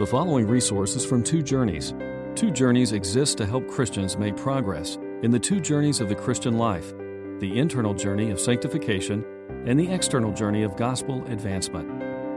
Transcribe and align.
The 0.00 0.06
following 0.06 0.46
resources 0.46 1.04
from 1.04 1.22
Two 1.22 1.42
Journeys. 1.42 1.92
Two 2.34 2.50
Journeys 2.50 2.92
exists 2.92 3.34
to 3.34 3.44
help 3.44 3.68
Christians 3.68 4.16
make 4.16 4.34
progress 4.34 4.96
in 5.22 5.30
the 5.30 5.38
two 5.38 5.60
journeys 5.60 6.00
of 6.00 6.08
the 6.08 6.14
Christian 6.14 6.56
life 6.56 6.94
the 7.38 7.58
internal 7.58 7.92
journey 7.92 8.30
of 8.30 8.40
sanctification 8.40 9.22
and 9.66 9.78
the 9.78 9.92
external 9.92 10.32
journey 10.32 10.62
of 10.62 10.74
gospel 10.74 11.22
advancement. 11.26 11.86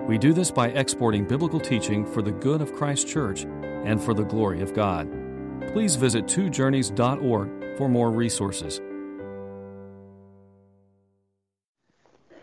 We 0.09 0.17
do 0.17 0.33
this 0.33 0.51
by 0.51 0.71
exporting 0.71 1.25
biblical 1.25 1.57
teaching 1.57 2.05
for 2.05 2.21
the 2.21 2.33
good 2.33 2.61
of 2.61 2.73
Christ's 2.73 3.09
church 3.09 3.45
and 3.45 4.03
for 4.03 4.13
the 4.13 4.25
glory 4.25 4.61
of 4.61 4.73
God. 4.73 5.09
Please 5.71 5.95
visit 5.95 6.25
twojourneys.org 6.25 7.77
for 7.77 7.87
more 7.87 8.11
resources. 8.11 8.81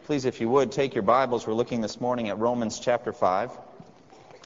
Please, 0.06 0.24
if 0.24 0.40
you 0.40 0.48
would, 0.48 0.72
take 0.72 0.94
your 0.94 1.02
Bibles. 1.02 1.46
We're 1.46 1.52
looking 1.52 1.82
this 1.82 2.00
morning 2.00 2.30
at 2.30 2.38
Romans 2.38 2.80
chapter 2.80 3.12
5. 3.12 3.50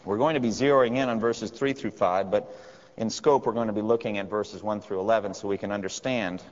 We're 0.05 0.19
going 0.19 0.35
to 0.35 0.41
be 0.41 0.51
zeroing 0.51 0.97
in 0.97 1.09
on 1.09 1.19
verses 1.19 1.51
3 1.51 1.73
through 1.73 1.93
5, 1.93 2.31
but 2.31 2.55
in 2.99 3.09
scope, 3.09 3.47
we're 3.47 3.53
going 3.53 3.69
to 3.69 3.73
be 3.73 3.81
looking 3.81 4.19
at 4.19 4.29
verses 4.29 4.63
1 4.63 4.83
through 4.83 5.01
11 5.01 5.33
so 5.33 5.49
we 5.49 5.57
can 5.57 5.73
understand 5.73 6.43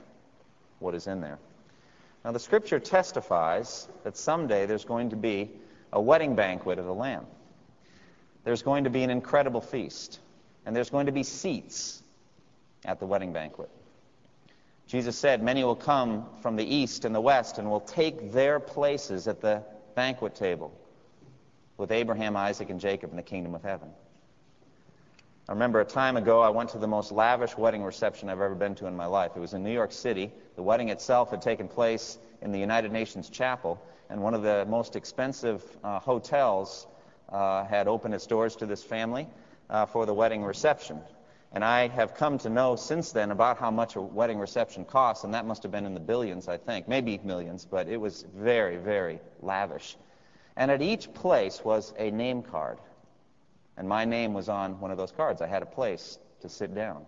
what 0.79 0.95
is 0.95 1.05
in 1.05 1.21
there. 1.21 1.37
Now, 2.25 2.31
the 2.31 2.39
scripture 2.39 2.79
testifies 2.79 3.87
that 4.03 4.17
someday 4.17 4.65
there's 4.65 4.85
going 4.85 5.11
to 5.11 5.15
be 5.15 5.51
a 5.91 6.01
wedding 6.01 6.35
banquet 6.35 6.79
of 6.79 6.85
the 6.85 6.93
Lamb. 6.93 7.27
There's 8.43 8.63
going 8.63 8.85
to 8.85 8.89
be 8.89 9.03
an 9.03 9.11
incredible 9.11 9.61
feast, 9.61 10.19
and 10.65 10.75
there's 10.75 10.89
going 10.89 11.05
to 11.05 11.11
be 11.11 11.23
seats 11.23 12.01
at 12.85 12.99
the 12.99 13.05
wedding 13.05 13.33
banquet. 13.33 13.69
Jesus 14.87 15.15
said, 15.15 15.43
Many 15.43 15.63
will 15.63 15.75
come 15.75 16.25
from 16.41 16.55
the 16.55 16.65
east 16.65 17.05
and 17.05 17.13
the 17.13 17.21
west 17.21 17.59
and 17.59 17.69
will 17.69 17.81
take 17.81 18.31
their 18.31 18.59
places 18.59 19.27
at 19.27 19.41
the 19.41 19.63
banquet 19.95 20.33
table 20.33 20.73
with 21.77 21.91
Abraham, 21.91 22.35
Isaac, 22.35 22.69
and 22.69 22.79
Jacob 22.79 23.11
in 23.11 23.15
the 23.15 23.23
kingdom 23.23 23.55
of 23.55 23.63
heaven. 23.63 23.89
I 25.47 25.51
remember 25.51 25.81
a 25.81 25.85
time 25.85 26.15
ago 26.15 26.39
I 26.41 26.49
went 26.49 26.69
to 26.69 26.77
the 26.77 26.87
most 26.87 27.11
lavish 27.11 27.57
wedding 27.57 27.83
reception 27.83 28.29
I've 28.29 28.39
ever 28.39 28.55
been 28.55 28.75
to 28.75 28.87
in 28.87 28.95
my 28.95 29.05
life. 29.05 29.31
It 29.35 29.39
was 29.39 29.53
in 29.53 29.61
New 29.61 29.73
York 29.73 29.91
City. 29.91 30.31
The 30.55 30.63
wedding 30.63 30.87
itself 30.87 31.31
had 31.31 31.41
taken 31.41 31.67
place 31.67 32.17
in 32.41 32.53
the 32.53 32.59
United 32.59 32.93
Nations 32.93 33.29
Chapel, 33.29 33.81
and 34.09 34.21
one 34.21 34.33
of 34.33 34.41
the 34.41 34.65
most 34.69 34.95
expensive 34.95 35.61
uh, 35.83 35.99
hotels 35.99 36.87
uh, 37.29 37.65
had 37.65 37.89
opened 37.89 38.13
its 38.13 38.25
doors 38.25 38.55
to 38.57 38.65
this 38.65 38.83
family 38.83 39.27
uh, 39.69 39.85
for 39.85 40.05
the 40.05 40.13
wedding 40.13 40.43
reception. 40.43 41.01
And 41.51 41.63
I 41.63 41.87
have 41.89 42.15
come 42.15 42.37
to 42.39 42.49
know 42.49 42.75
since 42.75 43.11
then 43.11 43.29
about 43.31 43.57
how 43.57 43.69
much 43.69 43.95
a 43.95 44.01
wedding 44.01 44.39
reception 44.39 44.85
costs, 44.85 45.23
and 45.23 45.33
that 45.33 45.45
must 45.45 45.61
have 45.63 45.71
been 45.71 45.85
in 45.85 45.93
the 45.93 45.99
billions, 45.99 46.47
I 46.47 46.57
think, 46.57 46.87
maybe 46.87 47.19
millions, 47.23 47.65
but 47.69 47.87
it 47.87 47.97
was 47.97 48.25
very, 48.35 48.77
very 48.77 49.19
lavish. 49.41 49.97
And 50.55 50.69
at 50.69 50.81
each 50.81 51.13
place 51.13 51.63
was 51.63 51.93
a 51.97 52.11
name 52.11 52.43
card. 52.43 52.77
And 53.77 53.87
my 53.87 54.05
name 54.05 54.33
was 54.33 54.49
on 54.49 54.79
one 54.79 54.91
of 54.91 54.97
those 54.97 55.11
cards. 55.11 55.41
I 55.41 55.47
had 55.47 55.63
a 55.63 55.67
place 55.67 56.19
to 56.41 56.49
sit 56.49 56.75
down. 56.75 57.05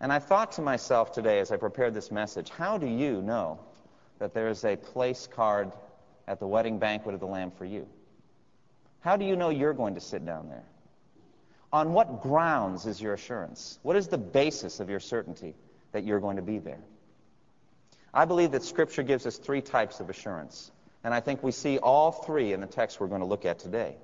And 0.00 0.12
I 0.12 0.18
thought 0.18 0.52
to 0.52 0.62
myself 0.62 1.12
today 1.12 1.38
as 1.38 1.52
I 1.52 1.56
prepared 1.56 1.94
this 1.94 2.10
message, 2.10 2.50
how 2.50 2.76
do 2.76 2.86
you 2.86 3.22
know 3.22 3.60
that 4.18 4.34
there 4.34 4.48
is 4.48 4.64
a 4.64 4.76
place 4.76 5.28
card 5.32 5.72
at 6.26 6.40
the 6.40 6.46
wedding 6.46 6.78
banquet 6.78 7.14
of 7.14 7.20
the 7.20 7.26
Lamb 7.26 7.52
for 7.52 7.64
you? 7.64 7.86
How 9.00 9.16
do 9.16 9.24
you 9.24 9.36
know 9.36 9.50
you're 9.50 9.74
going 9.74 9.94
to 9.94 10.00
sit 10.00 10.26
down 10.26 10.48
there? 10.48 10.64
On 11.72 11.92
what 11.92 12.22
grounds 12.22 12.86
is 12.86 13.00
your 13.00 13.14
assurance? 13.14 13.78
What 13.82 13.96
is 13.96 14.08
the 14.08 14.18
basis 14.18 14.80
of 14.80 14.88
your 14.88 15.00
certainty 15.00 15.54
that 15.92 16.04
you're 16.04 16.20
going 16.20 16.36
to 16.36 16.42
be 16.42 16.58
there? 16.58 16.80
I 18.12 18.24
believe 18.24 18.52
that 18.52 18.62
Scripture 18.62 19.02
gives 19.02 19.26
us 19.26 19.38
three 19.38 19.60
types 19.60 20.00
of 20.00 20.08
assurance. 20.08 20.70
And 21.04 21.12
I 21.12 21.20
think 21.20 21.42
we 21.42 21.52
see 21.52 21.78
all 21.78 22.10
three 22.10 22.52
in 22.52 22.60
the 22.60 22.66
text 22.66 22.98
we're 22.98 23.06
going 23.06 23.20
to 23.20 23.26
look 23.26 23.44
at 23.44 23.58
today. 23.58 23.96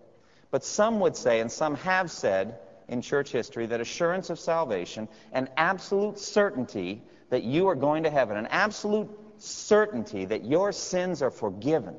But 0.50 0.64
some 0.64 1.00
would 1.00 1.16
say, 1.16 1.40
and 1.40 1.50
some 1.50 1.74
have 1.76 2.10
said 2.10 2.58
in 2.88 3.02
church 3.02 3.30
history, 3.30 3.66
that 3.66 3.80
assurance 3.80 4.30
of 4.30 4.38
salvation, 4.38 5.08
an 5.32 5.48
absolute 5.56 6.18
certainty 6.18 7.02
that 7.30 7.42
you 7.42 7.68
are 7.68 7.74
going 7.74 8.02
to 8.02 8.10
heaven, 8.10 8.36
an 8.36 8.46
absolute 8.46 9.08
certainty 9.38 10.26
that 10.26 10.44
your 10.44 10.72
sins 10.72 11.22
are 11.22 11.30
forgiven, 11.30 11.96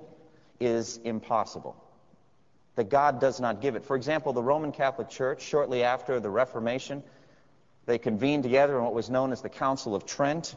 is 0.60 0.98
impossible. 1.04 1.76
That 2.76 2.90
God 2.90 3.20
does 3.20 3.40
not 3.40 3.62
give 3.62 3.76
it. 3.76 3.84
For 3.84 3.96
example, 3.96 4.34
the 4.34 4.44
Roman 4.44 4.72
Catholic 4.72 5.10
Church, 5.10 5.42
shortly 5.42 5.84
after 5.84 6.20
the 6.20 6.30
Reformation, 6.30 7.04
they 7.86 7.98
convened 7.98 8.44
together 8.44 8.78
in 8.78 8.84
what 8.84 8.94
was 8.94 9.10
known 9.10 9.32
as 9.32 9.42
the 9.42 9.50
Council 9.50 9.96
of 9.96 10.06
Trent. 10.06 10.56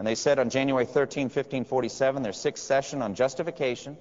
And 0.00 0.06
they 0.06 0.14
said 0.14 0.38
on 0.38 0.48
January 0.48 0.86
13, 0.86 1.24
1547, 1.24 2.22
their 2.22 2.32
sixth 2.32 2.64
session 2.64 3.02
on 3.02 3.14
justification. 3.14 3.98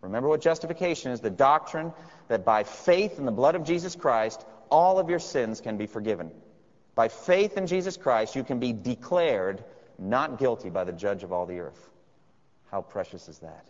Remember 0.00 0.30
what 0.30 0.40
justification 0.40 1.12
is 1.12 1.20
the 1.20 1.28
doctrine 1.28 1.92
that 2.28 2.42
by 2.42 2.64
faith 2.64 3.18
in 3.18 3.26
the 3.26 3.32
blood 3.32 3.54
of 3.54 3.62
Jesus 3.62 3.94
Christ, 3.94 4.46
all 4.70 4.98
of 4.98 5.10
your 5.10 5.18
sins 5.18 5.60
can 5.60 5.76
be 5.76 5.84
forgiven. 5.84 6.30
By 6.94 7.08
faith 7.08 7.58
in 7.58 7.66
Jesus 7.66 7.98
Christ, 7.98 8.34
you 8.34 8.44
can 8.44 8.60
be 8.60 8.72
declared 8.72 9.62
not 9.98 10.38
guilty 10.38 10.70
by 10.70 10.84
the 10.84 10.92
judge 10.92 11.22
of 11.22 11.34
all 11.34 11.44
the 11.44 11.58
earth. 11.58 11.90
How 12.70 12.80
precious 12.80 13.28
is 13.28 13.40
that? 13.40 13.66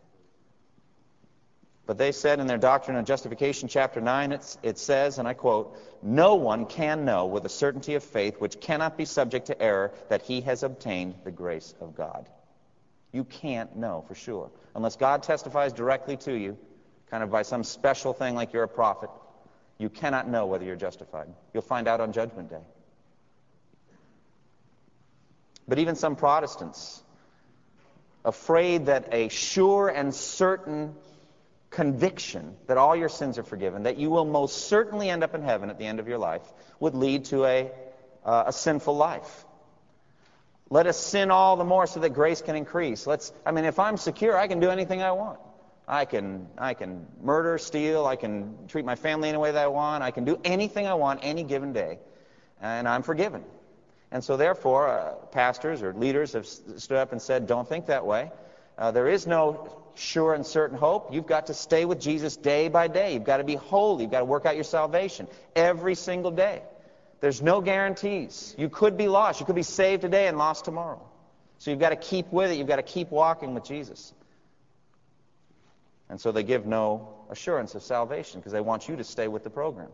But 1.86 1.98
they 1.98 2.10
said 2.10 2.40
in 2.40 2.48
their 2.48 2.58
Doctrine 2.58 2.96
of 2.96 3.04
Justification, 3.04 3.68
chapter 3.68 4.00
9, 4.00 4.32
it 4.62 4.78
says, 4.78 5.18
and 5.18 5.28
I 5.28 5.34
quote, 5.34 5.78
No 6.02 6.34
one 6.34 6.66
can 6.66 7.04
know 7.04 7.26
with 7.26 7.46
a 7.46 7.48
certainty 7.48 7.94
of 7.94 8.02
faith 8.02 8.40
which 8.40 8.60
cannot 8.60 8.96
be 8.96 9.04
subject 9.04 9.46
to 9.46 9.62
error 9.62 9.92
that 10.08 10.22
he 10.22 10.40
has 10.40 10.64
obtained 10.64 11.14
the 11.22 11.30
grace 11.30 11.74
of 11.80 11.94
God. 11.94 12.28
You 13.12 13.22
can't 13.22 13.76
know 13.76 14.04
for 14.08 14.16
sure. 14.16 14.50
Unless 14.74 14.96
God 14.96 15.22
testifies 15.22 15.72
directly 15.72 16.16
to 16.18 16.32
you, 16.32 16.58
kind 17.08 17.22
of 17.22 17.30
by 17.30 17.42
some 17.42 17.62
special 17.62 18.12
thing 18.12 18.34
like 18.34 18.52
you're 18.52 18.64
a 18.64 18.68
prophet, 18.68 19.10
you 19.78 19.88
cannot 19.88 20.28
know 20.28 20.46
whether 20.46 20.64
you're 20.64 20.74
justified. 20.74 21.28
You'll 21.54 21.62
find 21.62 21.86
out 21.86 22.00
on 22.00 22.12
Judgment 22.12 22.50
Day. 22.50 22.64
But 25.68 25.78
even 25.78 25.94
some 25.94 26.16
Protestants, 26.16 27.02
afraid 28.24 28.86
that 28.86 29.08
a 29.12 29.28
sure 29.28 29.88
and 29.88 30.12
certain 30.12 30.94
conviction 31.76 32.56
that 32.68 32.78
all 32.78 32.96
your 32.96 33.10
sins 33.10 33.36
are 33.36 33.42
forgiven, 33.42 33.82
that 33.82 33.98
you 33.98 34.08
will 34.08 34.24
most 34.24 34.66
certainly 34.66 35.10
end 35.10 35.22
up 35.22 35.34
in 35.34 35.42
heaven 35.42 35.68
at 35.68 35.78
the 35.78 35.84
end 35.84 36.00
of 36.00 36.08
your 36.08 36.16
life, 36.16 36.40
would 36.80 36.94
lead 36.94 37.26
to 37.26 37.44
a, 37.44 37.70
uh, 38.24 38.44
a 38.46 38.52
sinful 38.52 38.96
life. 38.96 39.44
Let 40.70 40.86
us 40.86 40.96
sin 40.96 41.30
all 41.30 41.56
the 41.56 41.64
more 41.64 41.86
so 41.86 42.00
that 42.00 42.14
grace 42.14 42.40
can 42.40 42.56
increase. 42.56 43.06
Let's, 43.06 43.30
I 43.44 43.52
mean, 43.52 43.66
if 43.66 43.78
I'm 43.78 43.98
secure, 43.98 44.38
I 44.38 44.48
can 44.48 44.58
do 44.58 44.70
anything 44.70 45.02
I 45.02 45.12
want. 45.12 45.38
I 45.86 46.06
can, 46.06 46.48
I 46.56 46.72
can 46.72 47.06
murder, 47.22 47.58
steal, 47.58 48.06
I 48.06 48.16
can 48.16 48.56
treat 48.68 48.86
my 48.86 48.96
family 48.96 49.28
in 49.28 49.34
any 49.34 49.42
way 49.42 49.52
that 49.52 49.62
I 49.62 49.68
want, 49.68 50.02
I 50.02 50.12
can 50.12 50.24
do 50.24 50.40
anything 50.44 50.86
I 50.86 50.94
want 50.94 51.20
any 51.22 51.42
given 51.42 51.74
day, 51.74 51.98
and 52.58 52.88
I'm 52.88 53.02
forgiven. 53.02 53.44
And 54.10 54.24
so, 54.24 54.38
therefore, 54.38 54.88
uh, 54.88 55.12
pastors 55.30 55.82
or 55.82 55.92
leaders 55.92 56.32
have 56.32 56.46
stood 56.46 56.96
up 56.96 57.12
and 57.12 57.20
said, 57.20 57.46
don't 57.46 57.68
think 57.68 57.86
that 57.86 58.06
way. 58.06 58.32
Uh, 58.78 58.90
there 58.90 59.08
is 59.08 59.26
no 59.26 59.70
sure 59.94 60.34
and 60.34 60.46
certain 60.46 60.76
hope. 60.76 61.12
You've 61.12 61.26
got 61.26 61.46
to 61.46 61.54
stay 61.54 61.84
with 61.84 62.00
Jesus 62.00 62.36
day 62.36 62.68
by 62.68 62.88
day. 62.88 63.14
You've 63.14 63.24
got 63.24 63.38
to 63.38 63.44
be 63.44 63.54
holy. 63.54 64.04
You've 64.04 64.12
got 64.12 64.20
to 64.20 64.26
work 64.26 64.46
out 64.46 64.54
your 64.54 64.64
salvation 64.64 65.28
every 65.54 65.94
single 65.94 66.30
day. 66.30 66.62
There's 67.20 67.40
no 67.40 67.60
guarantees. 67.60 68.54
You 68.58 68.68
could 68.68 68.96
be 68.96 69.08
lost. 69.08 69.40
You 69.40 69.46
could 69.46 69.56
be 69.56 69.62
saved 69.62 70.02
today 70.02 70.28
and 70.28 70.36
lost 70.36 70.64
tomorrow. 70.66 71.02
So 71.58 71.70
you've 71.70 71.80
got 71.80 71.90
to 71.90 71.96
keep 71.96 72.30
with 72.30 72.50
it. 72.50 72.58
You've 72.58 72.68
got 72.68 72.76
to 72.76 72.82
keep 72.82 73.10
walking 73.10 73.54
with 73.54 73.64
Jesus. 73.64 74.12
And 76.08 76.20
so 76.20 76.30
they 76.30 76.42
give 76.42 76.66
no 76.66 77.08
assurance 77.30 77.74
of 77.74 77.82
salvation 77.82 78.40
because 78.40 78.52
they 78.52 78.60
want 78.60 78.88
you 78.88 78.96
to 78.96 79.04
stay 79.04 79.28
with 79.28 79.42
the 79.42 79.50
program. 79.50 79.88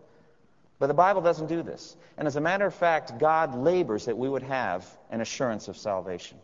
But 0.79 0.89
the 0.89 0.95
Bible 0.95 1.23
doesn't 1.23 1.47
do 1.47 1.63
this. 1.63 1.97
And 2.19 2.27
as 2.27 2.35
a 2.35 2.41
matter 2.41 2.67
of 2.67 2.75
fact, 2.75 3.19
God 3.19 3.55
labors 3.55 4.07
that 4.07 4.19
we 4.19 4.29
would 4.29 4.43
have 4.43 4.85
an 5.11 5.21
assurance 5.21 5.69
of 5.69 5.77
salvation. 5.77 6.39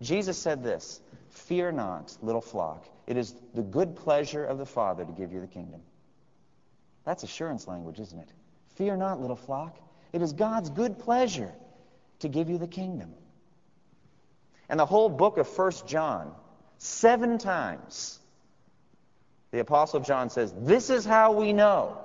Jesus 0.00 0.38
said 0.38 0.64
this 0.64 1.00
Fear 1.34 1.72
not, 1.72 2.16
little 2.22 2.40
flock. 2.40 2.86
It 3.06 3.16
is 3.16 3.34
the 3.54 3.62
good 3.62 3.96
pleasure 3.96 4.44
of 4.44 4.58
the 4.58 4.66
Father 4.66 5.04
to 5.04 5.12
give 5.12 5.32
you 5.32 5.40
the 5.40 5.46
kingdom. 5.46 5.80
That's 7.04 7.22
assurance 7.22 7.68
language, 7.68 7.98
isn't 8.00 8.18
it? 8.18 8.28
Fear 8.76 8.96
not, 8.96 9.20
little 9.20 9.36
flock. 9.36 9.76
It 10.12 10.22
is 10.22 10.32
God's 10.32 10.70
good 10.70 10.98
pleasure 10.98 11.52
to 12.20 12.28
give 12.28 12.48
you 12.48 12.56
the 12.56 12.68
kingdom. 12.68 13.12
And 14.68 14.80
the 14.80 14.86
whole 14.86 15.08
book 15.08 15.36
of 15.36 15.48
First 15.48 15.86
John, 15.86 16.32
seven 16.78 17.36
times, 17.38 18.18
the 19.50 19.58
Apostle 19.58 20.00
John 20.00 20.30
says, 20.30 20.54
This 20.56 20.88
is 20.88 21.04
how 21.04 21.32
we 21.32 21.52
know. 21.52 21.98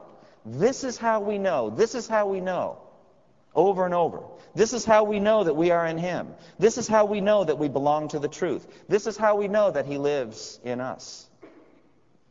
This 0.44 0.84
is 0.84 0.98
how 0.98 1.22
we 1.22 1.38
know. 1.38 1.70
This 1.70 1.96
is 1.96 2.08
how 2.08 2.28
we 2.28 2.42
know 2.42 2.80
over 3.56 3.86
and 3.86 3.94
over. 3.94 4.22
This 4.56 4.74
is 4.74 4.86
how 4.86 5.04
we 5.04 5.19
know 5.19 5.44
that 5.44 5.56
we 5.56 5.72
are 5.72 5.86
in 5.86 5.98
Him. 5.98 6.34
This 6.57 6.78
is 6.78 6.88
how 6.88 7.06
we 7.06 7.22
know 7.22 7.44
that 7.44 7.57
we 7.57 7.68
belong 7.68 8.10
to 8.10 8.19
the 8.19 8.28
truth. 8.28 8.68
This 8.88 9.07
is 9.07 9.18
how 9.18 9.36
we 9.36 9.48
know 9.48 9.72
that 9.72 9.86
He 9.86 9.98
lives 9.98 10.60
in 10.63 10.81
us. 10.81 11.28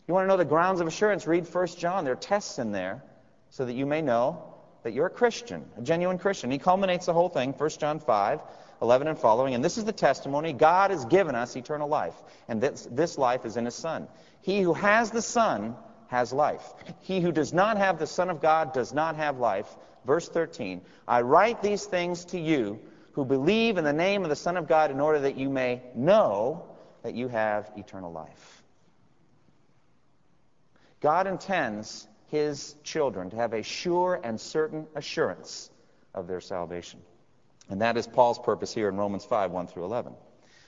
You 0.06 0.14
want 0.14 0.24
to 0.24 0.28
know 0.28 0.36
the 0.36 0.44
grounds 0.44 0.80
of 0.80 0.86
assurance? 0.86 1.26
Read 1.26 1.46
1 1.46 1.66
John. 1.76 2.04
There 2.04 2.14
are 2.14 2.16
tests 2.16 2.58
in 2.58 2.72
there 2.72 3.02
so 3.50 3.64
that 3.64 3.74
you 3.74 3.86
may 3.86 4.00
know 4.00 4.54
that 4.82 4.92
you're 4.92 5.06
a 5.06 5.10
Christian, 5.10 5.64
a 5.76 5.82
genuine 5.82 6.18
Christian. 6.18 6.50
He 6.50 6.58
culminates 6.58 7.06
the 7.06 7.12
whole 7.12 7.28
thing, 7.28 7.52
1 7.52 7.70
John 7.70 8.00
5, 8.00 8.40
11 8.80 9.08
and 9.08 9.18
following. 9.18 9.54
And 9.54 9.64
this 9.64 9.76
is 9.76 9.84
the 9.84 9.92
testimony 9.92 10.52
God 10.52 10.90
has 10.90 11.04
given 11.04 11.34
us 11.34 11.56
eternal 11.56 11.88
life. 11.88 12.14
And 12.48 12.60
this, 12.60 12.88
this 12.90 13.18
life 13.18 13.44
is 13.44 13.56
in 13.56 13.64
His 13.64 13.74
Son. 13.74 14.08
He 14.40 14.62
who 14.62 14.72
has 14.72 15.10
the 15.10 15.22
Son 15.22 15.76
has 16.08 16.32
life. 16.32 16.62
He 17.00 17.20
who 17.20 17.32
does 17.32 17.52
not 17.52 17.76
have 17.76 17.98
the 17.98 18.06
Son 18.06 18.30
of 18.30 18.40
God 18.40 18.72
does 18.72 18.94
not 18.94 19.16
have 19.16 19.38
life. 19.38 19.68
Verse 20.08 20.26
13 20.26 20.80
I 21.06 21.20
write 21.20 21.62
these 21.62 21.84
things 21.84 22.24
to 22.26 22.40
you 22.40 22.80
who 23.12 23.26
believe 23.26 23.76
in 23.76 23.84
the 23.84 23.92
name 23.92 24.22
of 24.22 24.30
the 24.30 24.36
Son 24.36 24.56
of 24.56 24.66
God 24.66 24.90
in 24.90 25.00
order 25.00 25.20
that 25.20 25.36
you 25.36 25.50
may 25.50 25.82
know 25.94 26.64
that 27.02 27.14
you 27.14 27.28
have 27.28 27.70
eternal 27.76 28.10
life. 28.10 28.62
God 31.00 31.26
intends 31.26 32.08
his 32.28 32.74
children 32.82 33.28
to 33.30 33.36
have 33.36 33.52
a 33.52 33.62
sure 33.62 34.18
and 34.24 34.40
certain 34.40 34.86
assurance 34.94 35.70
of 36.14 36.26
their 36.26 36.40
salvation. 36.40 37.00
And 37.68 37.82
that 37.82 37.98
is 37.98 38.06
Paul's 38.06 38.38
purpose 38.38 38.72
here 38.72 38.88
in 38.88 38.96
Romans 38.96 39.26
5 39.26 39.50
1 39.50 39.66
through 39.66 39.84
11. 39.84 40.14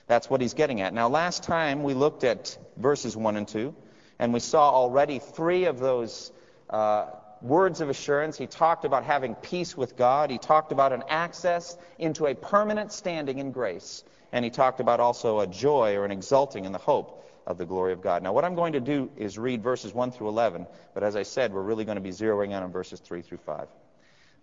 That's 0.05 0.29
what 0.29 0.39
he's 0.39 0.53
getting 0.53 0.81
at. 0.81 0.93
Now, 0.93 1.09
last 1.09 1.41
time 1.41 1.81
we 1.81 1.95
looked 1.95 2.23
at 2.23 2.55
verses 2.77 3.17
1 3.17 3.37
and 3.37 3.47
2, 3.47 3.73
and 4.19 4.33
we 4.33 4.39
saw 4.39 4.69
already 4.69 5.17
three 5.17 5.65
of 5.65 5.79
those 5.79 6.31
uh, 6.69 7.07
words 7.41 7.81
of 7.81 7.89
assurance. 7.89 8.37
He 8.37 8.47
talked 8.47 8.85
about 8.85 9.03
having 9.03 9.35
peace 9.35 9.75
with 9.75 9.97
God, 9.97 10.29
he 10.29 10.37
talked 10.37 10.71
about 10.71 10.93
an 10.93 11.03
access 11.09 11.77
into 11.99 12.27
a 12.27 12.35
permanent 12.35 12.91
standing 12.91 13.39
in 13.39 13.51
grace, 13.51 14.03
and 14.31 14.45
he 14.45 14.51
talked 14.51 14.79
about 14.79 14.99
also 14.99 15.39
a 15.39 15.47
joy 15.47 15.95
or 15.95 16.05
an 16.05 16.11
exulting 16.11 16.65
in 16.65 16.71
the 16.71 16.77
hope 16.77 17.17
of 17.47 17.57
the 17.57 17.65
glory 17.65 17.93
of 17.93 18.01
God. 18.01 18.21
Now, 18.23 18.33
what 18.33 18.45
I'm 18.45 18.55
going 18.55 18.73
to 18.73 18.79
do 18.79 19.09
is 19.17 19.37
read 19.37 19.63
verses 19.63 19.93
1 19.93 20.11
through 20.11 20.29
11, 20.29 20.67
but 20.93 21.03
as 21.03 21.15
I 21.15 21.23
said, 21.23 21.53
we're 21.53 21.61
really 21.61 21.85
going 21.85 21.95
to 21.95 22.01
be 22.01 22.11
zeroing 22.11 22.47
in 22.47 22.63
on 22.63 22.71
verses 22.71 22.99
3 22.99 23.21
through 23.21 23.39
5. 23.39 23.67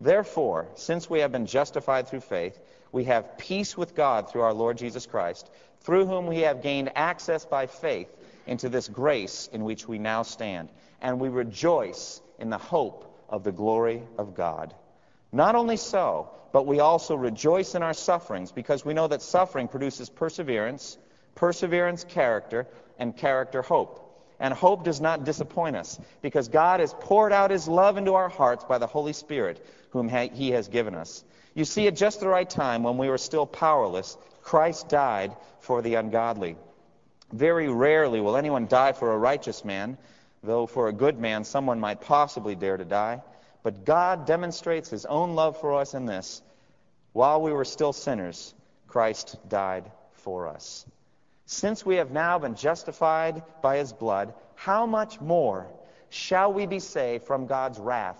Therefore, 0.01 0.69
since 0.75 1.09
we 1.11 1.21
have 1.21 1.33
been 1.33 1.47
justified 1.47 2.09
through 2.09 2.21
faith, 2.21 2.61
we 2.93 3.05
have 3.05 3.39
peace 3.39 3.77
with 3.77 3.95
God 3.95 4.31
through 4.31 4.43
our 4.43 4.55
Lord 4.55 4.79
Jesus 4.79 5.07
Christ, 5.07 5.51
through 5.81 6.07
whom 6.07 6.27
we 6.27 6.41
have 6.41 6.63
gained 6.63 6.93
access 6.97 7.45
by 7.45 7.67
faith 7.67 8.09
into 8.47 8.69
this 8.69 8.89
grace 8.89 9.49
in 9.53 9.65
which 9.65 9.87
we 9.87 9.99
now 9.99 10.23
stand. 10.23 10.71
And 11.01 11.21
we 11.21 11.29
rejoice 11.29 12.21
in 12.39 12.51
the 12.51 12.59
hope 12.59 13.05
of 13.29 13.45
the 13.45 13.53
glory 13.53 14.03
of 14.17 14.35
God. 14.35 14.75
Not 15.33 15.55
only 15.55 15.77
so, 15.77 16.31
but 16.53 16.67
we 16.67 16.81
also 16.81 17.15
rejoice 17.15 17.75
in 17.75 17.83
our 17.83 17.95
sufferings 17.95 18.53
because 18.53 18.85
we 18.85 18.95
know 18.95 19.09
that 19.09 19.23
suffering 19.23 19.69
produces 19.69 20.09
perseverance, 20.09 20.97
perseverance, 21.35 22.05
character, 22.05 22.67
and 22.99 23.17
character, 23.17 23.63
hope. 23.63 24.05
And 24.41 24.55
hope 24.55 24.85
does 24.85 25.01
not 25.01 25.25
disappoint 25.25 25.77
us 25.77 25.99
because 26.23 26.49
God 26.49 26.81
has 26.81 26.95
poured 26.95 27.33
out 27.33 27.51
his 27.51 27.67
love 27.67 27.97
into 27.97 28.15
our 28.15 28.29
hearts 28.29 28.65
by 28.65 28.79
the 28.79 28.87
Holy 28.87 29.13
Spirit 29.13 29.65
whom 29.91 30.09
he 30.09 30.51
has 30.53 30.69
given 30.69 30.95
us. 30.95 31.25
You 31.55 31.65
see, 31.65 31.87
at 31.89 31.97
just 31.97 32.21
the 32.21 32.29
right 32.29 32.49
time, 32.49 32.83
when 32.83 32.99
we 32.99 33.09
were 33.09 33.19
still 33.19 33.47
powerless, 33.47 34.17
Christ 34.43 34.89
died 34.89 35.37
for 35.61 35.83
the 35.83 35.97
ungodly. 35.97 36.57
Very 37.33 37.69
rarely 37.69 38.21
will 38.21 38.37
anyone 38.37 38.67
die 38.69 38.93
for 38.93 39.13
a 39.13 39.19
righteous 39.19 39.65
man, 39.65 39.99
though 40.43 40.67
for 40.67 40.89
a 40.89 40.93
good 40.93 41.19
man 41.19 41.45
someone 41.45 41.81
might 41.81 42.01
possibly 42.01 42.55
dare 42.55 42.77
to 42.77 42.85
die. 42.85 43.23
But 43.63 43.85
God 43.85 44.27
demonstrates 44.27 44.89
his 44.89 45.05
own 45.07 45.35
love 45.35 45.61
for 45.61 45.75
us 45.75 45.95
in 45.95 46.07
this. 46.07 46.43
While 47.13 47.43
we 47.43 47.53
were 47.53 47.65
still 47.65 47.93
sinners, 47.93 48.55
Christ 48.87 49.37
died 49.49 49.91
for 50.13 50.49
us. 50.49 50.87
Since 51.47 51.85
we 51.85 51.97
have 51.97 52.11
now 52.11 52.39
been 52.39 52.55
justified 52.55 53.43
by 53.63 53.79
his 53.79 53.93
blood, 53.93 54.35
how 54.55 54.87
much 54.87 55.21
more 55.21 55.67
shall 56.11 56.53
we 56.53 56.67
be 56.67 56.79
saved 56.79 57.25
from 57.25 57.47
God's 57.47 57.79
wrath 57.79 58.19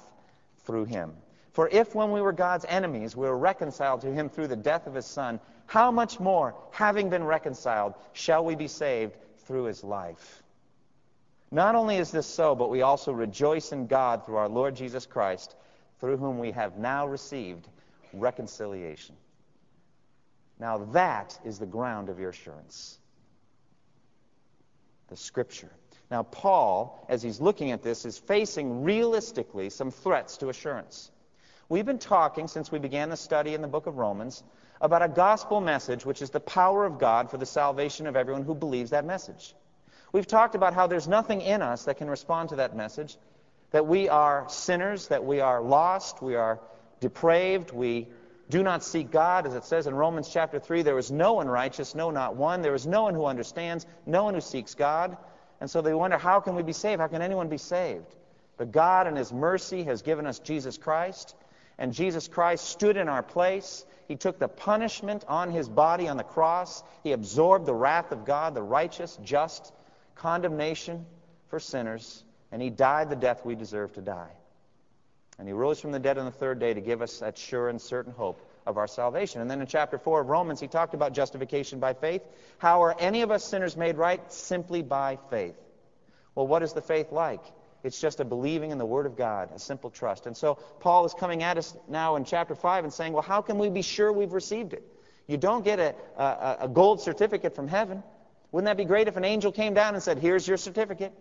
through 0.65 0.87
him? 0.87 1.13
For 1.53 1.69
if 1.69 1.95
when 1.95 2.13
we 2.13 2.21
were 2.21 2.33
God's 2.33 2.65
enemies, 2.69 3.17
we 3.17 3.27
were 3.27 3.37
reconciled 3.37 4.01
to 4.03 4.13
him 4.13 4.29
through 4.29 4.49
the 4.49 4.57
death 4.57 4.87
of 4.87 4.95
his 4.95 5.07
Son, 5.07 5.41
how 5.67 5.91
much 5.91 6.19
more, 6.19 6.55
having 6.71 7.11
been 7.11 7.25
reconciled, 7.25 7.95
shall 8.13 8.45
we 8.45 8.55
be 8.55 8.69
saved 8.69 9.15
through 9.47 9.65
his 9.65 9.85
life? 9.85 10.43
Not 11.51 11.75
only 11.75 11.97
is 11.97 12.11
this 12.11 12.27
so, 12.27 12.55
but 12.55 12.71
we 12.71 12.83
also 12.83 13.13
rejoice 13.13 13.73
in 13.73 13.87
God 13.87 14.25
through 14.25 14.37
our 14.37 14.49
Lord 14.49 14.77
Jesus 14.77 15.07
Christ, 15.07 15.57
through 16.01 16.19
whom 16.19 16.39
we 16.39 16.53
have 16.53 16.77
now 16.77 17.07
received 17.07 17.67
reconciliation. 18.13 19.17
Now 20.59 20.79
that 20.93 21.39
is 21.45 21.59
the 21.59 21.67
ground 21.67 22.09
of 22.09 22.19
your 22.19 22.31
assurance. 22.31 22.99
The 25.09 25.17
Scripture. 25.17 25.71
Now, 26.11 26.23
Paul, 26.23 27.07
as 27.09 27.23
he's 27.23 27.41
looking 27.41 27.71
at 27.71 27.83
this, 27.83 28.05
is 28.05 28.19
facing 28.19 28.83
realistically 28.83 29.71
some 29.71 29.91
threats 29.91 30.39
to 30.39 30.49
assurance. 30.49 31.11
We've 31.69 31.85
been 31.85 31.99
talking 31.99 32.49
since 32.49 32.73
we 32.73 32.79
began 32.79 33.11
the 33.11 33.17
study 33.17 33.53
in 33.53 33.61
the 33.61 33.69
book 33.69 33.87
of 33.87 33.99
Romans 33.99 34.43
about 34.81 35.03
a 35.03 35.09
gospel 35.09 35.61
message 35.61 36.07
which 36.07 36.23
is 36.23 36.31
the 36.31 36.41
power 36.41 36.87
of 36.87 36.99
God 36.99 37.31
for 37.31 37.37
the 37.37 37.45
salvation 37.45 38.07
of 38.07 38.17
everyone 38.17 38.43
who 38.43 38.55
believes 38.55 38.91
that 38.91 39.05
message. 39.05 39.55
We've 40.13 40.27
talked 40.27 40.55
about 40.55 40.75
how 40.75 40.87
there's 40.87 41.09
nothing 41.09 41.41
in 41.41 41.63
us 41.63 41.85
that 41.85 41.99
can 41.99 42.09
respond 42.09 42.51
to 42.51 42.57
that 42.57 42.77
message, 42.77 43.17
that 43.71 43.87
we 43.87 44.09
are 44.09 44.47
sinners, 44.49 45.09
that 45.09 45.25
we 45.25 45.41
are 45.41 45.61
lost, 45.61 46.23
we 46.23 46.35
are 46.35 46.61
depraved, 47.01 47.73
we 47.73 48.09
do 48.49 48.63
not 48.63 48.83
seek 48.83 49.11
God. 49.11 49.47
As 49.47 49.55
it 49.55 49.65
says 49.65 49.87
in 49.87 49.95
Romans 49.95 50.31
chapter 50.33 50.59
3, 50.59 50.83
there 50.83 50.99
is 50.99 51.11
no 51.11 51.35
one 51.35 51.49
righteous, 51.49 51.95
no, 51.95 52.11
not 52.11 52.37
one. 52.37 52.63
There 52.63 52.75
is 52.75 52.87
no 52.87 53.03
one 53.03 53.15
who 53.15 53.27
understands, 53.27 53.87
no 54.07 54.25
one 54.25 54.35
who 54.35 54.41
seeks 54.41 54.75
God. 54.75 55.17
And 55.61 55.71
so 55.71 55.83
they 55.83 55.93
wonder, 55.93 56.17
how 56.17 56.41
can 56.41 56.55
we 56.55 56.63
be 56.63 56.73
saved? 56.73 57.01
How 57.01 57.09
can 57.09 57.21
anyone 57.21 57.49
be 57.49 57.59
saved? 57.59 58.15
But 58.57 58.73
God, 58.73 59.07
in 59.07 59.17
His 59.17 59.33
mercy, 59.33 59.85
has 59.85 60.03
given 60.03 60.27
us 60.27 60.39
Jesus 60.39 60.79
Christ 60.79 61.35
and 61.79 61.93
Jesus 61.93 62.27
Christ 62.29 62.65
stood 62.65 62.97
in 62.97 63.09
our 63.09 63.23
place. 63.23 63.87
He 64.09 64.17
took 64.17 64.39
the 64.39 64.49
punishment 64.49 65.25
on 65.29 65.51
his 65.51 65.69
body 65.69 66.09
on 66.09 66.17
the 66.17 66.25
cross. 66.25 66.83
He 67.05 67.13
absorbed 67.13 67.67
the 67.67 67.75
wrath 67.75 68.11
of 68.11 68.25
God, 68.25 68.55
the 68.55 68.63
righteous, 68.63 69.19
just 69.23 69.73
condemnation 70.19 71.07
for 71.49 71.59
sinners, 71.59 72.23
and 72.53 72.61
he 72.61 72.71
died 72.71 73.11
the 73.11 73.17
death 73.17 73.45
we 73.45 73.55
deserve 73.55 73.93
to 73.95 74.01
die. 74.01 74.33
And 75.39 75.47
he 75.47 75.55
rose 75.55 75.81
from 75.81 75.93
the 75.93 75.99
dead 75.99 76.19
on 76.19 76.25
the 76.25 76.33
third 76.33 76.59
day 76.59 76.75
to 76.75 76.81
give 76.81 77.01
us 77.01 77.21
that 77.21 77.39
sure 77.39 77.69
and 77.69 77.81
certain 77.81 78.13
hope 78.13 78.41
of 78.67 78.77
our 78.77 78.89
salvation. 78.89 79.41
And 79.41 79.51
then 79.51 79.61
in 79.61 79.67
chapter 79.67 79.97
4 79.97 80.23
of 80.23 80.29
Romans, 80.29 80.61
he 80.61 80.67
talked 80.67 80.95
about 80.95 81.13
justification 81.13 81.79
by 81.79 81.95
faith. 81.95 82.23
How 82.59 82.83
are 82.83 82.95
any 82.99 83.23
of 83.23 83.31
us 83.31 83.45
sinners 83.45 83.77
made 83.77 83.97
right? 83.97 84.21
Simply 84.33 84.83
by 84.83 85.19
faith. 85.31 85.55
Well, 86.35 86.47
what 86.47 86.63
is 86.63 86.73
the 86.73 86.83
faith 86.83 87.13
like? 87.13 87.41
It's 87.85 88.01
just 88.01 88.19
a 88.19 88.25
believing 88.25 88.73
in 88.73 88.79
the 88.79 88.85
Word 88.85 89.07
of 89.07 89.17
God, 89.17 89.51
a 89.55 89.59
simple 89.59 89.91
trust. 89.91 90.27
And 90.27 90.37
so 90.37 90.57
Paul 90.81 91.05
is 91.05 91.15
coming 91.15 91.45
at 91.45 91.57
us 91.57 91.77
now 91.89 92.17
in 92.17 92.25
chapter 92.25 92.57
5 92.57 92.85
and 92.85 92.93
saying, 92.93 93.13
well, 93.13 93.23
how 93.23 93.41
can 93.41 93.59
we 93.59 93.71
be 93.71 93.83
sure 93.83 94.13
we've 94.13 94.33
received 94.33 94.73
it? 94.73 94.83
You 95.29 95.37
don't 95.37 95.65
get 95.65 95.79
a, 95.79 95.95
a, 96.17 96.57
a 96.63 96.69
gold 96.69 97.01
certificate 97.01 97.55
from 97.55 97.69
heaven. 97.69 98.03
Wouldn't 98.51 98.67
that 98.67 98.77
be 98.77 98.85
great 98.85 99.09
if 99.09 99.17
an 99.17 99.25
angel 99.25 99.53
came 99.53 99.75
down 99.75 99.95
and 99.95 100.03
said, 100.03 100.19
here's 100.19 100.47
your 100.47 100.57
certificate? 100.57 101.13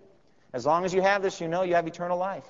As 0.53 0.65
long 0.65 0.85
as 0.85 0.93
you 0.93 1.01
have 1.01 1.21
this, 1.21 1.41
you 1.41 1.47
know 1.47 1.63
you 1.63 1.75
have 1.75 1.87
eternal 1.87 2.17
life. 2.17 2.45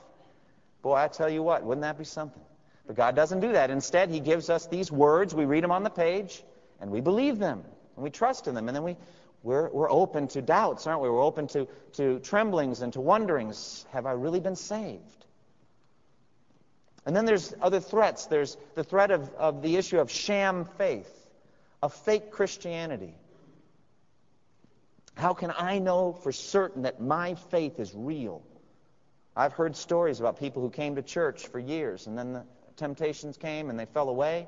Boy, 0.81 0.95
I 0.95 1.07
tell 1.07 1.29
you 1.29 1.41
what, 1.41 1.63
wouldn't 1.63 1.81
that 1.81 1.97
be 1.97 2.03
something? 2.03 2.43
But 2.85 2.95
God 2.95 3.15
doesn't 3.15 3.39
do 3.39 3.53
that. 3.53 3.69
Instead, 3.71 4.09
He 4.09 4.19
gives 4.19 4.49
us 4.49 4.67
these 4.67 4.91
words. 4.91 5.33
We 5.33 5.45
read 5.45 5.63
them 5.63 5.71
on 5.71 5.83
the 5.83 5.89
page, 5.89 6.43
and 6.79 6.91
we 6.91 7.01
believe 7.01 7.39
them, 7.39 7.63
and 7.95 8.03
we 8.03 8.09
trust 8.09 8.47
in 8.47 8.53
them, 8.53 8.69
and 8.69 8.75
then 8.75 8.83
we, 8.83 8.95
we're, 9.43 9.69
we're 9.69 9.91
open 9.91 10.27
to 10.29 10.41
doubts, 10.41 10.85
aren't 10.87 11.01
we? 11.01 11.09
We're 11.09 11.23
open 11.23 11.47
to, 11.47 11.67
to 11.93 12.19
tremblings 12.19 12.81
and 12.81 12.93
to 12.93 13.01
wonderings. 13.01 13.85
Have 13.91 14.05
I 14.05 14.11
really 14.11 14.39
been 14.39 14.55
saved? 14.55 15.25
And 17.05 17.15
then 17.15 17.25
there's 17.25 17.53
other 17.61 17.79
threats. 17.79 18.25
There's 18.25 18.57
the 18.75 18.83
threat 18.83 19.11
of, 19.11 19.33
of 19.35 19.61
the 19.61 19.77
issue 19.77 19.99
of 19.99 20.11
sham 20.11 20.65
faith, 20.77 21.11
of 21.81 21.93
fake 21.93 22.31
Christianity. 22.31 23.15
How 25.17 25.33
can 25.33 25.51
I 25.57 25.79
know 25.79 26.13
for 26.13 26.31
certain 26.31 26.83
that 26.83 27.01
my 27.01 27.35
faith 27.35 27.79
is 27.79 27.93
real? 27.95 28.43
I've 29.35 29.53
heard 29.53 29.75
stories 29.75 30.19
about 30.19 30.39
people 30.39 30.61
who 30.61 30.69
came 30.69 30.95
to 30.95 31.01
church 31.01 31.47
for 31.47 31.59
years 31.59 32.07
and 32.07 32.17
then 32.17 32.33
the 32.33 32.45
temptations 32.75 33.37
came 33.37 33.69
and 33.69 33.79
they 33.79 33.85
fell 33.85 34.09
away 34.09 34.47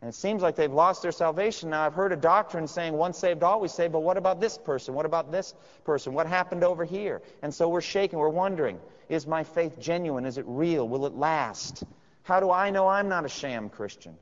and 0.00 0.08
it 0.08 0.14
seems 0.14 0.42
like 0.42 0.54
they've 0.54 0.72
lost 0.72 1.02
their 1.02 1.12
salvation. 1.12 1.70
Now, 1.70 1.84
I've 1.84 1.94
heard 1.94 2.12
a 2.12 2.16
doctrine 2.16 2.68
saying 2.68 2.92
once 2.92 3.18
saved, 3.18 3.42
always 3.42 3.72
saved, 3.72 3.92
but 3.92 4.00
what 4.00 4.16
about 4.16 4.40
this 4.40 4.56
person? 4.56 4.94
What 4.94 5.06
about 5.06 5.32
this 5.32 5.54
person? 5.84 6.14
What 6.14 6.28
happened 6.28 6.62
over 6.62 6.84
here? 6.84 7.20
And 7.42 7.52
so 7.52 7.68
we're 7.68 7.80
shaking. 7.80 8.18
We're 8.18 8.28
wondering 8.28 8.78
is 9.08 9.26
my 9.26 9.42
faith 9.42 9.78
genuine? 9.80 10.24
Is 10.26 10.38
it 10.38 10.44
real? 10.46 10.86
Will 10.86 11.06
it 11.06 11.14
last? 11.14 11.82
How 12.22 12.40
do 12.40 12.50
I 12.50 12.70
know 12.70 12.86
I'm 12.86 13.08
not 13.08 13.24
a 13.24 13.28
sham 13.28 13.70
Christian? 13.70 14.16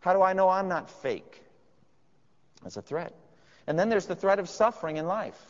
How 0.00 0.14
do 0.14 0.22
I 0.22 0.32
know 0.32 0.48
I'm 0.48 0.68
not 0.68 0.90
fake? 0.90 1.44
That's 2.62 2.78
a 2.78 2.82
threat. 2.82 3.14
And 3.66 3.78
then 3.78 3.88
there's 3.88 4.06
the 4.06 4.16
threat 4.16 4.38
of 4.38 4.48
suffering 4.48 4.96
in 4.96 5.06
life. 5.06 5.40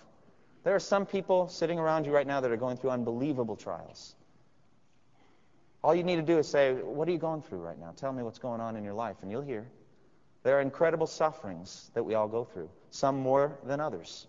There 0.65 0.75
are 0.75 0.81
some 0.81 1.07
people 1.07 1.49
sitting 1.49 1.79
around 1.79 2.07
you 2.07 2.13
right 2.13 2.27
now 2.27 2.41
that 2.41 2.51
are 2.51 2.57
going 2.57 2.77
through 2.77 2.91
unbelievable 2.91 3.57
trials. 3.57 4.15
All 5.83 5.95
you 5.95 6.05
need 6.05 6.17
to 6.17 6.23
do 6.23 6.39
is 6.39 6.47
say, 6.47 6.75
What 6.75 7.09
are 7.09 7.11
you 7.11 7.19
going 7.19 7.43
through 7.43 7.59
right 7.59 7.79
now? 7.79 7.93
Tell 7.97 8.13
me 8.13 8.23
what's 8.23 8.39
going 8.39 8.61
on 8.61 8.77
in 8.77 8.85
your 8.85 8.95
life, 8.95 9.17
and 9.23 9.31
you'll 9.31 9.43
hear. 9.43 9.67
There 10.45 10.59
are 10.59 10.61
incredible 10.61 11.07
sufferings 11.07 11.91
that 11.95 12.05
we 12.05 12.15
all 12.15 12.29
go 12.29 12.45
through, 12.45 12.69
some 12.91 13.19
more 13.21 13.59
than 13.65 13.81
others. 13.81 14.27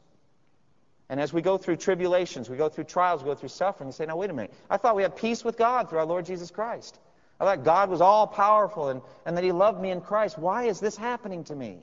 And 1.10 1.20
as 1.20 1.34
we 1.34 1.42
go 1.42 1.58
through 1.58 1.78
tribulations, 1.78 2.50
we 2.50 2.58
go 2.58 2.70
through 2.70 2.86
trials, 2.86 3.22
we 3.22 3.30
go 3.30 3.36
through 3.36 3.50
suffering, 3.50 3.90
you 3.90 3.94
say, 3.94 4.06
Now, 4.06 4.16
wait 4.16 4.32
a 4.32 4.34
minute. 4.34 4.54
I 4.70 4.78
thought 4.78 4.96
we 4.96 5.04
had 5.04 5.16
peace 5.16 5.44
with 5.44 5.58
God 5.58 5.90
through 5.90 6.00
our 6.00 6.06
Lord 6.06 6.26
Jesus 6.26 6.50
Christ. 6.50 7.00
I 7.40 7.46
thought 7.46 7.64
God 7.64 7.90
was 7.90 8.02
all 8.02 8.26
powerful 8.26 8.90
and, 8.90 9.02
and 9.26 9.38
that 9.38 9.44
He 9.44 9.52
loved 9.52 9.80
me 9.80 9.92
in 9.92 10.02
Christ. 10.02 10.38
Why 10.38 10.64
is 10.64 10.80
this 10.80 10.96
happening 10.96 11.44
to 11.46 11.56
me? 11.56 11.80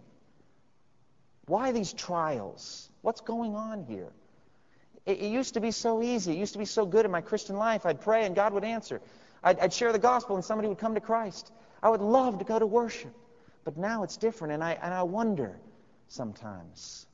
Why 1.46 1.72
these 1.72 1.92
trials? 1.92 2.90
What's 3.02 3.20
going 3.20 3.54
on 3.54 3.84
here? 3.84 4.12
It, 5.06 5.18
it, 5.18 5.30
used 5.30 5.54
to 5.54 5.60
be 5.60 5.70
so 5.70 6.02
easy. 6.02 6.32
It 6.32 6.38
used 6.38 6.52
to 6.52 6.58
be 6.58 6.64
so 6.64 6.84
good 6.86 7.04
in 7.04 7.10
my 7.10 7.20
Christian 7.20 7.56
life. 7.56 7.86
I'd 7.86 8.00
pray 8.00 8.26
and 8.26 8.34
God 8.34 8.52
would 8.52 8.64
answer. 8.64 9.00
I'd, 9.42 9.58
I'd 9.58 9.72
share 9.72 9.92
the 9.92 9.98
gospel 9.98 10.36
and 10.36 10.44
somebody 10.44 10.68
would 10.68 10.78
come 10.78 10.94
to 10.94 11.00
Christ. 11.00 11.50
I 11.82 11.88
would 11.88 12.02
love 12.02 12.38
to 12.38 12.44
go 12.44 12.58
to 12.58 12.66
worship. 12.66 13.14
But 13.64 13.76
now 13.76 14.02
it's 14.02 14.16
different, 14.16 14.54
and 14.54 14.64
I, 14.64 14.72
and 14.82 14.92
I 14.92 15.02
wonder 15.02 15.58
sometimes 16.08 17.06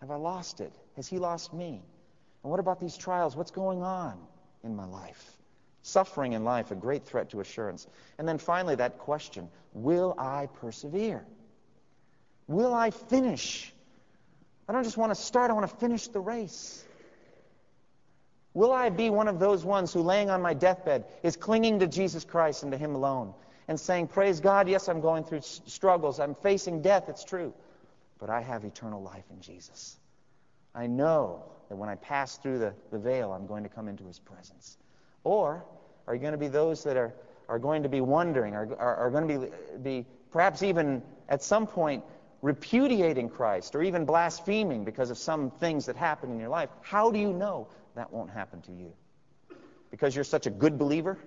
have 0.00 0.10
I 0.10 0.16
lost 0.16 0.60
it? 0.60 0.72
Has 0.96 1.08
He 1.08 1.18
lost 1.18 1.52
me? 1.52 1.82
And 2.42 2.50
what 2.50 2.60
about 2.60 2.80
these 2.80 2.96
trials? 2.96 3.36
What's 3.36 3.50
going 3.50 3.82
on 3.82 4.18
in 4.62 4.76
my 4.76 4.84
life? 4.84 5.36
Suffering 5.82 6.34
in 6.34 6.44
life, 6.44 6.70
a 6.70 6.76
great 6.76 7.04
threat 7.04 7.30
to 7.30 7.40
assurance. 7.40 7.86
And 8.18 8.28
then 8.28 8.38
finally, 8.38 8.76
that 8.76 8.98
question 8.98 9.48
Will 9.72 10.14
I 10.18 10.48
persevere? 10.60 11.26
Will 12.48 12.74
I 12.74 12.90
finish? 12.90 13.72
I 14.68 14.72
don't 14.72 14.82
just 14.82 14.96
want 14.96 15.10
to 15.10 15.14
start, 15.14 15.50
I 15.50 15.54
want 15.54 15.70
to 15.70 15.76
finish 15.76 16.08
the 16.08 16.20
race. 16.20 16.84
Will 18.54 18.72
I 18.72 18.88
be 18.88 19.10
one 19.10 19.28
of 19.28 19.38
those 19.38 19.64
ones 19.64 19.92
who, 19.92 20.00
laying 20.00 20.30
on 20.30 20.42
my 20.42 20.54
deathbed, 20.54 21.04
is 21.22 21.36
clinging 21.36 21.78
to 21.78 21.86
Jesus 21.86 22.24
Christ 22.24 22.62
and 22.62 22.72
to 22.72 22.78
Him 22.78 22.94
alone 22.94 23.34
and 23.68 23.78
saying, 23.78 24.08
Praise 24.08 24.40
God, 24.40 24.68
yes, 24.68 24.88
I'm 24.88 25.00
going 25.00 25.24
through 25.24 25.42
struggles, 25.42 26.18
I'm 26.18 26.34
facing 26.34 26.82
death, 26.82 27.08
it's 27.08 27.22
true, 27.22 27.52
but 28.18 28.30
I 28.30 28.40
have 28.40 28.64
eternal 28.64 29.02
life 29.02 29.24
in 29.30 29.40
Jesus. 29.42 29.96
I 30.74 30.86
know 30.86 31.44
that 31.68 31.76
when 31.76 31.88
I 31.88 31.96
pass 31.96 32.38
through 32.38 32.58
the, 32.58 32.74
the 32.90 32.98
veil, 32.98 33.32
I'm 33.32 33.46
going 33.46 33.62
to 33.62 33.68
come 33.68 33.88
into 33.88 34.04
His 34.04 34.18
presence. 34.18 34.78
Or 35.22 35.64
are 36.06 36.14
you 36.14 36.20
going 36.20 36.32
to 36.32 36.38
be 36.38 36.48
those 36.48 36.82
that 36.84 36.96
are, 36.96 37.14
are 37.48 37.58
going 37.58 37.82
to 37.82 37.88
be 37.90 38.00
wondering, 38.00 38.54
are, 38.54 38.74
are, 38.78 38.96
are 38.96 39.10
going 39.10 39.28
to 39.28 39.38
be, 39.38 40.00
be 40.00 40.06
perhaps 40.30 40.62
even 40.62 41.02
at 41.28 41.42
some 41.42 41.66
point 41.66 42.02
repudiating 42.42 43.28
Christ 43.28 43.74
or 43.74 43.82
even 43.82 44.04
blaspheming 44.04 44.84
because 44.84 45.10
of 45.10 45.18
some 45.18 45.50
things 45.50 45.86
that 45.86 45.96
happen 45.96 46.30
in 46.30 46.38
your 46.38 46.48
life? 46.48 46.70
How 46.82 47.10
do 47.10 47.18
you 47.18 47.32
know 47.32 47.68
that 47.94 48.12
won't 48.12 48.30
happen 48.30 48.62
to 48.62 48.72
you? 48.72 48.92
Because 49.90 50.14
you're 50.14 50.24
such 50.24 50.46
a 50.46 50.50
good 50.50 50.78
believer? 50.78 51.18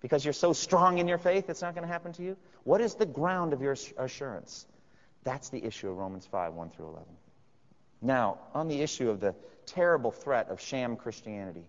Because 0.00 0.24
you're 0.24 0.32
so 0.32 0.52
strong 0.52 0.98
in 0.98 1.08
your 1.08 1.18
faith, 1.18 1.50
it's 1.50 1.62
not 1.62 1.74
going 1.74 1.86
to 1.86 1.92
happen 1.92 2.12
to 2.14 2.22
you? 2.22 2.36
What 2.64 2.80
is 2.80 2.94
the 2.94 3.06
ground 3.06 3.52
of 3.52 3.60
your 3.60 3.76
assurance? 3.98 4.66
That's 5.24 5.50
the 5.50 5.62
issue 5.62 5.90
of 5.90 5.96
Romans 5.96 6.26
5 6.26 6.54
1 6.54 6.70
through 6.70 6.86
11. 6.86 7.06
Now, 8.00 8.38
on 8.54 8.68
the 8.68 8.80
issue 8.80 9.10
of 9.10 9.20
the 9.20 9.34
terrible 9.66 10.10
threat 10.10 10.48
of 10.48 10.60
sham 10.60 10.96
Christianity, 10.96 11.64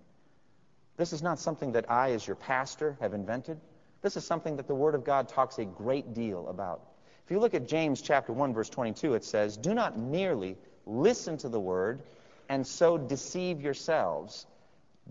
this 0.96 1.14
is 1.14 1.22
not 1.22 1.40
something 1.40 1.74
that 1.74 1.90
I, 1.90 2.12
as 2.12 2.26
your 2.26 2.36
pastor, 2.36 2.98
have 3.02 3.14
invented. 3.14 3.60
This 4.02 4.16
is 4.18 4.26
something 4.26 4.56
that 4.58 4.68
the 4.68 4.76
Word 4.76 4.96
of 4.96 5.04
God 5.04 5.28
talks 5.28 5.60
a 5.60 5.66
great 5.66 6.14
deal 6.14 6.48
about. 6.48 6.91
If 7.32 7.36
you 7.36 7.40
look 7.40 7.54
at 7.54 7.66
James 7.66 8.02
chapter 8.02 8.34
1 8.34 8.54
verse 8.54 8.70
22, 8.70 9.14
it 9.14 9.24
says, 9.24 9.56
"Do 9.56 9.74
not 9.74 9.98
merely 9.98 10.58
listen 10.86 11.38
to 11.38 11.48
the 11.48 11.62
word 11.62 12.02
and 12.50 12.68
so 12.68 12.98
deceive 12.98 13.62
yourselves. 13.62 14.46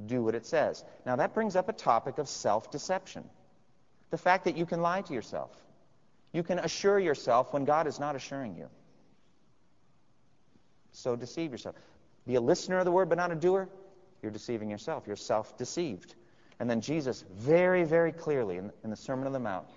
Do 0.05 0.23
what 0.23 0.35
it 0.35 0.45
says." 0.45 0.85
Now 1.07 1.17
that 1.17 1.33
brings 1.33 1.57
up 1.57 1.71
a 1.71 1.73
topic 1.73 2.19
of 2.19 2.29
self-deception. 2.29 3.27
The 4.11 4.19
fact 4.19 4.45
that 4.45 4.55
you 4.55 4.67
can 4.67 4.83
lie 4.83 5.01
to 5.01 5.15
yourself. 5.15 5.57
You 6.33 6.43
can 6.43 6.59
assure 6.59 6.99
yourself 6.99 7.55
when 7.55 7.65
God 7.65 7.87
is 7.87 7.99
not 7.99 8.15
assuring 8.15 8.55
you. 8.55 8.69
So 10.93 11.17
deceive 11.17 11.53
yourself. 11.53 11.75
Be 12.27 12.35
a 12.35 12.41
listener 12.43 12.77
of 12.77 12.85
the 12.85 12.93
word 12.93 13.09
but 13.09 13.17
not 13.17 13.33
a 13.33 13.35
doer 13.35 13.67
you're 14.21 14.31
deceiving 14.31 14.69
yourself. 14.69 15.07
You're 15.07 15.17
self 15.17 15.57
deceived. 15.57 16.17
And 16.59 16.69
then 16.69 16.83
Jesus, 16.83 17.25
very, 17.33 17.85
very 17.85 18.13
clearly 18.13 18.59
in, 18.59 18.71
in 18.85 18.91
the 18.91 18.97
Sermon 18.97 19.27
on 19.27 19.33
the 19.33 19.41
Mount, 19.41 19.69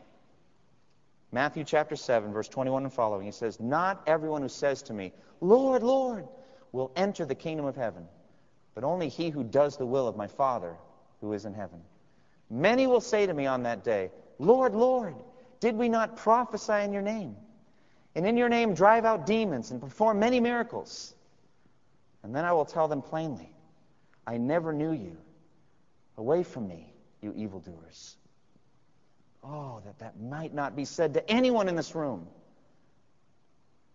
Matthew 1.33 1.63
chapter 1.63 1.95
7, 1.95 2.31
verse 2.31 2.47
21 2.47 2.83
and 2.83 2.93
following, 2.93 3.25
he 3.25 3.31
says, 3.31 3.59
Not 3.59 4.03
everyone 4.05 4.43
who 4.43 4.49
says 4.49 4.83
to 4.83 4.93
me, 4.93 5.11
Lord, 5.41 5.81
Lord, 5.81 6.27
will 6.71 6.91
enter 6.95 7.25
the 7.25 7.33
kingdom 7.33 7.65
of 7.65 7.75
heaven, 7.75 8.07
but 8.75 8.83
only 8.83 9.09
he 9.09 9.31
who 9.31 9.43
does 9.43 9.75
the 9.75 9.85
will 9.85 10.07
of 10.07 10.15
my 10.15 10.27
Father 10.27 10.75
who 11.21 11.33
is 11.33 11.45
in 11.45 11.55
heaven. 11.55 11.81
Many 12.51 12.85
will 12.85 13.01
say 13.01 13.25
to 13.25 13.33
me 13.33 13.47
on 13.47 13.63
that 13.63 13.83
day, 13.83 14.11
Lord, 14.37 14.75
Lord, 14.75 15.15
did 15.59 15.75
we 15.75 15.89
not 15.89 16.17
prophesy 16.17 16.83
in 16.83 16.93
your 16.93 17.01
name? 17.01 17.35
And 18.13 18.27
in 18.27 18.37
your 18.37 18.49
name 18.49 18.75
drive 18.75 19.03
out 19.03 19.25
demons 19.25 19.71
and 19.71 19.81
perform 19.81 20.19
many 20.19 20.39
miracles? 20.39 21.15
And 22.21 22.35
then 22.35 22.45
I 22.45 22.51
will 22.51 22.65
tell 22.65 22.87
them 22.87 23.01
plainly, 23.01 23.49
I 24.27 24.37
never 24.37 24.71
knew 24.71 24.91
you. 24.91 25.17
Away 26.15 26.43
from 26.43 26.67
me, 26.67 26.93
you 27.21 27.33
evildoers. 27.35 28.17
Oh, 29.43 29.81
that 29.85 29.99
that 29.99 30.19
might 30.19 30.53
not 30.53 30.75
be 30.75 30.85
said 30.85 31.15
to 31.15 31.29
anyone 31.29 31.67
in 31.67 31.75
this 31.75 31.95
room. 31.95 32.27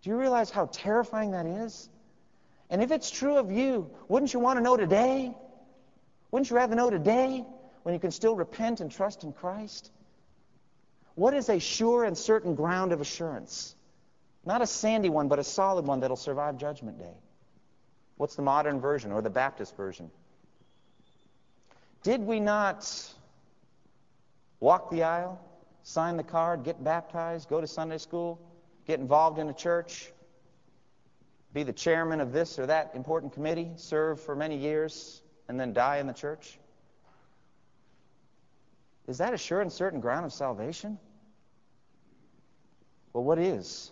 Do 0.02 0.11
you 0.11 0.17
realize 0.17 0.50
how 0.50 0.67
terrifying 0.67 1.33
that 1.33 1.47
is? 1.47 1.88
And 2.71 2.83
if 2.83 2.90
it's 2.90 3.11
true 3.11 3.37
of 3.37 3.50
you, 3.50 3.90
wouldn't 4.09 4.35
you 4.35 4.40
want 4.40 4.59
to 4.59 4.62
know 4.62 4.76
today? 4.76 5.35
Wouldn't 6.31 6.50
you 6.50 6.57
rather 6.57 6.75
know 6.75 6.90
today 6.90 7.45
when 7.83 7.95
you 7.95 8.00
can 8.00 8.11
still 8.11 8.37
repent 8.37 8.81
and 8.81 8.90
trust 8.90 9.25
in 9.25 9.33
Christ? 9.33 9.90
What 11.14 11.35
is 11.35 11.49
a 11.49 11.59
sure 11.59 12.05
and 12.05 12.17
certain 12.17 12.55
ground 12.55 12.93
of 12.93 13.00
assurance? 13.00 13.75
Not 14.45 14.62
a 14.62 14.67
sandy 14.67 15.09
one, 15.09 15.28
but 15.28 15.38
a 15.38 15.45
solid 15.45 15.87
one 15.87 16.00
that'll 16.00 16.17
survive 16.17 16.59
Judgment 16.59 16.99
Day. 16.99 17.17
What's 18.17 18.37
the 18.37 18.43
modern 18.43 18.81
version 18.81 19.12
or 19.12 19.23
the 19.23 19.31
Baptist 19.31 19.76
version? 19.76 20.11
Did 22.02 22.21
we 22.21 22.38
not 22.38 22.85
walk 24.60 24.90
the 24.90 25.02
aisle, 25.02 25.40
sign 25.82 26.16
the 26.16 26.22
card, 26.22 26.64
get 26.64 26.82
baptized, 26.82 27.48
go 27.48 27.60
to 27.60 27.66
Sunday 27.66 27.98
school, 27.98 28.40
get 28.86 29.00
involved 29.00 29.38
in 29.38 29.48
a 29.48 29.54
church, 29.54 30.12
be 31.52 31.62
the 31.62 31.72
chairman 31.72 32.20
of 32.20 32.32
this 32.32 32.58
or 32.58 32.66
that 32.66 32.92
important 32.94 33.32
committee, 33.32 33.70
serve 33.76 34.20
for 34.20 34.34
many 34.34 34.56
years, 34.56 35.22
and 35.48 35.58
then 35.58 35.72
die 35.72 35.98
in 35.98 36.06
the 36.06 36.12
church? 36.12 36.58
Is 39.06 39.18
that 39.18 39.32
a 39.32 39.38
sure 39.38 39.60
and 39.60 39.72
certain 39.72 40.00
ground 40.00 40.26
of 40.26 40.32
salvation? 40.32 40.98
Well, 43.14 43.24
what 43.24 43.38
is? 43.38 43.90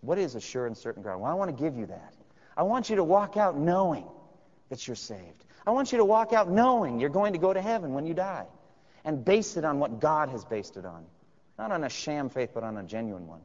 What 0.00 0.18
is 0.18 0.34
a 0.34 0.40
sure 0.40 0.66
and 0.66 0.76
certain 0.76 1.02
ground? 1.02 1.20
Well, 1.20 1.30
I 1.30 1.34
want 1.34 1.54
to 1.54 1.62
give 1.62 1.76
you 1.76 1.86
that. 1.86 2.14
I 2.56 2.62
want 2.62 2.88
you 2.88 2.96
to 2.96 3.04
walk 3.04 3.36
out 3.36 3.58
knowing 3.58 4.06
that 4.70 4.86
you're 4.86 4.96
saved. 4.96 5.44
I 5.66 5.72
want 5.72 5.92
you 5.92 5.98
to 5.98 6.04
walk 6.04 6.32
out 6.32 6.50
knowing 6.50 6.98
you're 6.98 7.10
going 7.10 7.34
to 7.34 7.38
go 7.38 7.52
to 7.52 7.60
heaven 7.60 7.92
when 7.92 8.06
you 8.06 8.14
die 8.14 8.46
and 9.06 9.24
base 9.24 9.56
it 9.56 9.64
on 9.64 9.78
what 9.78 10.00
God 10.00 10.28
has 10.28 10.44
based 10.44 10.76
it 10.76 10.84
on. 10.84 11.06
Not 11.58 11.72
on 11.72 11.84
a 11.84 11.88
sham 11.88 12.28
faith, 12.28 12.50
but 12.52 12.62
on 12.62 12.76
a 12.76 12.82
genuine 12.82 13.26
one. 13.26 13.40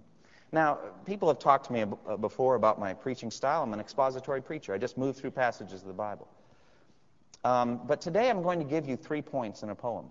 Now, 0.51 0.79
people 1.05 1.29
have 1.29 1.39
talked 1.39 1.67
to 1.67 1.73
me 1.73 1.85
uh, 2.07 2.17
before 2.17 2.55
about 2.55 2.77
my 2.77 2.93
preaching 2.93 3.31
style. 3.31 3.63
I'm 3.63 3.71
an 3.71 3.79
expository 3.79 4.41
preacher. 4.41 4.73
I 4.73 4.77
just 4.77 4.97
move 4.97 5.15
through 5.15 5.31
passages 5.31 5.81
of 5.81 5.87
the 5.87 5.93
Bible. 5.93 6.27
Um, 7.45 7.79
but 7.87 8.01
today 8.01 8.29
I'm 8.29 8.43
going 8.43 8.59
to 8.59 8.65
give 8.65 8.89
you 8.89 8.97
three 8.97 9.21
points 9.21 9.63
in 9.63 9.69
a 9.69 9.75
poem. 9.75 10.07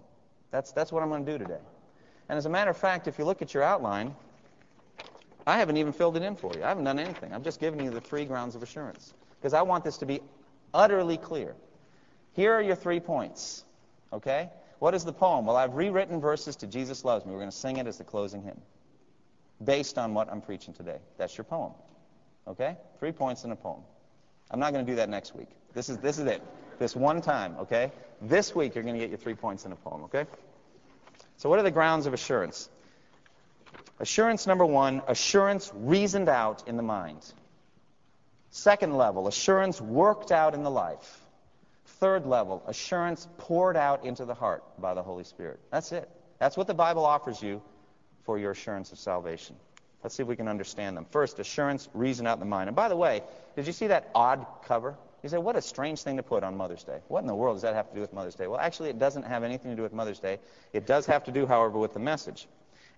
That's, 0.50 0.72
that's 0.72 0.92
what 0.92 1.02
I'm 1.02 1.10
going 1.10 1.26
to 1.26 1.32
do 1.32 1.36
today. 1.36 1.60
And 2.28 2.38
as 2.38 2.46
a 2.46 2.48
matter 2.48 2.70
of 2.70 2.76
fact, 2.76 3.06
if 3.06 3.18
you 3.18 3.24
look 3.24 3.42
at 3.42 3.52
your 3.52 3.62
outline, 3.62 4.14
I 5.46 5.58
haven't 5.58 5.76
even 5.76 5.92
filled 5.92 6.16
it 6.16 6.22
in 6.22 6.36
for 6.36 6.52
you. 6.56 6.64
I 6.64 6.68
haven't 6.68 6.84
done 6.84 6.98
anything. 6.98 7.34
I'm 7.34 7.42
just 7.42 7.60
giving 7.60 7.84
you 7.84 7.90
the 7.90 8.00
three 8.00 8.24
grounds 8.24 8.54
of 8.54 8.62
assurance 8.62 9.14
because 9.38 9.52
I 9.52 9.62
want 9.62 9.84
this 9.84 9.98
to 9.98 10.06
be 10.06 10.20
utterly 10.72 11.16
clear. 11.16 11.54
Here 12.32 12.54
are 12.54 12.62
your 12.62 12.76
three 12.76 13.00
points. 13.00 13.64
Okay? 14.12 14.48
What 14.80 14.94
is 14.94 15.04
the 15.04 15.12
poem? 15.12 15.44
Well, 15.44 15.56
I've 15.56 15.74
rewritten 15.74 16.20
verses 16.20 16.56
to 16.56 16.66
Jesus 16.66 17.04
Loves 17.04 17.24
Me. 17.24 17.32
We're 17.32 17.38
going 17.38 17.50
to 17.50 17.56
sing 17.56 17.76
it 17.76 17.86
as 17.86 17.98
the 17.98 18.04
closing 18.04 18.42
hymn 18.42 18.60
based 19.62 19.98
on 19.98 20.14
what 20.14 20.30
I'm 20.30 20.40
preaching 20.40 20.72
today. 20.72 20.98
That's 21.18 21.36
your 21.36 21.44
poem. 21.44 21.72
Okay? 22.48 22.76
Three 22.98 23.12
points 23.12 23.44
in 23.44 23.52
a 23.52 23.56
poem. 23.56 23.82
I'm 24.50 24.58
not 24.58 24.72
going 24.72 24.84
to 24.84 24.90
do 24.90 24.96
that 24.96 25.10
next 25.10 25.36
week. 25.36 25.48
This 25.74 25.90
is, 25.90 25.98
this 25.98 26.18
is 26.18 26.26
it. 26.26 26.42
This 26.78 26.96
one 26.96 27.20
time, 27.20 27.56
okay? 27.60 27.92
This 28.22 28.54
week 28.54 28.74
you're 28.74 28.82
going 28.82 28.94
to 28.94 29.00
get 29.00 29.10
your 29.10 29.18
three 29.18 29.34
points 29.34 29.66
in 29.66 29.72
a 29.72 29.76
poem, 29.76 30.04
okay? 30.04 30.24
So, 31.36 31.50
what 31.50 31.58
are 31.58 31.62
the 31.62 31.70
grounds 31.70 32.06
of 32.06 32.14
assurance? 32.14 32.70
Assurance 33.98 34.46
number 34.46 34.64
one 34.64 35.02
assurance 35.06 35.70
reasoned 35.74 36.30
out 36.30 36.66
in 36.66 36.78
the 36.78 36.82
mind. 36.82 37.20
Second 38.50 38.96
level, 38.96 39.28
assurance 39.28 39.78
worked 39.78 40.32
out 40.32 40.54
in 40.54 40.62
the 40.62 40.70
life. 40.70 41.19
Third 42.00 42.26
level, 42.26 42.62
assurance 42.66 43.28
poured 43.36 43.76
out 43.76 44.04
into 44.04 44.24
the 44.24 44.34
heart 44.34 44.64
by 44.80 44.94
the 44.94 45.02
Holy 45.02 45.24
Spirit. 45.24 45.60
That's 45.70 45.92
it. 45.92 46.08
That's 46.38 46.56
what 46.56 46.66
the 46.66 46.74
Bible 46.74 47.04
offers 47.04 47.42
you 47.42 47.60
for 48.24 48.38
your 48.38 48.52
assurance 48.52 48.90
of 48.90 48.98
salvation. 48.98 49.54
Let's 50.02 50.14
see 50.14 50.22
if 50.22 50.28
we 50.28 50.36
can 50.36 50.48
understand 50.48 50.96
them. 50.96 51.04
First, 51.10 51.38
assurance, 51.38 51.90
reason 51.92 52.26
out 52.26 52.38
the 52.38 52.46
mind. 52.46 52.68
And 52.70 52.76
by 52.76 52.88
the 52.88 52.96
way, 52.96 53.22
did 53.54 53.66
you 53.66 53.74
see 53.74 53.88
that 53.88 54.10
odd 54.14 54.46
cover? 54.64 54.96
You 55.22 55.28
say, 55.28 55.36
what 55.36 55.56
a 55.56 55.60
strange 55.60 56.02
thing 56.02 56.16
to 56.16 56.22
put 56.22 56.42
on 56.42 56.56
Mother's 56.56 56.84
Day. 56.84 57.00
What 57.08 57.20
in 57.20 57.26
the 57.26 57.34
world 57.34 57.56
does 57.56 57.62
that 57.62 57.74
have 57.74 57.90
to 57.90 57.94
do 57.94 58.00
with 58.00 58.14
Mother's 58.14 58.34
Day? 58.34 58.46
Well, 58.46 58.58
actually, 58.58 58.88
it 58.88 58.98
doesn't 58.98 59.24
have 59.24 59.44
anything 59.44 59.70
to 59.70 59.76
do 59.76 59.82
with 59.82 59.92
Mother's 59.92 60.20
Day. 60.20 60.38
It 60.72 60.86
does 60.86 61.04
have 61.04 61.24
to 61.24 61.32
do, 61.32 61.44
however, 61.44 61.78
with 61.78 61.92
the 61.92 62.00
message. 62.00 62.48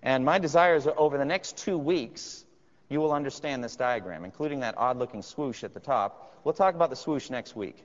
And 0.01 0.23
my 0.23 0.39
desire 0.39 0.75
is 0.75 0.85
that 0.85 0.95
over 0.95 1.17
the 1.17 1.25
next 1.25 1.57
two 1.57 1.77
weeks, 1.77 2.45
you 2.87 3.01
will 3.01 3.11
understand 3.11 3.61
this 3.61 3.75
diagram, 3.75 4.23
including 4.23 4.61
that 4.61 4.75
odd-looking 4.77 5.23
swoosh 5.23 5.65
at 5.65 5.73
the 5.73 5.81
top. 5.81 6.39
We'll 6.45 6.53
talk 6.53 6.75
about 6.75 6.89
the 6.89 6.95
swoosh 6.95 7.29
next 7.29 7.53
week. 7.53 7.83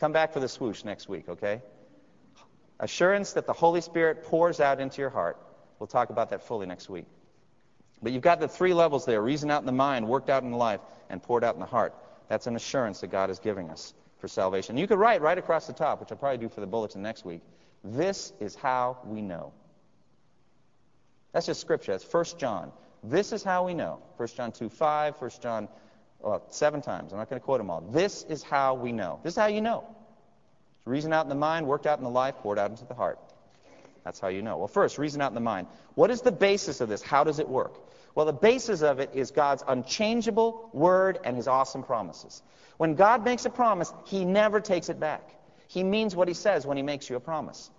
Come 0.00 0.12
back 0.12 0.32
for 0.32 0.40
the 0.40 0.48
swoosh 0.48 0.82
next 0.82 1.08
week, 1.08 1.28
okay? 1.28 1.60
Assurance 2.80 3.34
that 3.34 3.46
the 3.46 3.52
Holy 3.52 3.82
Spirit 3.82 4.24
pours 4.24 4.58
out 4.58 4.80
into 4.80 5.02
your 5.02 5.10
heart. 5.10 5.36
We'll 5.78 5.86
talk 5.86 6.08
about 6.08 6.30
that 6.30 6.42
fully 6.42 6.66
next 6.66 6.88
week. 6.88 7.04
But 8.02 8.12
you've 8.12 8.22
got 8.22 8.40
the 8.40 8.48
three 8.48 8.72
levels 8.72 9.04
there 9.04 9.20
reason 9.20 9.50
out 9.50 9.60
in 9.60 9.66
the 9.66 9.72
mind, 9.72 10.08
worked 10.08 10.30
out 10.30 10.42
in 10.42 10.50
the 10.50 10.56
life, 10.56 10.80
and 11.10 11.22
poured 11.22 11.44
out 11.44 11.54
in 11.54 11.60
the 11.60 11.66
heart. 11.66 11.94
That's 12.28 12.46
an 12.46 12.56
assurance 12.56 13.00
that 13.00 13.08
God 13.08 13.28
is 13.28 13.38
giving 13.38 13.68
us. 13.70 13.94
for 14.20 14.28
salvation. 14.28 14.76
You 14.76 14.86
could 14.86 14.98
write 14.98 15.22
right 15.22 15.38
across 15.38 15.66
the 15.66 15.72
top, 15.72 16.00
which 16.00 16.12
I'll 16.12 16.18
probably 16.18 16.38
do 16.38 16.48
for 16.50 16.60
the 16.60 16.66
bulletin 16.66 17.02
next 17.02 17.24
week. 17.24 17.40
This 17.82 18.34
is 18.38 18.54
how 18.54 18.98
we 19.04 19.22
know. 19.22 19.52
That's 21.32 21.46
just 21.46 21.60
scripture. 21.60 21.92
That's 21.92 22.04
1 22.04 22.24
John. 22.38 22.70
This 23.02 23.32
is 23.32 23.42
how 23.42 23.64
we 23.64 23.72
know. 23.72 24.02
1 24.18 24.28
John 24.36 24.52
2 24.52 24.68
5, 24.68 25.14
1 25.16 25.30
John 25.40 25.68
well, 26.22 26.42
seven 26.50 26.82
times. 26.82 27.12
I'm 27.12 27.18
not 27.18 27.30
going 27.30 27.40
to 27.40 27.44
quote 27.44 27.58
them 27.60 27.70
all. 27.70 27.80
This 27.80 28.24
is 28.24 28.42
how 28.42 28.74
we 28.74 28.92
know. 28.92 29.20
This 29.22 29.34
is 29.34 29.38
how 29.38 29.46
you 29.46 29.60
know. 29.60 29.84
It's 30.78 30.86
reasoned 30.86 31.14
out 31.14 31.24
in 31.24 31.28
the 31.28 31.34
mind, 31.34 31.66
worked 31.66 31.86
out 31.86 31.98
in 31.98 32.04
the 32.04 32.10
life, 32.10 32.36
poured 32.38 32.58
out 32.58 32.70
into 32.70 32.84
the 32.84 32.94
heart. 32.94 33.18
That's 34.04 34.20
how 34.20 34.28
you 34.28 34.42
know. 34.42 34.58
Well, 34.58 34.68
first, 34.68 34.98
reason 34.98 35.20
out 35.20 35.30
in 35.30 35.34
the 35.34 35.40
mind. 35.40 35.66
What 35.94 36.10
is 36.10 36.22
the 36.22 36.32
basis 36.32 36.80
of 36.80 36.88
this? 36.88 37.02
How 37.02 37.24
does 37.24 37.38
it 37.38 37.48
work? 37.48 37.74
Well, 38.14 38.26
the 38.26 38.32
basis 38.32 38.82
of 38.82 38.98
it 38.98 39.10
is 39.14 39.30
God's 39.30 39.62
unchangeable 39.66 40.70
word 40.72 41.18
and 41.24 41.36
his 41.36 41.46
awesome 41.46 41.82
promises. 41.82 42.42
When 42.76 42.94
God 42.94 43.24
makes 43.24 43.44
a 43.44 43.50
promise, 43.50 43.92
he 44.06 44.24
never 44.24 44.60
takes 44.60 44.88
it 44.88 44.98
back. 44.98 45.22
He 45.68 45.84
means 45.84 46.16
what 46.16 46.28
he 46.28 46.34
says 46.34 46.66
when 46.66 46.76
he 46.76 46.82
makes 46.82 47.08
you 47.08 47.16
a 47.16 47.20
promise. 47.20 47.70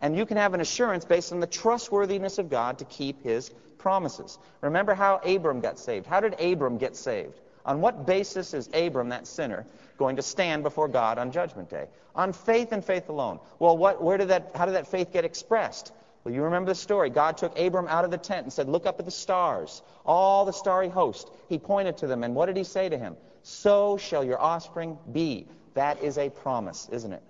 And 0.00 0.16
you 0.16 0.26
can 0.26 0.36
have 0.36 0.54
an 0.54 0.60
assurance 0.60 1.04
based 1.04 1.32
on 1.32 1.38
the 1.38 1.46
trustworthiness 1.46 2.38
of 2.38 2.50
God 2.50 2.78
to 2.78 2.84
keep 2.84 3.22
his 3.22 3.50
promises. 3.78 4.38
Remember 4.60 4.94
how 4.94 5.18
Abram 5.18 5.60
got 5.60 5.78
saved. 5.78 6.06
How 6.06 6.20
did 6.20 6.40
Abram 6.40 6.78
get 6.78 6.96
saved? 6.96 7.38
On 7.64 7.80
what 7.80 8.06
basis 8.06 8.54
is 8.54 8.68
Abram, 8.74 9.10
that 9.10 9.26
sinner, 9.26 9.66
going 9.96 10.16
to 10.16 10.22
stand 10.22 10.62
before 10.62 10.88
God 10.88 11.18
on 11.18 11.30
Judgment 11.30 11.70
Day? 11.70 11.86
On 12.14 12.32
faith 12.32 12.72
and 12.72 12.84
faith 12.84 13.08
alone. 13.08 13.38
Well, 13.58 13.76
what, 13.76 14.02
where 14.02 14.18
did 14.18 14.28
that, 14.28 14.50
how 14.54 14.66
did 14.66 14.74
that 14.74 14.88
faith 14.88 15.12
get 15.12 15.24
expressed? 15.24 15.92
Well, 16.24 16.34
you 16.34 16.42
remember 16.42 16.70
the 16.70 16.76
story. 16.76 17.10
God 17.10 17.36
took 17.36 17.58
Abram 17.58 17.88
out 17.88 18.04
of 18.04 18.10
the 18.10 18.18
tent 18.18 18.44
and 18.44 18.52
said, 18.52 18.68
Look 18.68 18.86
up 18.86 18.98
at 18.98 19.04
the 19.04 19.10
stars, 19.10 19.82
all 20.06 20.44
the 20.44 20.52
starry 20.52 20.88
host. 20.88 21.30
He 21.48 21.58
pointed 21.58 21.96
to 21.98 22.06
them, 22.06 22.22
and 22.22 22.34
what 22.34 22.46
did 22.46 22.56
he 22.56 22.64
say 22.64 22.88
to 22.88 22.98
him? 22.98 23.16
So 23.42 23.96
shall 23.96 24.24
your 24.24 24.40
offspring 24.40 24.98
be. 25.12 25.46
That 25.74 26.02
is 26.02 26.18
a 26.18 26.30
promise, 26.30 26.88
isn't 26.92 27.12
it? 27.12 27.22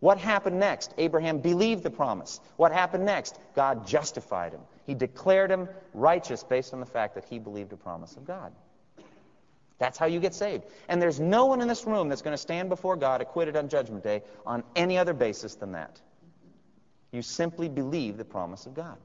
What 0.00 0.18
happened 0.18 0.60
next? 0.60 0.94
Abraham 0.96 1.38
believed 1.38 1.82
the 1.82 1.90
promise. 1.90 2.40
What 2.56 2.72
happened 2.72 3.04
next? 3.04 3.38
God 3.56 3.86
justified 3.86 4.52
him. 4.52 4.60
He 4.86 4.94
declared 4.94 5.50
him 5.50 5.68
righteous 5.92 6.44
based 6.44 6.72
on 6.72 6.80
the 6.80 6.86
fact 6.86 7.16
that 7.16 7.24
he 7.24 7.38
believed 7.38 7.72
a 7.72 7.76
promise 7.76 8.16
of 8.16 8.24
God. 8.24 8.52
That's 9.78 9.96
how 9.96 10.06
you 10.06 10.18
get 10.18 10.34
saved. 10.34 10.64
And 10.88 11.00
there's 11.00 11.20
no 11.20 11.46
one 11.46 11.60
in 11.60 11.68
this 11.68 11.84
room 11.86 12.08
that's 12.08 12.22
going 12.22 12.34
to 12.34 12.38
stand 12.42 12.68
before 12.68 12.96
God 12.96 13.20
acquitted 13.20 13.56
on 13.56 13.68
Judgment 13.68 14.02
Day 14.02 14.22
on 14.44 14.64
any 14.74 14.98
other 14.98 15.14
basis 15.14 15.54
than 15.54 15.72
that. 15.72 16.00
You 17.12 17.22
simply 17.22 17.68
believe 17.68 18.16
the 18.16 18.24
promise 18.24 18.66
of 18.66 18.74
God. 18.74 18.96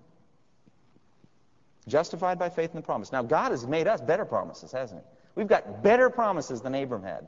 Justified 1.87 2.39
by 2.39 2.49
faith 2.49 2.71
in 2.71 2.77
the 2.77 2.85
promise. 2.85 3.11
Now, 3.11 3.21
God 3.21 3.51
has 3.51 3.67
made 3.67 3.87
us 3.87 4.01
better 4.01 4.25
promises, 4.25 4.71
hasn't 4.71 5.01
He? 5.01 5.07
We've 5.35 5.47
got 5.47 5.83
better 5.83 6.09
promises 6.09 6.61
than 6.61 6.73
Abram 6.75 7.03
had. 7.03 7.27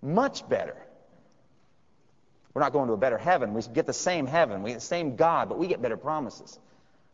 Much 0.00 0.48
better. 0.48 0.76
We're 2.54 2.62
not 2.62 2.72
going 2.72 2.88
to 2.88 2.94
a 2.94 2.98
better 2.98 3.18
heaven. 3.18 3.54
We 3.54 3.62
get 3.62 3.86
the 3.86 3.92
same 3.92 4.26
heaven. 4.26 4.62
We 4.62 4.70
get 4.70 4.80
the 4.80 4.86
same 4.86 5.16
God, 5.16 5.48
but 5.48 5.58
we 5.58 5.66
get 5.66 5.82
better 5.82 5.96
promises. 5.96 6.58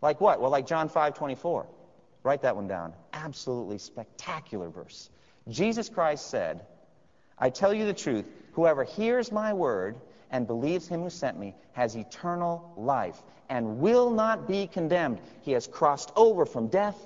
Like 0.03 0.21
what? 0.21 0.41
Well, 0.41 0.51
like 0.51 0.67
John 0.67 0.89
5 0.89 1.15
24. 1.15 1.67
Write 2.25 2.43
that 2.43 2.57
one 2.57 2.67
down. 2.67 2.95
Absolutely 3.13 3.79
spectacular 3.79 4.71
verse. 4.71 5.11
Jesus 5.49 5.89
Christ 5.91 6.31
said, 6.31 6.65
I 7.39 7.51
tell 7.51 7.73
you 7.73 7.85
the 7.85 7.93
truth, 7.93 8.25
whoever 8.53 8.83
hears 8.83 9.31
my 9.31 9.53
word 9.53 9.97
and 10.31 10.47
believes 10.47 10.89
him 10.89 11.03
who 11.03 11.11
sent 11.11 11.39
me 11.39 11.55
has 11.73 11.95
eternal 11.95 12.73
life 12.77 13.23
and 13.51 13.79
will 13.79 14.11
not 14.11 14.49
be 14.49 14.67
condemned. 14.67 15.21
He 15.43 15.53
has 15.53 15.67
crossed 15.67 16.13
over 16.17 16.47
from 16.47 16.69
death 16.69 16.97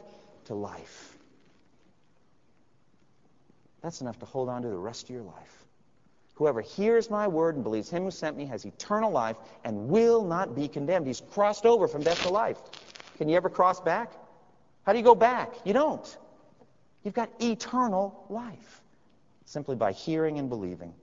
to 0.45 0.55
life. 0.55 1.17
That's 3.83 4.01
enough 4.01 4.19
to 4.21 4.27
hold 4.27 4.49
on 4.49 4.63
to 4.63 4.69
the 4.69 4.79
rest 4.79 5.05
of 5.05 5.11
your 5.11 5.23
life. 5.23 5.65
Whoever 6.35 6.61
hears 6.61 7.11
my 7.11 7.27
word 7.27 7.57
and 7.57 7.65
believes 7.65 7.91
him 7.91 8.05
who 8.05 8.13
sent 8.13 8.37
me 8.37 8.47
has 8.47 8.65
eternal 8.65 9.11
life 9.11 9.37
and 9.65 9.89
will 9.89 10.23
not 10.23 10.55
be 10.55 10.69
condemned. 10.69 11.09
He's 11.09 11.23
crossed 11.33 11.67
over 11.67 11.89
from 11.89 12.03
death 12.03 12.23
to 12.23 12.29
life. 12.29 12.59
Can 13.17 13.29
you 13.29 13.37
ever 13.37 13.51
cross 13.51 13.81
back? 13.81 14.13
How 14.89 14.95
do 14.95 14.99
you 15.01 15.05
go 15.05 15.15
back? 15.15 15.53
You 15.67 15.75
don't. 15.75 16.19
You've 17.05 17.13
got 17.13 17.29
eternal 17.43 18.25
life 18.31 18.81
simply 19.45 19.77
by 19.77 19.93
hearing 19.93 20.39
and 20.39 20.49
believing. 20.49 20.95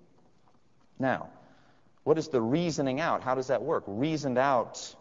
Now, 0.98 1.30
what 2.04 2.17
is 2.17 2.30
the 2.30 2.41
reasoning 2.41 3.00
out? 3.00 3.21
How 3.21 3.36
does 3.36 3.45
that 3.45 3.62
work? 3.62 3.84
Reasoned 3.86 4.39
out. 4.39 4.95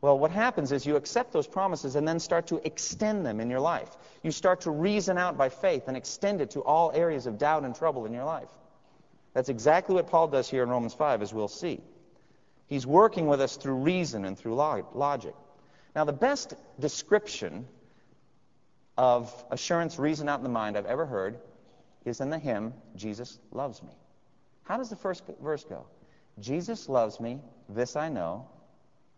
Well, 0.00 0.18
what 0.18 0.32
happens 0.32 0.72
is 0.72 0.84
you 0.84 0.96
accept 0.96 1.32
those 1.32 1.46
promises 1.46 1.94
and 1.94 2.06
then 2.06 2.18
start 2.18 2.48
to 2.48 2.60
extend 2.66 3.24
them 3.24 3.38
in 3.38 3.48
your 3.48 3.60
life. 3.60 3.96
You 4.24 4.32
start 4.32 4.62
to 4.62 4.72
reason 4.72 5.18
out 5.18 5.38
by 5.38 5.48
faith 5.48 5.84
and 5.86 5.96
extend 5.96 6.40
it 6.40 6.50
to 6.50 6.62
all 6.62 6.90
areas 6.92 7.28
of 7.28 7.38
doubt 7.38 7.62
and 7.62 7.76
trouble 7.76 8.06
in 8.06 8.12
your 8.12 8.24
life. 8.24 8.50
That's 9.34 9.50
exactly 9.50 9.94
what 9.94 10.08
Paul 10.08 10.26
does 10.26 10.50
here 10.50 10.64
in 10.64 10.68
Romans 10.68 10.94
5, 10.94 11.22
as 11.22 11.32
we'll 11.32 11.46
see. 11.46 11.80
He's 12.66 12.88
working 12.88 13.28
with 13.28 13.40
us 13.40 13.56
through 13.56 13.76
reason 13.76 14.24
and 14.24 14.36
through 14.36 14.56
logic. 14.56 15.36
Now, 15.94 16.02
the 16.02 16.12
best 16.12 16.54
description 16.80 17.68
of 18.96 19.44
assurance, 19.50 19.98
reason 19.98 20.28
out 20.28 20.38
in 20.38 20.42
the 20.42 20.48
mind 20.48 20.76
I've 20.76 20.86
ever 20.86 21.06
heard 21.06 21.38
is 22.04 22.20
in 22.20 22.30
the 22.30 22.38
hymn, 22.38 22.72
Jesus 22.94 23.38
Loves 23.52 23.82
Me. 23.82 23.90
How 24.64 24.76
does 24.76 24.90
the 24.90 24.96
first 24.96 25.22
verse 25.42 25.64
go? 25.64 25.86
Jesus 26.40 26.88
loves 26.88 27.20
me, 27.20 27.40
this 27.68 27.96
I 27.96 28.08
know. 28.08 28.48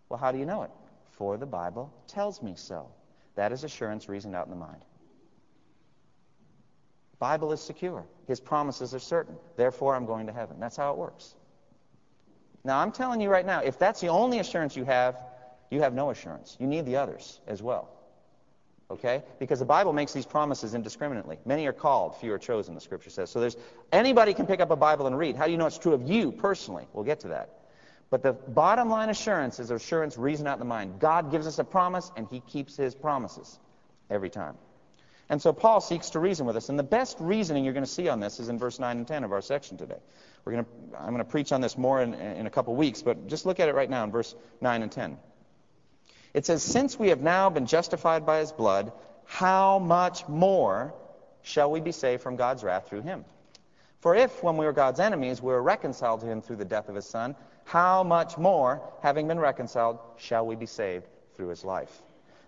Well, 0.09 0.19
how 0.19 0.33
do 0.33 0.38
you 0.38 0.47
know 0.47 0.62
it? 0.62 0.71
For 1.12 1.37
the 1.37 1.47
Bible 1.47 1.93
tells 2.07 2.43
me 2.43 2.55
so. 2.57 2.88
That 3.35 3.53
is 3.53 3.64
assurance 3.64 4.09
reasoned 4.09 4.35
out 4.35 4.47
in 4.47 4.51
the 4.51 4.57
mind. 4.57 4.85
Bible 7.19 7.53
is 7.53 7.61
secure. 7.61 8.05
His 8.27 8.41
promises 8.41 8.95
are 8.95 9.01
certain. 9.01 9.37
Therefore, 9.57 9.95
I'm 9.95 10.07
going 10.07 10.27
to 10.27 10.33
heaven. 10.33 10.61
That's 10.61 10.77
how 10.77 10.93
it 10.93 10.99
works. 10.99 11.35
Now, 12.64 12.79
I'm 12.79 12.93
telling 12.93 13.21
you 13.21 13.29
right 13.29 13.47
now, 13.47 13.61
if 13.61 13.79
that's 13.79 14.01
the 14.01 14.09
only 14.09 14.38
assurance 14.38 14.77
you 14.77 14.85
have, 14.85 15.17
you 15.71 15.81
have 15.81 15.95
no 15.95 16.11
assurance. 16.11 16.57
You 16.61 16.67
need 16.67 16.87
the 16.87 16.97
others 16.97 17.41
as 17.47 17.62
well. 17.62 17.88
Okay? 18.90 19.22
Because 19.38 19.59
the 19.59 19.66
Bible 19.66 19.92
makes 19.92 20.12
these 20.12 20.24
promises 20.24 20.74
indiscriminately. 20.74 21.38
Many 21.44 21.66
are 21.66 21.72
called, 21.72 22.16
few 22.16 22.33
are 22.33 22.38
chosen, 22.38 22.74
the 22.74 22.81
scripture 22.81 23.11
says. 23.11 23.31
So 23.31 23.40
there's 23.40 23.57
anybody 23.92 24.33
can 24.33 24.46
pick 24.46 24.61
up 24.61 24.70
a 24.70 24.77
Bible 24.77 25.07
and 25.07 25.18
read. 25.18 25.37
How 25.37 25.44
do 25.44 25.53
you 25.53 25.59
know 25.59 25.66
it's 25.66 25.79
true 25.79 25.92
of 25.92 26.09
you 26.09 26.33
personally? 26.33 26.87
We'll 26.92 27.05
get 27.05 27.20
to 27.20 27.29
that. 27.29 27.51
But 28.11 28.22
the 28.22 28.33
bottom 28.33 28.88
line 28.88 29.11
assurance 29.11 29.61
is 29.61 29.70
assurance 29.70 30.16
reason 30.16 30.46
out 30.46 30.59
the 30.59 30.64
mind. 30.64 30.98
God 30.98 31.31
gives 31.31 31.46
us 31.46 31.59
a 31.59 31.64
promise, 31.64 32.11
and 32.16 32.27
he 32.31 32.40
keeps 32.40 32.77
his 32.77 32.94
promises 32.94 33.59
every 34.09 34.31
time. 34.31 34.57
And 35.31 35.42
so 35.42 35.53
Paul 35.53 35.83
seeks 35.83 36.11
to 36.11 36.18
reason 36.18 36.46
with 36.46 36.57
us. 36.57 36.70
And 36.70 36.79
the 36.79 36.85
best 36.85 37.18
reasoning 37.20 37.64
you're 37.64 37.74
going 37.74 37.85
to 37.85 37.90
see 37.90 38.09
on 38.09 38.18
this 38.18 38.40
is 38.40 38.48
in 38.48 38.59
verse 38.59 38.79
9 38.79 38.96
and 38.96 39.07
10 39.07 39.24
of 39.24 39.33
our 39.33 39.42
section 39.42 39.77
today. 39.77 39.98
We're 40.44 40.53
going 40.53 40.64
to, 40.64 40.70
I'm 40.98 41.11
going 41.12 41.18
to 41.18 41.31
preach 41.31 41.53
on 41.53 41.61
this 41.61 41.77
more 41.77 42.01
in, 42.01 42.14
in 42.14 42.46
a 42.46 42.51
couple 42.51 42.74
weeks, 42.74 43.03
but 43.03 43.27
just 43.27 43.44
look 43.44 43.61
at 43.61 43.68
it 43.68 43.74
right 43.74 43.90
now 43.90 44.05
in 44.05 44.11
verse 44.11 44.35
9 44.62 44.83
and 44.83 44.90
10. 44.90 45.18
It 46.38 46.46
says, 46.46 46.62
Since 46.62 47.01
we 47.01 47.09
have 47.09 47.20
now 47.20 47.51
been 47.51 47.66
justified 47.66 48.24
by 48.24 48.38
his 48.38 48.53
blood, 48.53 48.92
how 49.24 49.81
much 49.81 50.29
more 50.29 50.94
shall 51.42 51.68
we 51.68 51.81
be 51.81 51.90
saved 51.90 52.22
from 52.22 52.37
God's 52.37 52.62
wrath 52.62 52.88
through 52.88 53.03
him? 53.03 53.24
For 53.98 54.14
if, 54.14 54.40
when 54.40 54.57
we 54.57 54.64
were 54.64 54.72
God's 54.72 55.01
enemies, 55.01 55.42
we 55.42 55.53
were 55.53 55.61
reconciled 55.61 56.20
to 56.20 56.27
him 56.27 56.40
through 56.40 56.55
the 56.55 56.64
death 56.64 56.88
of 56.88 56.94
his 56.94 57.07
Son, 57.07 57.35
how 57.64 58.05
much 58.05 58.38
more, 58.38 58.81
having 59.03 59.27
been 59.27 59.40
reconciled, 59.40 59.98
shall 60.16 60.46
we 60.46 60.55
be 60.55 60.64
saved 60.64 61.09
through 61.35 61.48
his 61.48 61.64
life? 61.64 62.03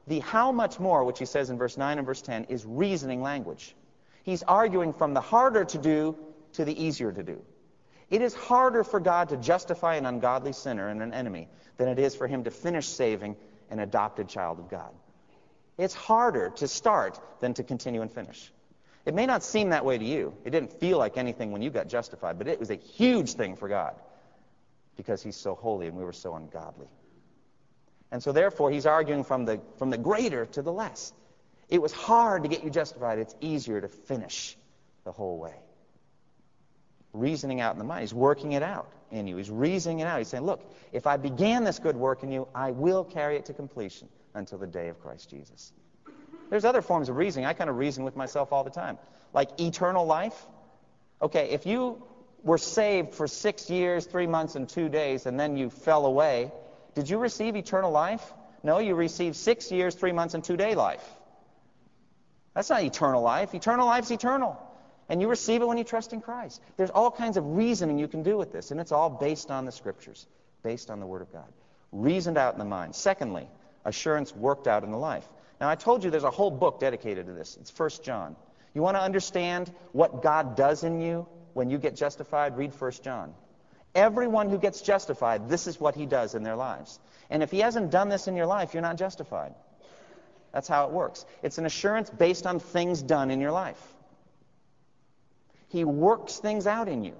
The 0.07 0.21
how 0.21 0.53
much 0.53 0.79
more, 0.79 1.03
which 1.03 1.19
he 1.19 1.27
says 1.27 1.51
in 1.51 1.59
verse 1.59 1.77
9 1.77 1.99
and 1.99 2.07
verse 2.07 2.23
10, 2.23 2.45
is 2.45 2.65
reasoning 2.65 3.23
language. 3.23 3.75
He's 4.23 4.45
arguing 4.45 4.93
from 4.93 5.15
the 5.15 5.21
harder 5.21 5.65
to 5.65 5.79
do 5.79 6.17
to 6.53 6.65
the 6.65 6.81
easier 6.81 7.11
to 7.11 7.25
do. 7.25 7.43
It 8.09 8.23
is 8.23 8.35
harder 8.35 8.85
for 8.85 9.01
God 9.01 9.31
to 9.31 9.37
justify 9.37 9.97
an 9.97 10.07
ungodly 10.07 10.53
sinner 10.53 10.91
and 10.91 11.03
an 11.03 11.13
enemy 11.13 11.49
than 11.77 11.89
it 11.89 11.99
is 11.99 12.15
for 12.15 12.29
him 12.29 12.45
to 12.45 12.53
finish 12.53 12.87
saving 12.87 13.35
an 13.71 13.79
adopted 13.79 14.29
child 14.29 14.59
of 14.59 14.69
God. 14.69 14.91
It's 15.79 15.95
harder 15.95 16.51
to 16.57 16.69
start 16.69 17.19
than 17.41 17.55
to 17.55 17.63
continue 17.63 18.03
and 18.03 18.13
finish. 18.13 18.53
It 19.07 19.15
may 19.15 19.27
not 19.27 19.43
seem 19.43 19.71
that 19.71 19.85
way 19.85 19.97
to 19.97 20.05
you. 20.05 20.35
It 20.45 20.51
didn't 20.51 20.79
feel 20.79 20.99
like 20.99 21.17
anything 21.17 21.53
when 21.53 21.63
you 21.63 21.71
got 21.71 21.89
justified, 21.89 22.39
but 22.39 22.49
it 22.49 22.61
was 22.61 22.71
a 22.71 22.75
huge 22.75 23.33
thing 23.33 23.57
for 23.57 23.69
God 23.69 23.95
because 24.97 25.23
he's 25.23 25.37
so 25.37 25.55
holy 25.55 25.87
and 25.87 25.97
we 25.97 26.05
were 26.05 26.13
so 26.13 26.35
ungodly. 26.35 26.89
And 28.13 28.23
so 28.23 28.33
therefore, 28.33 28.71
he's 28.71 28.87
arguing 28.87 29.25
from 29.25 29.45
the, 29.45 29.61
from 29.79 29.91
the 29.91 29.97
greater 29.97 30.45
to 30.47 30.63
the 30.63 30.73
less. 30.73 31.13
It 31.69 31.81
was 31.81 31.93
hard 31.93 32.43
to 32.43 32.49
get 32.49 32.65
you 32.65 32.71
justified. 32.71 33.19
It's 33.19 33.35
easier 33.41 33.81
to 33.81 33.89
finish 33.89 34.57
the 35.05 35.13
whole 35.13 35.39
way. 35.39 35.55
Reasoning 37.13 37.61
out 37.61 37.73
in 37.73 37.79
the 37.79 37.85
mind. 37.85 38.03
He's 38.03 38.15
working 38.15 38.53
it 38.53 38.63
out 38.63 38.91
in 39.11 39.27
you. 39.27 39.37
He's 39.37 39.51
reasoning 39.51 40.01
it 40.01 40.05
out. 40.05 40.19
He's 40.19 40.29
saying, 40.29 40.45
look, 40.45 40.61
if 40.93 41.07
I 41.07 41.17
began 41.17 41.65
this 41.65 41.79
good 41.79 41.97
work 41.97 42.23
in 42.23 42.31
you, 42.31 42.47
I 42.55 42.71
will 42.71 43.05
carry 43.05 43.37
it 43.37 43.47
to 43.47 43.55
completion 43.55 44.09
until 44.35 44.59
the 44.59 44.67
day 44.67 44.89
of 44.89 45.01
Christ 45.01 45.29
Jesus. 45.31 45.73
There's 46.51 46.65
other 46.65 46.83
forms 46.83 47.09
of 47.09 47.17
reasoning. 47.17 47.47
I 47.47 47.53
kind 47.53 47.71
of 47.71 47.77
reason 47.77 48.05
with 48.05 48.17
myself 48.17 48.53
all 48.53 48.65
the 48.65 48.71
time. 48.71 48.99
Like 49.33 49.61
eternal 49.61 50.07
life. 50.07 50.35
Okay, 51.23 51.51
if 51.51 51.67
you 51.67 52.03
were 52.43 52.59
saved 52.59 53.15
for 53.15 53.27
six 53.27 53.69
years, 53.71 54.07
three 54.07 54.27
months, 54.27 54.55
and 54.55 54.69
two 54.69 54.89
days, 54.89 55.27
and 55.27 55.39
then 55.39 55.57
you 55.57 55.71
fell 55.71 56.07
away, 56.07 56.51
did 56.95 57.09
you 57.09 57.19
receive 57.19 57.57
eternal 57.57 57.91
life? 57.91 58.33
No, 58.63 58.79
you 58.79 58.95
received 58.95 59.37
six 59.37 59.71
years, 59.71 59.95
three 59.95 60.13
months, 60.13 60.35
and 60.35 60.43
two 60.43 60.57
day 60.57 60.75
life. 60.75 61.05
That's 62.55 62.71
not 62.71 62.83
eternal 62.83 63.23
life. 63.23 63.55
Eternal 63.55 63.87
life's 63.87 64.11
eternal. 64.11 64.59
And 65.11 65.21
you 65.21 65.29
receive 65.29 65.61
it 65.61 65.67
when 65.67 65.77
you 65.77 65.85
trust 65.85 66.13
in 66.13 66.21
Christ. 66.21 66.63
There's 66.77 66.91
all 66.91 67.11
kinds 67.11 67.37
of 67.37 67.45
reasoning 67.57 67.99
you 67.99 68.07
can 68.09 68.23
do 68.23 68.39
with 68.39 68.53
this, 68.53 68.71
and 68.71 68.81
it's 68.81 68.93
all 68.93 69.11
based 69.11 69.51
on 69.51 69.65
the 69.67 69.73
Scriptures, 69.73 70.27
based 70.63 70.89
on 70.89 71.01
the 71.01 71.07
Word 71.07 71.21
of 71.21 71.33
God. 71.33 71.53
Reasoned 71.91 72.39
out 72.39 72.55
in 72.55 72.61
the 72.61 72.65
mind. 72.65 72.95
Secondly, 72.95 73.49
assurance 73.85 74.35
worked 74.35 74.69
out 74.69 74.85
in 74.85 74.93
the 74.93 74.97
life. 74.97 75.29
Now, 75.61 75.69
I 75.69 75.75
told 75.75 76.05
you 76.05 76.11
there's 76.11 76.23
a 76.23 76.31
whole 76.31 76.53
book 76.53 76.79
dedicated 76.79 77.27
to 77.27 77.33
this. 77.33 77.59
It's 77.61 77.77
1 77.77 77.91
John. 78.05 78.37
You 78.73 78.83
want 78.83 78.97
to 78.97 79.03
understand 79.03 79.73
what 79.91 80.23
God 80.23 80.57
does 80.57 80.85
in 80.85 81.01
you 81.01 81.27
when 81.55 81.71
you 81.71 81.79
get 81.79 81.97
justified? 81.97 82.57
Read 82.57 82.73
1 82.73 82.93
John. 83.03 83.35
Everyone 83.97 84.49
who 84.49 84.59
gets 84.59 84.81
justified, 84.81 85.49
this 85.49 85.67
is 85.67 85.81
what 85.81 85.97
he 85.97 86.07
does 86.07 86.37
in 86.37 86.45
their 86.45 86.55
lives. 86.55 87.01
And 87.29 87.43
if 87.43 87.51
he 87.51 87.59
hasn't 87.59 87.91
done 87.91 88.09
this 88.09 88.29
in 88.29 88.37
your 88.37 88.47
life, 88.47 88.75
you're 88.75 88.83
not 88.83 88.97
justified. 88.97 89.55
That's 90.53 90.69
how 90.69 90.87
it 90.87 90.93
works. 90.93 91.27
It's 91.43 91.59
an 91.59 91.67
assurance 91.67 92.11
based 92.11 92.47
on 92.47 92.61
things 92.61 93.03
done 93.03 93.33
in 93.33 93.41
your 93.41 93.51
life. 93.51 93.81
He 95.71 95.85
works 95.85 96.39
things 96.39 96.67
out 96.67 96.89
in 96.89 97.05
you. 97.05 97.15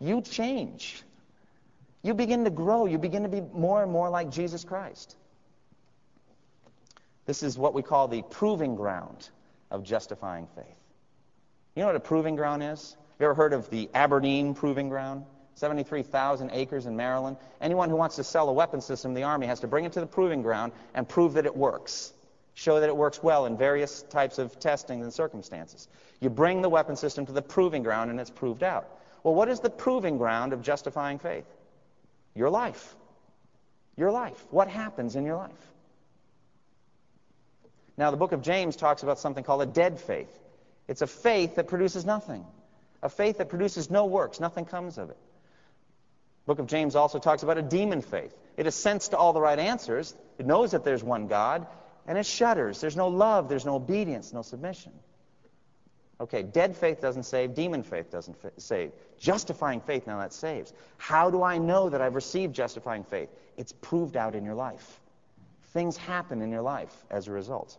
You 0.00 0.22
change. 0.22 1.02
You 2.02 2.14
begin 2.14 2.44
to 2.44 2.50
grow. 2.50 2.86
You 2.86 2.98
begin 2.98 3.22
to 3.22 3.28
be 3.28 3.40
more 3.40 3.82
and 3.82 3.92
more 3.92 4.08
like 4.08 4.30
Jesus 4.30 4.64
Christ. 4.64 5.14
This 7.26 7.42
is 7.42 7.58
what 7.58 7.74
we 7.74 7.82
call 7.82 8.08
the 8.08 8.22
proving 8.22 8.74
ground 8.74 9.28
of 9.70 9.84
justifying 9.84 10.48
faith. 10.56 10.66
You 11.76 11.82
know 11.82 11.86
what 11.86 11.96
a 11.96 12.00
proving 12.00 12.34
ground 12.34 12.62
is? 12.62 12.92
Have 12.92 13.20
you 13.20 13.26
ever 13.26 13.34
heard 13.34 13.52
of 13.52 13.68
the 13.70 13.90
Aberdeen 13.94 14.54
Proving 14.54 14.88
Ground? 14.88 15.24
73,000 15.54 16.50
acres 16.52 16.86
in 16.86 16.96
Maryland. 16.96 17.36
Anyone 17.60 17.90
who 17.90 17.96
wants 17.96 18.16
to 18.16 18.24
sell 18.24 18.48
a 18.48 18.52
weapon 18.52 18.80
system 18.80 19.10
in 19.10 19.14
the 19.14 19.24
Army 19.24 19.46
has 19.46 19.60
to 19.60 19.68
bring 19.68 19.84
it 19.84 19.92
to 19.92 20.00
the 20.00 20.06
proving 20.06 20.40
ground 20.40 20.72
and 20.94 21.06
prove 21.06 21.34
that 21.34 21.44
it 21.44 21.54
works. 21.54 22.14
Show 22.60 22.78
that 22.80 22.90
it 22.90 22.96
works 22.96 23.22
well 23.22 23.46
in 23.46 23.56
various 23.56 24.02
types 24.02 24.36
of 24.36 24.60
testing 24.60 25.00
and 25.00 25.10
circumstances. 25.10 25.88
You 26.20 26.28
bring 26.28 26.60
the 26.60 26.68
weapon 26.68 26.94
system 26.94 27.24
to 27.24 27.32
the 27.32 27.40
proving 27.40 27.82
ground 27.82 28.10
and 28.10 28.20
it's 28.20 28.28
proved 28.28 28.62
out. 28.62 28.86
Well, 29.22 29.34
what 29.34 29.48
is 29.48 29.60
the 29.60 29.70
proving 29.70 30.18
ground 30.18 30.52
of 30.52 30.60
justifying 30.60 31.18
faith? 31.18 31.46
Your 32.34 32.50
life. 32.50 32.94
Your 33.96 34.10
life. 34.10 34.36
What 34.50 34.68
happens 34.68 35.16
in 35.16 35.24
your 35.24 35.36
life? 35.36 35.72
Now, 37.96 38.10
the 38.10 38.18
book 38.18 38.32
of 38.32 38.42
James 38.42 38.76
talks 38.76 39.02
about 39.02 39.18
something 39.18 39.42
called 39.42 39.62
a 39.62 39.66
dead 39.66 39.98
faith. 39.98 40.38
It's 40.86 41.00
a 41.00 41.06
faith 41.06 41.54
that 41.54 41.66
produces 41.66 42.04
nothing, 42.04 42.44
a 43.02 43.08
faith 43.08 43.38
that 43.38 43.48
produces 43.48 43.90
no 43.90 44.04
works, 44.04 44.38
nothing 44.38 44.66
comes 44.66 44.98
of 44.98 45.08
it. 45.08 45.16
The 46.44 46.46
book 46.46 46.58
of 46.58 46.66
James 46.66 46.94
also 46.94 47.18
talks 47.18 47.42
about 47.42 47.56
a 47.56 47.62
demon 47.62 48.02
faith. 48.02 48.36
It 48.58 48.66
assents 48.66 49.08
to 49.08 49.16
all 49.16 49.32
the 49.32 49.40
right 49.40 49.58
answers, 49.58 50.14
it 50.38 50.44
knows 50.44 50.72
that 50.72 50.84
there's 50.84 51.02
one 51.02 51.26
God, 51.26 51.66
and 52.06 52.18
it 52.18 52.26
shudders. 52.26 52.80
There's 52.80 52.96
no 52.96 53.08
love, 53.08 53.48
there's 53.48 53.64
no 53.64 53.76
obedience, 53.76 54.32
no 54.32 54.42
submission. 54.42 54.92
Okay, 56.20 56.42
dead 56.42 56.76
faith 56.76 57.00
doesn't 57.00 57.22
save, 57.22 57.54
demon 57.54 57.82
faith 57.82 58.10
doesn't 58.10 58.36
save. 58.60 58.92
Justifying 59.18 59.80
faith, 59.80 60.06
now 60.06 60.18
that 60.18 60.34
saves. 60.34 60.74
How 60.98 61.30
do 61.30 61.42
I 61.42 61.56
know 61.56 61.88
that 61.88 62.02
I've 62.02 62.14
received 62.14 62.54
justifying 62.54 63.04
faith? 63.04 63.30
It's 63.56 63.72
proved 63.72 64.16
out 64.16 64.34
in 64.34 64.44
your 64.44 64.54
life. 64.54 65.00
Things 65.72 65.96
happen 65.96 66.42
in 66.42 66.50
your 66.50 66.62
life 66.62 66.94
as 67.10 67.26
a 67.26 67.32
result. 67.32 67.78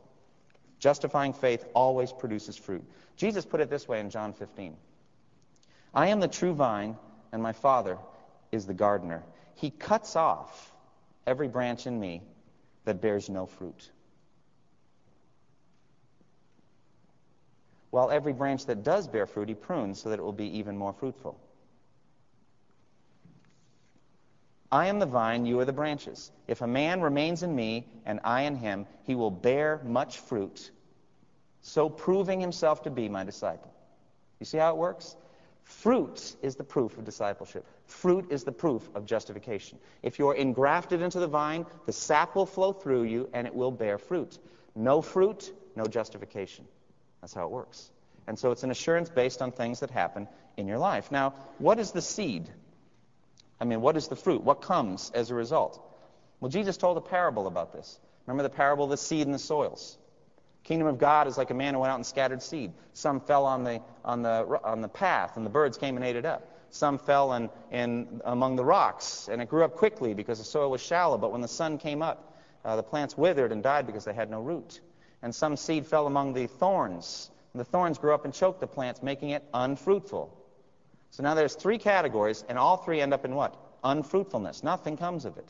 Justifying 0.80 1.34
faith 1.34 1.66
always 1.76 2.12
produces 2.12 2.58
fruit. 2.58 2.84
Jesus 3.16 3.46
put 3.46 3.62
it 3.62 3.70
this 3.70 3.88
way 3.88 4.00
in 4.00 4.10
John 4.10 4.34
15 4.34 4.76
I 5.94 6.08
am 6.08 6.20
the 6.20 6.28
true 6.28 6.54
vine, 6.54 6.98
and 7.32 7.44
my 7.44 7.52
Father 7.52 7.98
is 8.52 8.66
the 8.66 8.74
gardener. 8.74 9.24
He 9.56 9.70
cuts 9.70 10.16
off 10.16 10.72
every 11.28 11.48
branch 11.48 11.86
in 11.86 12.00
me 12.00 12.24
that 12.86 13.02
bears 13.02 13.30
no 13.30 13.46
fruit. 13.46 13.92
While 17.92 18.10
every 18.10 18.34
branch 18.34 18.66
that 18.66 18.84
does 18.84 19.08
bear 19.08 19.28
fruit, 19.28 19.50
he 19.50 19.56
prunes 19.56 20.02
so 20.02 20.10
that 20.10 20.20
it 20.20 20.22
will 20.22 20.34
be 20.34 20.58
even 20.58 20.78
more 20.78 20.94
fruitful. 20.94 21.40
I 24.72 24.88
am 24.88 25.00
the 25.00 25.06
vine, 25.06 25.46
you 25.46 25.60
are 25.60 25.66
the 25.66 25.74
branches. 25.74 26.32
If 26.48 26.62
a 26.62 26.68
man 26.68 27.02
remains 27.02 27.44
in 27.44 27.54
me 27.54 27.86
and 28.06 28.22
I 28.24 28.44
in 28.44 28.56
him, 28.56 28.88
he 29.04 29.16
will 29.16 29.30
bear 29.30 29.82
much 29.84 30.20
fruit, 30.20 30.72
so 31.62 31.90
proving 31.90 32.40
himself 32.40 32.82
to 32.84 32.90
be 32.90 33.10
my 33.10 33.26
disciple. 33.26 33.74
You 34.40 34.46
see 34.46 34.58
how 34.58 34.72
it 34.72 34.78
works? 34.78 35.18
Fruit 35.64 36.36
is 36.42 36.56
the 36.56 36.64
proof 36.64 36.98
of 36.98 37.04
discipleship. 37.04 37.66
Fruit 37.86 38.32
is 38.32 38.46
the 38.46 38.52
proof 38.52 38.90
of 38.96 39.06
justification. 39.06 39.78
If 40.02 40.18
you're 40.18 40.36
engrafted 40.36 41.02
into 41.02 41.20
the 41.20 41.28
vine, 41.28 41.66
the 41.86 41.92
sap 41.92 42.36
will 42.36 42.46
flow 42.46 42.72
through 42.72 43.04
you 43.04 43.30
and 43.34 43.46
it 43.46 43.54
will 43.54 43.72
bear 43.72 43.98
fruit. 43.98 44.40
No 44.76 45.02
fruit, 45.02 45.54
no 45.76 45.86
justification. 45.86 46.66
That's 47.22 47.34
how 47.34 47.46
it 47.46 47.52
works. 47.52 47.90
And 48.28 48.38
so 48.38 48.52
it's 48.52 48.64
an 48.64 48.72
assurance 48.72 49.10
based 49.10 49.42
on 49.42 49.52
things 49.52 49.80
that 49.80 49.92
happen 49.92 50.28
in 50.58 50.68
your 50.68 50.78
life. 50.78 51.12
Now, 51.12 51.36
what 51.58 51.80
is 51.80 51.92
the 51.92 52.02
seed? 52.02 52.50
I 53.60 53.66
mean, 53.66 53.82
what 53.82 53.98
is 53.98 54.08
the 54.08 54.16
fruit? 54.16 54.44
What 54.44 54.62
comes 54.62 55.12
as 55.14 55.32
a 55.32 55.36
result? 55.36 55.82
Well, 56.40 56.50
Jesus 56.50 56.78
told 56.78 56.98
a 56.98 57.02
parable 57.02 57.48
about 57.48 57.74
this. 57.74 58.00
Remember 58.26 58.44
the 58.44 58.50
parable 58.56 58.86
of 58.86 58.92
the 58.92 58.98
seed 58.98 59.26
and 59.26 59.34
the 59.34 59.40
soils? 59.40 59.98
Kingdom 60.64 60.88
of 60.88 61.00
God 61.00 61.28
is 61.28 61.38
like 61.38 61.50
a 61.50 61.54
man 61.56 61.74
who 61.74 61.80
went 61.80 61.92
out 61.92 61.96
and 61.96 62.06
scattered 62.06 62.42
seed. 62.42 62.72
Some 62.94 63.20
fell 63.20 63.46
on 63.46 63.64
the, 63.64 63.82
on 64.06 64.22
the, 64.22 64.60
on 64.64 64.82
the 64.82 64.88
path, 64.88 65.38
and 65.38 65.46
the 65.46 65.50
birds 65.50 65.78
came 65.78 65.96
and 65.96 66.06
ate 66.06 66.16
it 66.16 66.26
up. 66.26 66.48
Some 66.70 67.00
fell 67.00 67.34
in, 67.34 67.50
in 67.72 68.22
among 68.24 68.56
the 68.56 68.64
rocks, 68.64 69.28
and 69.30 69.42
it 69.42 69.50
grew 69.50 69.64
up 69.64 69.76
quickly 69.76 70.14
because 70.14 70.38
the 70.38 70.46
soil 70.46 70.72
was 70.72 70.82
shallow. 70.82 71.18
But 71.18 71.32
when 71.32 71.42
the 71.42 71.48
sun 71.48 71.78
came 71.78 72.02
up, 72.02 72.38
uh, 72.64 72.76
the 72.76 72.84
plants 72.84 73.18
withered 73.18 73.52
and 73.52 73.62
died 73.62 73.88
because 73.88 74.06
they 74.06 74.14
had 74.14 74.30
no 74.30 74.42
root. 74.42 74.80
And 75.24 75.34
some 75.34 75.56
seed 75.56 75.86
fell 75.86 76.08
among 76.08 76.34
the 76.34 76.48
thorns, 76.48 77.30
and 77.54 77.60
the 77.60 77.66
thorns 77.66 77.98
grew 77.98 78.14
up 78.14 78.26
and 78.26 78.34
choked 78.34 78.60
the 78.60 78.68
plants, 78.68 79.04
making 79.04 79.30
it 79.30 79.44
unfruitful. 79.54 80.36
So 81.12 81.24
now 81.24 81.34
there's 81.34 81.56
three 81.56 81.78
categories, 81.78 82.44
and 82.48 82.58
all 82.58 82.78
three 82.78 83.02
end 83.02 83.14
up 83.14 83.26
in 83.26 83.36
what? 83.36 83.56
Unfruitfulness. 83.84 84.64
Nothing 84.64 84.98
comes 84.98 85.26
of 85.26 85.38
it. 85.38 85.50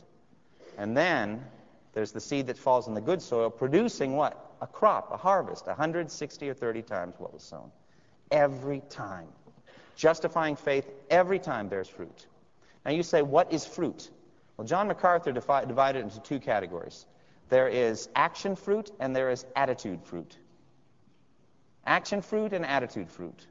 And 0.77 0.97
then 0.97 1.45
there's 1.93 2.11
the 2.11 2.19
seed 2.19 2.47
that 2.47 2.57
falls 2.57 2.87
in 2.87 2.93
the 2.93 3.01
good 3.01 3.21
soil, 3.21 3.49
producing 3.49 4.15
what? 4.15 4.53
A 4.61 4.67
crop, 4.67 5.11
a 5.11 5.17
harvest, 5.17 5.67
160 5.67 6.49
or 6.49 6.53
30 6.53 6.81
times 6.81 7.15
what 7.17 7.33
was 7.33 7.43
sown. 7.43 7.71
Every 8.31 8.81
time. 8.89 9.27
Justifying 9.95 10.55
faith 10.55 10.89
every 11.09 11.37
time 11.37 11.67
bears 11.67 11.87
fruit. 11.87 12.25
Now 12.85 12.91
you 12.91 13.03
say, 13.03 13.21
what 13.21 13.51
is 13.53 13.65
fruit? 13.65 14.09
Well, 14.57 14.65
John 14.65 14.87
MacArthur 14.87 15.31
divided 15.31 15.99
it 15.99 16.03
into 16.03 16.19
two 16.21 16.39
categories. 16.39 17.05
There 17.51 17.67
is 17.67 18.07
action 18.15 18.55
fruit 18.55 18.91
and 19.01 19.13
there 19.13 19.29
is 19.29 19.45
attitude 19.57 20.01
fruit. 20.05 20.37
Action 21.85 22.21
fruit 22.21 22.53
and 22.53 22.65
attitude 22.65 23.09
fruit. 23.09 23.45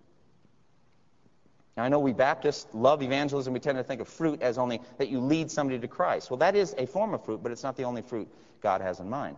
Now, 1.77 1.85
I 1.85 1.89
know 1.91 1.99
we 1.99 2.15
Baptists 2.15 2.67
love 2.73 3.03
evangelism. 3.03 3.53
We 3.53 3.61
tend 3.61 3.77
to 3.77 3.85
think 3.85 4.01
of 4.01 4.09
fruit 4.09 4.41
as 4.41 4.57
only 4.57 4.81
that 4.97 5.11
you 5.11 5.21
lead 5.21 5.51
somebody 5.51 5.79
to 5.79 5.87
Christ. 5.87 6.31
Well, 6.31 6.39
that 6.39 6.57
is 6.57 6.75
a 6.79 6.87
form 6.87 7.13
of 7.13 7.23
fruit, 7.27 7.43
but 7.43 7.53
it's 7.53 7.63
not 7.63 7.77
the 7.77 7.85
only 7.85 8.01
fruit 8.01 8.27
God 8.63 8.81
has 8.81 9.01
in 9.01 9.11
mind. 9.11 9.37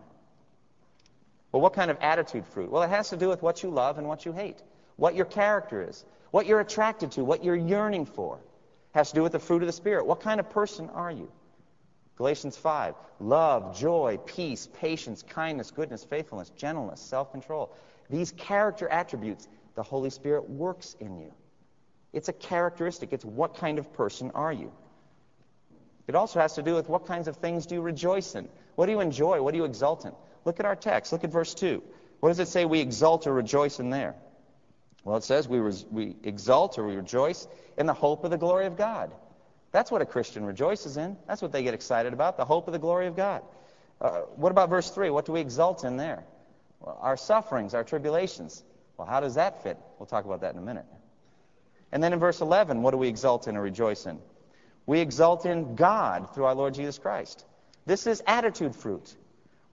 Well, 1.51 1.61
what 1.61 1.73
kind 1.73 1.91
of 1.91 1.97
attitude 1.99 2.47
fruit? 2.47 2.71
Well, 2.71 2.83
it 2.83 2.89
has 2.89 3.09
to 3.09 3.17
do 3.17 3.27
with 3.27 3.41
what 3.41 3.63
you 3.63 3.69
love 3.69 3.97
and 3.97 4.07
what 4.07 4.25
you 4.25 4.31
hate, 4.31 4.63
what 4.95 5.13
your 5.13 5.25
character 5.25 5.85
is, 5.89 6.05
what 6.31 6.45
you're 6.45 6.61
attracted 6.61 7.11
to, 7.11 7.25
what 7.25 7.43
you're 7.43 7.53
yearning 7.53 8.05
for. 8.05 8.37
It 8.37 8.97
has 8.97 9.09
to 9.09 9.15
do 9.15 9.23
with 9.23 9.33
the 9.33 9.39
fruit 9.39 9.61
of 9.61 9.67
the 9.67 9.73
Spirit. 9.73 10.05
What 10.05 10.21
kind 10.21 10.39
of 10.39 10.49
person 10.49 10.89
are 10.91 11.11
you? 11.11 11.29
Galatians 12.15 12.57
5 12.57 12.95
love, 13.19 13.77
joy, 13.77 14.19
peace, 14.25 14.67
patience, 14.79 15.23
kindness, 15.23 15.71
goodness, 15.71 16.03
faithfulness, 16.03 16.49
gentleness, 16.51 17.01
self 17.01 17.31
control. 17.31 17.75
These 18.09 18.31
character 18.33 18.87
attributes, 18.89 19.47
the 19.75 19.83
Holy 19.83 20.09
Spirit 20.09 20.49
works 20.49 20.95
in 20.99 21.17
you. 21.17 21.33
It's 22.11 22.29
a 22.29 22.33
characteristic. 22.33 23.11
It's 23.11 23.25
what 23.25 23.55
kind 23.55 23.79
of 23.79 23.91
person 23.93 24.31
are 24.35 24.53
you? 24.53 24.71
It 26.07 26.15
also 26.15 26.39
has 26.39 26.53
to 26.55 26.63
do 26.63 26.75
with 26.75 26.89
what 26.89 27.05
kinds 27.05 27.27
of 27.27 27.37
things 27.37 27.65
do 27.65 27.75
you 27.75 27.81
rejoice 27.81 28.35
in? 28.35 28.49
What 28.75 28.87
do 28.87 28.91
you 28.91 28.99
enjoy? 28.99 29.41
What 29.41 29.51
do 29.51 29.57
you 29.57 29.65
exult 29.65 30.05
in? 30.05 30.11
Look 30.45 30.59
at 30.59 30.65
our 30.65 30.75
text. 30.75 31.11
Look 31.11 31.23
at 31.23 31.31
verse 31.31 31.53
2. 31.53 31.81
What 32.19 32.29
does 32.29 32.39
it 32.39 32.47
say 32.47 32.65
we 32.65 32.79
exult 32.79 33.25
or 33.25 33.33
rejoice 33.33 33.79
in 33.79 33.89
there? 33.89 34.15
Well, 35.03 35.17
it 35.17 35.23
says 35.23 35.47
we, 35.47 35.59
re- 35.59 35.85
we 35.91 36.15
exult 36.23 36.77
or 36.77 36.85
we 36.87 36.95
rejoice 36.95 37.47
in 37.77 37.85
the 37.85 37.93
hope 37.93 38.23
of 38.23 38.31
the 38.31 38.37
glory 38.37 38.65
of 38.65 38.77
God. 38.77 39.13
That's 39.73 39.91
what 39.91 40.01
a 40.01 40.05
Christian 40.05 40.45
rejoices 40.45 40.95
in. 40.97 41.17
That's 41.27 41.41
what 41.41 41.51
they 41.51 41.63
get 41.63 41.73
excited 41.73 42.13
about, 42.13 42.37
the 42.37 42.45
hope 42.45 42.67
of 42.67 42.73
the 42.73 42.79
glory 42.79 43.07
of 43.07 43.17
God. 43.17 43.41
Uh, 43.99 44.21
what 44.35 44.51
about 44.51 44.69
verse 44.69 44.89
3? 44.89 45.09
What 45.09 45.25
do 45.25 45.33
we 45.33 45.41
exult 45.41 45.83
in 45.83 45.97
there? 45.97 46.23
Well, 46.79 46.97
our 47.01 47.17
sufferings, 47.17 47.73
our 47.73 47.83
tribulations. 47.83 48.63
Well, 48.97 49.07
how 49.07 49.19
does 49.19 49.35
that 49.35 49.63
fit? 49.63 49.77
We'll 49.97 50.05
talk 50.05 50.25
about 50.25 50.41
that 50.41 50.53
in 50.53 50.59
a 50.59 50.63
minute. 50.63 50.85
And 51.91 52.03
then 52.03 52.13
in 52.13 52.19
verse 52.19 52.39
11, 52.39 52.81
what 52.83 52.91
do 52.91 52.97
we 52.97 53.07
exult 53.07 53.47
in 53.47 53.57
or 53.57 53.61
rejoice 53.61 54.05
in? 54.05 54.19
We 54.85 54.99
exult 54.99 55.45
in 55.45 55.75
God 55.75 56.33
through 56.33 56.45
our 56.45 56.55
Lord 56.55 56.75
Jesus 56.75 56.99
Christ. 56.99 57.43
This 57.85 58.05
is 58.05 58.21
attitude 58.27 58.75
fruit. 58.75 59.15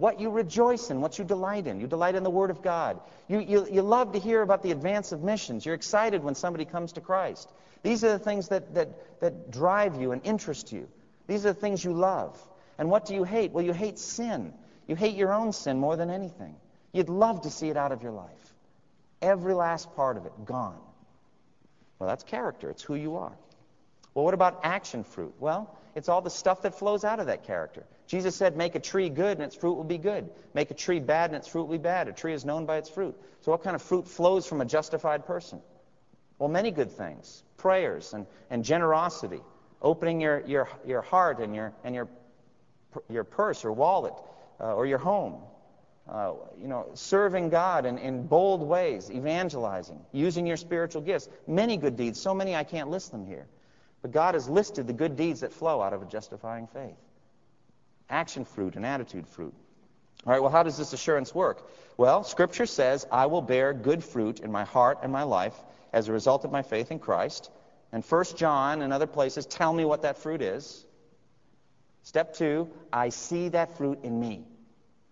What 0.01 0.19
you 0.19 0.31
rejoice 0.31 0.89
in, 0.89 1.03
what 1.03 1.19
you 1.19 1.27
delight 1.27 1.67
in. 1.67 1.79
You 1.79 1.87
delight 1.87 2.15
in 2.15 2.23
the 2.23 2.31
Word 2.31 2.49
of 2.49 2.63
God. 2.63 2.99
You, 3.29 3.39
you, 3.39 3.67
you 3.71 3.83
love 3.83 4.13
to 4.13 4.19
hear 4.19 4.41
about 4.41 4.63
the 4.63 4.71
advance 4.71 5.13
of 5.13 5.23
missions. 5.23 5.67
You're 5.67 5.75
excited 5.75 6.25
when 6.25 6.35
somebody 6.35 6.65
comes 6.65 6.93
to 6.93 7.03
Christ. 7.03 7.53
These 7.83 8.03
are 8.03 8.09
the 8.09 8.19
things 8.19 8.49
that, 8.49 8.73
that, 8.77 9.21
that 9.21 9.51
drive 9.51 10.01
you 10.01 10.13
and 10.13 10.23
interest 10.25 10.73
you. 10.73 10.89
These 11.27 11.45
are 11.45 11.53
the 11.53 11.61
things 11.61 11.85
you 11.85 11.93
love. 11.93 12.43
And 12.79 12.89
what 12.89 13.05
do 13.05 13.15
you 13.15 13.25
hate? 13.25 13.53
Well, 13.53 13.63
you 13.63 13.75
hate 13.75 13.99
sin. 13.99 14.55
You 14.89 14.97
hate 14.97 15.17
your 15.17 15.35
own 15.35 15.53
sin 15.53 15.79
more 15.79 15.97
than 15.97 16.09
anything. 16.09 16.57
You'd 16.93 17.11
love 17.11 17.43
to 17.43 17.51
see 17.51 17.69
it 17.69 17.77
out 17.77 17.93
of 17.93 18.03
your 18.03 18.13
life. 18.13 18.55
Every 19.21 19.53
last 19.53 19.95
part 19.97 20.17
of 20.17 20.25
it 20.25 20.33
gone. 20.47 20.81
Well, 21.99 22.09
that's 22.09 22.25
character. 22.25 22.71
It's 22.71 22.83
who 22.83 22.95
you 22.95 23.17
are. 23.17 23.37
Well, 24.15 24.25
what 24.25 24.33
about 24.33 24.61
action 24.63 25.05
fruit? 25.05 25.35
Well, 25.39 25.77
it's 25.95 26.09
all 26.09 26.23
the 26.23 26.31
stuff 26.31 26.63
that 26.63 26.79
flows 26.79 27.05
out 27.05 27.21
of 27.21 27.27
that 27.27 27.45
character. 27.45 27.85
Jesus 28.11 28.35
said, 28.35 28.57
Make 28.57 28.75
a 28.75 28.81
tree 28.81 29.09
good 29.09 29.39
and 29.39 29.43
its 29.43 29.55
fruit 29.55 29.75
will 29.75 29.85
be 29.85 29.97
good. 29.97 30.29
Make 30.53 30.73
a 30.73 30.75
tree 30.75 30.99
bad 30.99 31.31
and 31.31 31.37
its 31.37 31.47
fruit 31.47 31.67
will 31.67 31.79
be 31.79 31.83
bad. 31.83 32.09
A 32.09 32.13
tree 32.13 32.33
is 32.33 32.45
known 32.45 32.67
by 32.67 32.79
its 32.79 32.89
fruit. 32.89 33.17
So, 33.43 33.53
what 33.53 33.63
kind 33.63 33.77
of 33.77 33.83
fruit 33.83 34.09
flows 34.09 34.49
from 34.49 34.61
a 34.61 34.65
justified 34.65 35.27
person? 35.27 35.61
Well, 36.37 36.49
many 36.49 36.73
good 36.73 36.91
things 36.91 37.45
prayers 37.57 38.13
and, 38.13 38.27
and 38.51 38.65
generosity, 38.65 39.41
opening 39.81 40.21
your, 40.21 40.41
your, 40.45 40.69
your 40.85 41.03
heart 41.03 41.39
and, 41.39 41.55
your, 41.55 41.73
and 41.85 41.95
your, 41.95 42.09
your 43.09 43.23
purse 43.23 43.65
or 43.65 43.71
wallet 43.71 44.15
uh, 44.59 44.75
or 44.75 44.87
your 44.87 44.99
home. 44.99 45.37
Uh, 46.09 46.33
you 46.61 46.67
know, 46.67 46.89
serving 46.95 47.51
God 47.51 47.87
in, 47.87 47.97
in 47.99 48.27
bold 48.27 48.61
ways, 48.61 49.09
evangelizing, 49.09 50.01
using 50.11 50.49
your 50.49 50.57
spiritual 50.57 51.03
gifts. 51.03 51.29
Many 51.47 51.77
good 51.77 51.97
deeds, 51.97 52.21
so 52.21 52.35
many 52.35 52.57
I 52.57 52.65
can't 52.65 52.91
list 52.91 53.13
them 53.13 53.25
here. 53.25 53.47
But 54.03 54.11
God 54.11 54.35
has 54.35 54.49
listed 54.49 54.89
the 54.89 54.95
good 54.95 55.17
deeds 55.17 55.41
that 55.41 55.53
flow 55.53 55.81
out 55.81 55.93
of 55.93 56.03
a 56.03 56.07
justifying 56.07 56.67
faith 56.67 56.97
action 58.11 58.45
fruit 58.45 58.77
and 58.77 58.85
attitude 58.85 59.27
fruit. 59.27 59.55
All 60.27 60.33
right, 60.33 60.43
well, 60.43 60.51
how 60.51 60.63
does 60.63 60.77
this 60.77 60.93
assurance 60.93 61.35
work? 61.35 61.67
Well, 61.97 62.25
Scripture 62.25 62.67
says, 62.67 63.07
I 63.11 63.27
will 63.27 63.43
bear 63.43 63.73
good 63.73 64.05
fruit 64.05 64.41
in 64.41 64.53
my 64.53 64.65
heart 64.65 64.99
and 65.03 65.13
my 65.13 65.23
life 65.23 65.55
as 65.93 66.09
a 66.09 66.13
result 66.13 66.45
of 66.45 66.53
my 66.53 66.63
faith 66.63 66.91
in 66.91 66.99
Christ. 66.99 67.51
And 67.93 68.05
1 68.05 68.25
John 68.37 68.83
and 68.83 68.93
other 68.93 69.07
places 69.07 69.47
tell 69.47 69.73
me 69.73 69.85
what 69.85 70.03
that 70.03 70.19
fruit 70.19 70.43
is. 70.43 70.85
Step 72.03 72.35
two, 72.35 72.69
I 72.93 73.09
see 73.09 73.49
that 73.51 73.77
fruit 73.77 74.01
in 74.03 74.19
me. 74.19 74.45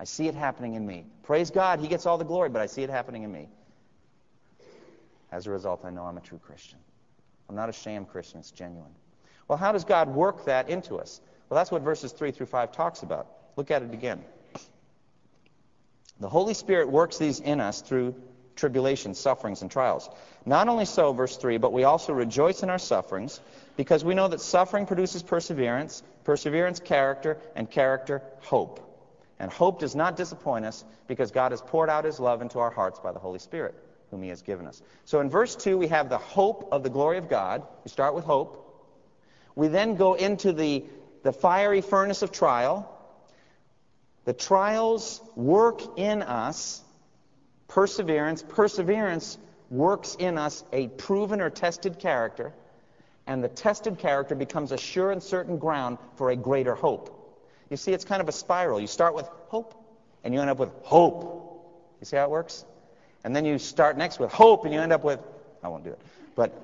I 0.00 0.04
see 0.04 0.28
it 0.28 0.34
happening 0.34 0.74
in 0.74 0.86
me. 0.86 1.04
Praise 1.22 1.50
God, 1.50 1.80
He 1.80 1.88
gets 1.88 2.06
all 2.06 2.18
the 2.18 2.24
glory, 2.24 2.48
but 2.48 2.62
I 2.62 2.66
see 2.66 2.82
it 2.82 2.90
happening 2.90 3.24
in 3.24 3.32
me. 3.32 3.48
As 5.32 5.46
a 5.46 5.50
result, 5.50 5.84
I 5.84 5.90
know 5.90 6.04
I'm 6.04 6.16
a 6.16 6.22
true 6.22 6.38
Christian. 6.38 6.78
I'm 7.48 7.56
not 7.56 7.68
a 7.68 7.72
sham 7.72 8.04
Christian, 8.04 8.40
it's 8.40 8.50
genuine. 8.50 8.94
Well, 9.48 9.58
how 9.58 9.72
does 9.72 9.84
God 9.84 10.08
work 10.08 10.44
that 10.44 10.68
into 10.68 10.96
us? 10.96 11.20
Well, 11.48 11.56
that's 11.56 11.70
what 11.70 11.82
verses 11.82 12.12
3 12.12 12.30
through 12.30 12.46
5 12.46 12.72
talks 12.72 13.02
about. 13.02 13.26
Look 13.56 13.70
at 13.70 13.82
it 13.82 13.92
again. 13.92 14.24
The 16.20 16.28
Holy 16.28 16.54
Spirit 16.54 16.90
works 16.90 17.18
these 17.18 17.40
in 17.40 17.60
us 17.60 17.80
through 17.80 18.14
tribulations, 18.56 19.18
sufferings, 19.18 19.62
and 19.62 19.70
trials. 19.70 20.10
Not 20.44 20.68
only 20.68 20.84
so, 20.84 21.12
verse 21.12 21.36
3, 21.36 21.58
but 21.58 21.72
we 21.72 21.84
also 21.84 22.12
rejoice 22.12 22.62
in 22.62 22.70
our 22.70 22.78
sufferings 22.78 23.40
because 23.76 24.04
we 24.04 24.14
know 24.14 24.28
that 24.28 24.40
suffering 24.40 24.84
produces 24.84 25.22
perseverance, 25.22 26.02
perseverance, 26.24 26.80
character, 26.80 27.38
and 27.54 27.70
character, 27.70 28.22
hope. 28.40 28.84
And 29.38 29.52
hope 29.52 29.78
does 29.78 29.94
not 29.94 30.16
disappoint 30.16 30.64
us 30.64 30.84
because 31.06 31.30
God 31.30 31.52
has 31.52 31.62
poured 31.62 31.88
out 31.88 32.04
his 32.04 32.18
love 32.18 32.42
into 32.42 32.58
our 32.58 32.70
hearts 32.70 32.98
by 32.98 33.12
the 33.12 33.20
Holy 33.20 33.38
Spirit 33.38 33.74
whom 34.10 34.22
he 34.22 34.28
has 34.30 34.42
given 34.42 34.66
us. 34.66 34.82
So 35.04 35.20
in 35.20 35.28
verse 35.28 35.54
2, 35.56 35.76
we 35.76 35.88
have 35.88 36.08
the 36.08 36.18
hope 36.18 36.68
of 36.72 36.82
the 36.82 36.90
glory 36.90 37.18
of 37.18 37.28
God. 37.28 37.62
We 37.84 37.90
start 37.90 38.14
with 38.14 38.24
hope. 38.24 38.64
We 39.54 39.68
then 39.68 39.96
go 39.96 40.14
into 40.14 40.52
the, 40.52 40.84
the 41.22 41.32
fiery 41.32 41.80
furnace 41.80 42.22
of 42.22 42.32
trial. 42.32 42.94
The 44.24 44.32
trials 44.32 45.20
work 45.36 45.98
in 45.98 46.22
us 46.22 46.82
perseverance. 47.68 48.42
Perseverance 48.42 49.38
works 49.70 50.16
in 50.18 50.38
us 50.38 50.64
a 50.72 50.88
proven 50.88 51.40
or 51.40 51.50
tested 51.50 51.98
character. 51.98 52.52
And 53.26 53.44
the 53.44 53.48
tested 53.48 53.98
character 53.98 54.34
becomes 54.34 54.72
a 54.72 54.78
sure 54.78 55.12
and 55.12 55.22
certain 55.22 55.58
ground 55.58 55.98
for 56.16 56.30
a 56.30 56.36
greater 56.36 56.74
hope. 56.74 57.14
You 57.68 57.76
see, 57.76 57.92
it's 57.92 58.04
kind 58.04 58.22
of 58.22 58.28
a 58.28 58.32
spiral. 58.32 58.80
You 58.80 58.86
start 58.86 59.14
with 59.14 59.28
hope, 59.48 59.74
and 60.24 60.32
you 60.32 60.40
end 60.40 60.48
up 60.48 60.58
with 60.58 60.70
hope. 60.82 61.44
You 62.00 62.06
see 62.06 62.16
how 62.16 62.24
it 62.24 62.30
works? 62.30 62.64
And 63.24 63.36
then 63.36 63.44
you 63.44 63.58
start 63.58 63.98
next 63.98 64.18
with 64.18 64.32
hope, 64.32 64.64
and 64.64 64.72
you 64.72 64.80
end 64.80 64.92
up 64.92 65.04
with, 65.04 65.20
I 65.62 65.68
won't 65.68 65.84
do 65.84 65.90
it, 65.90 66.00
but 66.34 66.58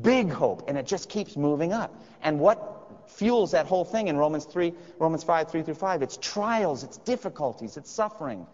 big 0.00 0.30
hope, 0.30 0.68
and 0.68 0.76
it 0.76 0.86
just 0.86 1.08
keeps 1.08 1.36
moving 1.36 1.72
up. 1.72 1.94
And 2.22 2.40
what 2.40 2.73
fuels 3.16 3.52
that 3.52 3.66
whole 3.66 3.84
thing 3.84 4.08
in 4.08 4.16
Romans 4.16 4.44
3, 4.44 4.72
Romans 4.98 5.24
5, 5.24 5.50
3 5.50 5.62
through 5.62 5.74
5? 5.74 6.02
It's 6.02 6.16
trials, 6.16 6.82
it's 6.82 6.98
difficulties, 6.98 7.76
it's 7.76 7.90
suffering 7.90 8.46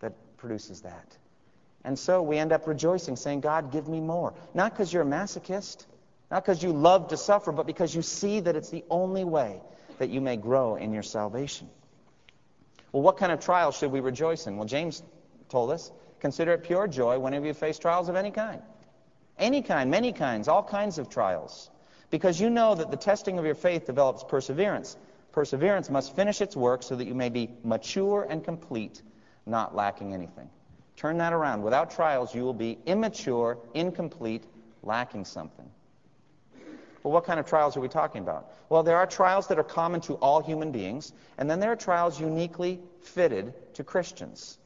that 0.00 0.12
produces 0.36 0.82
that. 0.82 1.16
And 1.84 1.98
so 1.98 2.22
we 2.22 2.38
end 2.38 2.52
up 2.52 2.66
rejoicing, 2.66 3.16
saying, 3.16 3.40
God, 3.40 3.72
give 3.72 3.88
me 3.88 4.00
more. 4.00 4.34
Not 4.54 4.72
because 4.72 4.92
you're 4.92 5.02
a 5.02 5.06
masochist, 5.06 5.86
not 6.30 6.44
because 6.44 6.62
you 6.62 6.72
love 6.72 7.08
to 7.08 7.16
suffer, 7.16 7.52
but 7.52 7.66
because 7.66 7.94
you 7.94 8.02
see 8.02 8.40
that 8.40 8.56
it's 8.56 8.70
the 8.70 8.84
only 8.90 9.24
way 9.24 9.60
that 9.98 10.10
you 10.10 10.20
may 10.20 10.36
grow 10.36 10.76
in 10.76 10.92
your 10.92 11.02
salvation. 11.02 11.68
Well, 12.92 13.02
what 13.02 13.16
kind 13.16 13.32
of 13.32 13.40
trials 13.40 13.78
should 13.78 13.92
we 13.92 14.00
rejoice 14.00 14.46
in? 14.46 14.56
Well, 14.56 14.66
James 14.66 15.02
told 15.48 15.70
us 15.70 15.90
Consider 16.20 16.52
it 16.52 16.64
pure 16.64 16.88
joy 16.88 17.18
whenever 17.18 17.46
you 17.46 17.54
face 17.54 17.78
trials 17.78 18.08
of 18.08 18.16
any 18.16 18.30
kind. 18.30 18.62
Any 19.38 19.62
kind, 19.62 19.90
many 19.90 20.12
kinds, 20.12 20.48
all 20.48 20.62
kinds 20.62 20.98
of 20.98 21.08
trials. 21.08 21.70
Because 22.10 22.40
you 22.40 22.48
know 22.50 22.74
that 22.74 22.90
the 22.90 22.96
testing 22.96 23.38
of 23.38 23.44
your 23.44 23.54
faith 23.54 23.86
develops 23.86 24.24
perseverance. 24.24 24.96
Perseverance 25.32 25.90
must 25.90 26.16
finish 26.16 26.40
its 26.40 26.56
work 26.56 26.82
so 26.82 26.96
that 26.96 27.06
you 27.06 27.14
may 27.14 27.28
be 27.28 27.50
mature 27.64 28.26
and 28.28 28.42
complete, 28.42 29.02
not 29.46 29.74
lacking 29.74 30.14
anything. 30.14 30.48
Turn 30.96 31.18
that 31.18 31.32
around. 31.32 31.62
Without 31.62 31.90
trials, 31.90 32.34
you 32.34 32.42
will 32.42 32.54
be 32.54 32.78
immature, 32.86 33.58
incomplete, 33.74 34.44
lacking 34.82 35.24
something. 35.24 35.68
Well, 37.02 37.12
what 37.12 37.24
kind 37.24 37.38
of 37.38 37.46
trials 37.46 37.76
are 37.76 37.80
we 37.80 37.88
talking 37.88 38.22
about? 38.22 38.50
Well, 38.68 38.82
there 38.82 38.96
are 38.96 39.06
trials 39.06 39.46
that 39.48 39.58
are 39.58 39.64
common 39.64 40.00
to 40.02 40.14
all 40.14 40.42
human 40.42 40.72
beings, 40.72 41.12
and 41.36 41.48
then 41.48 41.60
there 41.60 41.70
are 41.70 41.76
trials 41.76 42.18
uniquely 42.18 42.80
fitted 43.02 43.54
to 43.74 43.84
Christians. 43.84 44.58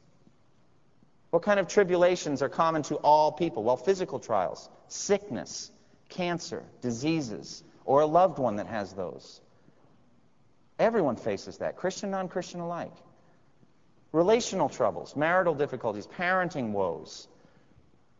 What 1.29 1.43
kind 1.43 1.59
of 1.59 1.67
tribulations 1.67 2.41
are 2.41 2.49
common 2.49 2.83
to 2.83 2.95
all 2.95 3.31
people? 3.31 3.63
Well, 3.63 3.77
physical 3.77 4.19
trials, 4.19 4.69
sickness, 4.87 5.71
cancer, 6.13 6.63
diseases, 6.81 7.63
or 7.85 8.01
a 8.01 8.05
loved 8.05 8.39
one 8.39 8.55
that 8.57 8.67
has 8.67 8.93
those. 8.93 9.41
Everyone 10.79 11.15
faces 11.15 11.57
that, 11.57 11.75
Christian, 11.75 12.11
non 12.11 12.27
Christian 12.27 12.59
alike. 12.59 12.93
Relational 14.11 14.69
troubles, 14.69 15.15
marital 15.15 15.55
difficulties, 15.55 16.07
parenting 16.07 16.71
woes, 16.71 17.27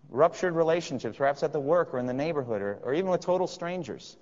ruptured 0.09 0.55
relationships, 0.55 1.17
perhaps 1.17 1.43
at 1.43 1.53
the 1.53 1.59
work 1.59 1.93
or 1.93 1.99
in 1.99 2.05
the 2.05 2.13
neighborhood 2.13 2.61
or, 2.61 2.79
or 2.83 2.93
even 2.93 3.09
with 3.09 3.21
total 3.21 3.47
strangers. 3.47 4.17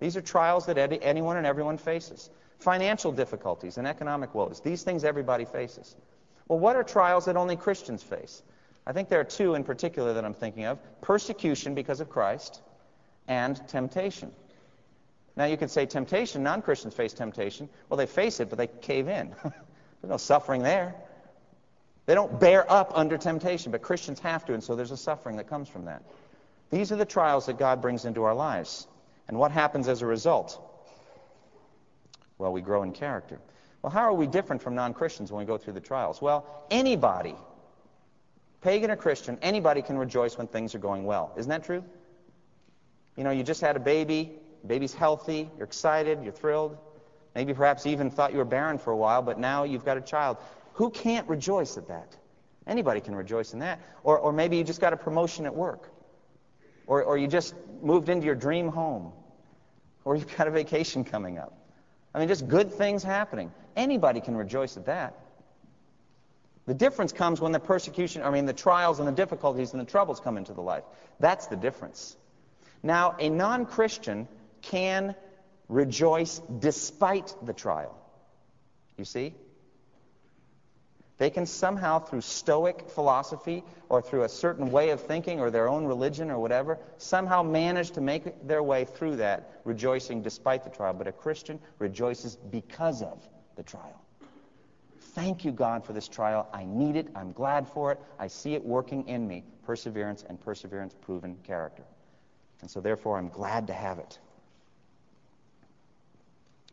These 0.00 0.16
are 0.16 0.20
trials 0.20 0.66
that 0.66 0.78
anyone 1.02 1.36
and 1.36 1.46
everyone 1.46 1.78
faces. 1.78 2.30
Financial 2.58 3.12
difficulties 3.12 3.78
and 3.78 3.86
economic 3.86 4.34
woes. 4.34 4.60
These 4.60 4.82
things 4.82 5.04
everybody 5.04 5.44
faces. 5.44 5.96
Well, 6.48 6.58
what 6.58 6.76
are 6.76 6.82
trials 6.82 7.26
that 7.26 7.36
only 7.36 7.56
Christians 7.56 8.02
face? 8.02 8.42
I 8.84 8.92
think 8.92 9.08
there 9.08 9.20
are 9.20 9.24
two 9.24 9.54
in 9.54 9.62
particular 9.62 10.14
that 10.14 10.24
I'm 10.24 10.34
thinking 10.34 10.64
of 10.64 10.78
persecution 11.00 11.74
because 11.74 12.00
of 12.00 12.10
Christ 12.10 12.62
and 13.28 13.56
temptation. 13.68 14.32
Now, 15.36 15.46
you 15.46 15.56
could 15.56 15.70
say 15.70 15.86
temptation, 15.86 16.42
non 16.42 16.62
Christians 16.62 16.94
face 16.94 17.12
temptation. 17.12 17.68
Well, 17.88 17.96
they 17.96 18.06
face 18.06 18.40
it, 18.40 18.50
but 18.50 18.58
they 18.58 18.66
cave 18.66 19.08
in. 19.08 19.34
there's 19.42 20.10
no 20.10 20.16
suffering 20.16 20.62
there. 20.62 20.94
They 22.06 22.14
don't 22.14 22.38
bear 22.40 22.70
up 22.70 22.92
under 22.94 23.16
temptation, 23.16 23.72
but 23.72 23.80
Christians 23.80 24.18
have 24.20 24.44
to, 24.46 24.54
and 24.54 24.62
so 24.62 24.74
there's 24.74 24.90
a 24.90 24.96
suffering 24.96 25.36
that 25.36 25.48
comes 25.48 25.68
from 25.68 25.84
that. 25.86 26.02
These 26.70 26.90
are 26.90 26.96
the 26.96 27.04
trials 27.04 27.46
that 27.46 27.58
God 27.58 27.80
brings 27.80 28.04
into 28.04 28.24
our 28.24 28.34
lives. 28.34 28.86
And 29.28 29.38
what 29.38 29.52
happens 29.52 29.88
as 29.88 30.02
a 30.02 30.06
result? 30.06 30.60
Well, 32.38 32.52
we 32.52 32.60
grow 32.60 32.82
in 32.82 32.92
character. 32.92 33.38
Well, 33.82 33.90
how 33.90 34.02
are 34.02 34.14
we 34.14 34.26
different 34.26 34.62
from 34.62 34.74
non 34.74 34.94
Christians 34.94 35.30
when 35.30 35.38
we 35.38 35.44
go 35.44 35.58
through 35.58 35.74
the 35.74 35.80
trials? 35.80 36.20
Well, 36.20 36.46
anybody, 36.70 37.36
pagan 38.62 38.90
or 38.90 38.96
Christian, 38.96 39.38
anybody 39.42 39.82
can 39.82 39.96
rejoice 39.96 40.36
when 40.36 40.48
things 40.48 40.74
are 40.74 40.78
going 40.78 41.04
well. 41.04 41.32
Isn't 41.36 41.50
that 41.50 41.64
true? 41.64 41.84
You 43.16 43.24
know, 43.24 43.30
you 43.30 43.42
just 43.42 43.60
had 43.60 43.76
a 43.76 43.80
baby, 43.80 44.32
baby's 44.66 44.94
healthy, 44.94 45.50
you're 45.56 45.66
excited, 45.66 46.22
you're 46.22 46.32
thrilled. 46.32 46.76
Maybe 47.34 47.54
perhaps 47.54 47.86
even 47.86 48.10
thought 48.10 48.32
you 48.32 48.38
were 48.38 48.44
barren 48.44 48.78
for 48.78 48.90
a 48.90 48.96
while, 48.96 49.22
but 49.22 49.38
now 49.38 49.64
you've 49.64 49.84
got 49.84 49.96
a 49.96 50.00
child. 50.00 50.36
Who 50.74 50.90
can't 50.90 51.28
rejoice 51.28 51.76
at 51.76 51.88
that? 51.88 52.16
Anybody 52.66 53.00
can 53.00 53.14
rejoice 53.14 53.54
in 53.54 53.58
that. 53.60 53.80
Or, 54.04 54.18
or 54.18 54.32
maybe 54.32 54.56
you 54.56 54.64
just 54.64 54.80
got 54.80 54.92
a 54.92 54.96
promotion 54.96 55.46
at 55.46 55.54
work. 55.54 55.90
Or, 56.86 57.02
or 57.02 57.18
you 57.18 57.26
just 57.26 57.54
moved 57.82 58.08
into 58.08 58.26
your 58.26 58.34
dream 58.34 58.68
home. 58.68 59.12
Or 60.04 60.16
you've 60.16 60.36
got 60.36 60.48
a 60.48 60.50
vacation 60.50 61.04
coming 61.04 61.38
up. 61.38 61.56
I 62.14 62.18
mean, 62.18 62.28
just 62.28 62.48
good 62.48 62.72
things 62.72 63.02
happening. 63.02 63.52
Anybody 63.76 64.20
can 64.20 64.36
rejoice 64.36 64.76
at 64.76 64.86
that. 64.86 65.18
The 66.66 66.74
difference 66.74 67.12
comes 67.12 67.40
when 67.40 67.52
the 67.52 67.60
persecution, 67.60 68.22
I 68.22 68.30
mean, 68.30 68.46
the 68.46 68.52
trials 68.52 68.98
and 69.00 69.08
the 69.08 69.12
difficulties 69.12 69.72
and 69.72 69.80
the 69.80 69.90
troubles 69.90 70.20
come 70.20 70.36
into 70.36 70.52
the 70.52 70.60
life. 70.60 70.84
That's 71.18 71.46
the 71.46 71.56
difference. 71.56 72.16
Now, 72.82 73.16
a 73.18 73.28
non 73.28 73.66
Christian 73.66 74.28
can 74.60 75.14
rejoice 75.68 76.40
despite 76.58 77.34
the 77.42 77.52
trial. 77.52 77.96
You 78.96 79.04
see? 79.04 79.34
They 81.18 81.30
can 81.30 81.46
somehow, 81.46 82.00
through 82.00 82.22
Stoic 82.22 82.88
philosophy 82.88 83.62
or 83.88 84.02
through 84.02 84.24
a 84.24 84.28
certain 84.28 84.72
way 84.72 84.90
of 84.90 85.00
thinking 85.00 85.38
or 85.38 85.50
their 85.50 85.68
own 85.68 85.84
religion 85.84 86.30
or 86.30 86.38
whatever, 86.40 86.78
somehow 86.98 87.44
manage 87.44 87.92
to 87.92 88.00
make 88.00 88.46
their 88.46 88.62
way 88.62 88.84
through 88.84 89.16
that, 89.16 89.60
rejoicing 89.64 90.22
despite 90.22 90.64
the 90.64 90.70
trial. 90.70 90.94
But 90.94 91.06
a 91.06 91.12
Christian 91.12 91.60
rejoices 91.78 92.36
because 92.36 93.02
of 93.02 93.22
the 93.54 93.62
trial. 93.62 94.02
Thank 95.14 95.44
you, 95.44 95.52
God, 95.52 95.84
for 95.84 95.92
this 95.92 96.08
trial. 96.08 96.48
I 96.52 96.64
need 96.64 96.96
it. 96.96 97.06
I'm 97.14 97.32
glad 97.32 97.68
for 97.68 97.92
it. 97.92 98.00
I 98.18 98.26
see 98.26 98.54
it 98.54 98.64
working 98.64 99.06
in 99.06 99.28
me. 99.28 99.44
Perseverance 99.64 100.24
and 100.28 100.40
perseverance 100.40 100.94
proven 101.00 101.36
character. 101.44 101.84
And 102.62 102.70
so, 102.70 102.80
therefore, 102.80 103.18
I'm 103.18 103.28
glad 103.28 103.66
to 103.66 103.72
have 103.72 103.98
it. 103.98 104.18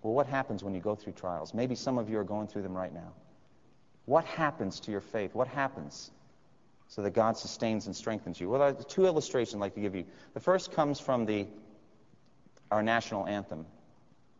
Well, 0.01 0.13
what 0.13 0.27
happens 0.27 0.63
when 0.63 0.73
you 0.73 0.79
go 0.79 0.95
through 0.95 1.13
trials? 1.13 1.53
Maybe 1.53 1.75
some 1.75 1.97
of 1.97 2.09
you 2.09 2.17
are 2.19 2.23
going 2.23 2.47
through 2.47 2.61
them 2.61 2.75
right 2.75 2.93
now. 2.93 3.11
What 4.05 4.23
happens 4.25 4.79
to 4.81 4.91
your 4.91 5.01
faith? 5.01 5.35
What 5.35 5.47
happens 5.47 6.11
so 6.87 7.01
that 7.01 7.11
God 7.11 7.37
sustains 7.37 7.85
and 7.85 7.95
strengthens 7.95 8.39
you? 8.39 8.49
Well, 8.49 8.73
two 8.73 9.05
illustrations 9.05 9.55
I'd 9.55 9.59
like 9.59 9.75
to 9.75 9.81
give 9.81 9.95
you. 9.95 10.05
The 10.33 10.39
first 10.39 10.71
comes 10.71 10.99
from 10.99 11.25
the, 11.25 11.47
our 12.71 12.81
national 12.81 13.27
anthem, 13.27 13.65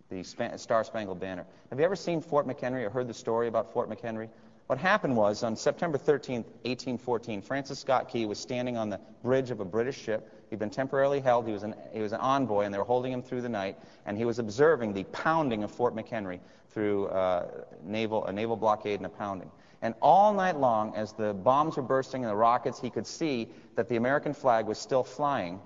the 0.09 0.23
Star 0.23 0.83
Spangled 0.83 1.19
Banner. 1.19 1.45
Have 1.69 1.79
you 1.79 1.85
ever 1.85 1.95
seen 1.95 2.21
Fort 2.21 2.47
McHenry 2.47 2.85
or 2.85 2.89
heard 2.89 3.07
the 3.07 3.13
story 3.13 3.47
about 3.47 3.73
Fort 3.73 3.89
McHenry? 3.89 4.29
What 4.67 4.79
happened 4.79 5.15
was 5.17 5.43
on 5.43 5.55
September 5.55 5.97
13, 5.97 6.37
1814, 6.37 7.41
Francis 7.41 7.79
Scott 7.79 8.07
Key 8.07 8.25
was 8.25 8.39
standing 8.39 8.77
on 8.77 8.89
the 8.89 8.99
bridge 9.23 9.51
of 9.51 9.59
a 9.59 9.65
British 9.65 9.99
ship. 9.99 10.31
He'd 10.49 10.59
been 10.59 10.69
temporarily 10.69 11.19
held. 11.19 11.45
He 11.45 11.53
was, 11.53 11.63
an, 11.63 11.75
he 11.93 12.01
was 12.01 12.11
an 12.11 12.19
envoy, 12.21 12.63
and 12.63 12.73
they 12.73 12.77
were 12.77 12.83
holding 12.83 13.11
him 13.11 13.21
through 13.21 13.41
the 13.41 13.49
night. 13.49 13.77
And 14.05 14.17
he 14.17 14.25
was 14.25 14.39
observing 14.39 14.93
the 14.93 15.03
pounding 15.05 15.63
of 15.63 15.71
Fort 15.71 15.95
McHenry 15.95 16.39
through 16.71 17.07
uh, 17.07 17.47
naval, 17.83 18.25
a 18.25 18.33
naval 18.33 18.55
blockade 18.55 18.99
and 18.99 19.05
a 19.05 19.09
pounding. 19.09 19.51
And 19.81 19.93
all 20.01 20.33
night 20.33 20.57
long, 20.57 20.95
as 20.95 21.13
the 21.13 21.33
bombs 21.33 21.77
were 21.77 21.83
bursting 21.83 22.23
and 22.23 22.31
the 22.31 22.35
rockets, 22.35 22.81
he 22.81 22.89
could 22.89 23.07
see 23.07 23.47
that 23.75 23.87
the 23.87 23.95
American 23.95 24.33
flag 24.33 24.65
was 24.65 24.77
still 24.77 25.03
flying 25.03 25.59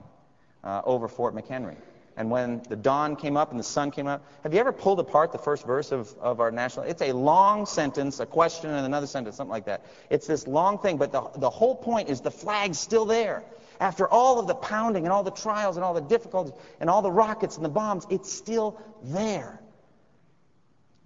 uh, 0.63 0.81
over 0.85 1.07
Fort 1.07 1.35
McHenry. 1.35 1.77
And 2.15 2.29
when 2.29 2.61
the 2.69 2.75
dawn 2.75 3.15
came 3.15 3.37
up 3.37 3.49
and 3.49 3.59
the 3.59 3.63
sun 3.63 3.89
came 3.89 4.05
up, 4.05 4.23
have 4.43 4.53
you 4.53 4.59
ever 4.59 4.71
pulled 4.71 4.99
apart 4.99 5.31
the 5.31 5.39
first 5.39 5.65
verse 5.65 5.91
of, 5.91 6.13
of 6.19 6.39
our 6.39 6.51
national? 6.51 6.85
It's 6.85 7.01
a 7.01 7.11
long 7.11 7.65
sentence, 7.65 8.19
a 8.19 8.25
question 8.25 8.69
and 8.69 8.85
another 8.85 9.07
sentence, 9.07 9.35
something 9.35 9.51
like 9.51 9.65
that. 9.65 9.83
It's 10.11 10.27
this 10.27 10.47
long 10.47 10.77
thing, 10.77 10.97
but 10.97 11.11
the, 11.11 11.27
the 11.37 11.49
whole 11.49 11.75
point 11.75 12.09
is 12.09 12.21
the 12.21 12.29
flag's 12.29 12.77
still 12.77 13.05
there. 13.05 13.43
After 13.83 14.07
all 14.07 14.39
of 14.39 14.47
the 14.47 14.55
pounding 14.55 15.03
and 15.03 15.11
all 15.11 15.23
the 15.23 15.31
trials 15.31 15.75
and 15.75 15.83
all 15.83 15.93
the 15.93 15.99
difficulties 15.99 16.53
and 16.79 16.89
all 16.89 17.01
the 17.01 17.11
rockets 17.11 17.57
and 17.57 17.65
the 17.65 17.69
bombs, 17.69 18.07
it's 18.09 18.31
still 18.31 18.81
there. 19.03 19.59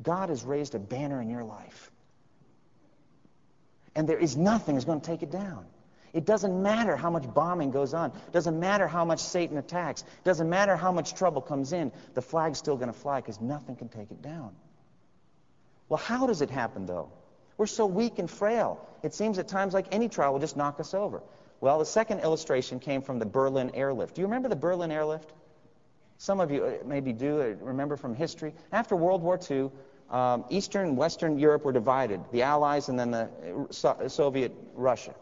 God 0.04 0.30
has 0.30 0.44
raised 0.44 0.76
a 0.76 0.80
banner 0.80 1.20
in 1.20 1.28
your 1.28 1.44
life. 1.44 1.90
And 3.96 4.08
there 4.08 4.20
is 4.20 4.38
nothing 4.38 4.76
that's 4.76 4.86
going 4.86 5.02
to 5.02 5.06
take 5.08 5.24
it 5.24 5.32
down. 5.32 5.66
It 6.14 6.28
doesn't 6.28 6.62
matter 6.62 6.96
how 6.96 7.10
much 7.10 7.24
bombing 7.34 7.72
goes 7.72 7.96
on. 7.96 8.12
It 8.12 8.32
doesn't 8.32 8.60
matter 8.60 8.88
how 8.88 9.04
much 9.04 9.22
Satan 9.22 9.58
attacks. 9.58 10.04
It 10.04 10.24
doesn't 10.24 10.48
matter 10.48 10.76
how 10.76 10.92
much 10.92 11.16
trouble 11.16 11.42
comes 11.42 11.74
in. 11.74 11.92
The 12.14 12.22
flag's 12.22 12.60
still 12.60 12.76
going 12.76 12.94
to 12.94 13.00
fly 13.00 13.22
because 13.22 13.42
nothing 13.42 13.76
can 13.76 13.90
take 13.90 14.12
it 14.12 14.22
down. 14.22 14.52
Well, 15.90 15.98
how 15.98 16.28
does 16.28 16.44
it 16.44 16.52
happen, 16.52 16.86
though? 16.86 17.10
We're 17.58 17.66
so 17.66 17.88
weak 17.88 18.20
and 18.20 18.30
frail. 18.30 18.88
It 19.02 19.16
seems 19.16 19.40
at 19.40 19.48
times 19.48 19.74
like 19.74 19.88
any 19.92 20.10
trial 20.10 20.34
will 20.34 20.40
just 20.40 20.58
knock 20.58 20.80
us 20.80 20.94
over. 20.94 21.24
Well, 21.60 21.80
the 21.80 21.86
second 21.86 22.20
illustration 22.20 22.80
came 22.80 23.02
from 23.02 23.20
the 23.20 23.26
Berlin 23.26 23.72
airlift. 23.74 24.16
Do 24.16 24.22
you 24.22 24.28
remember 24.28 24.50
the 24.50 24.56
Berlin 24.56 24.92
airlift? 24.92 25.34
Some 26.18 26.40
of 26.40 26.52
you 26.52 26.66
uh, 26.66 26.74
maybe 26.86 27.14
do 27.14 27.42
uh, 27.42 27.46
remember 27.62 27.96
from 27.96 28.16
history. 28.16 28.54
After 28.72 28.96
World 28.96 29.22
War 29.22 29.40
II, 29.50 29.72
um, 30.10 30.46
Eastern 30.50 30.90
and 30.90 30.98
Western 30.98 31.38
Europe 31.38 31.66
were 31.66 31.72
divided, 31.72 32.22
the 32.32 32.44
Allies 32.44 32.90
and 32.90 32.98
then 32.98 33.12
the 33.12 33.30
uh, 33.84 34.08
Soviet 34.08 34.54
Russia. 34.74 35.14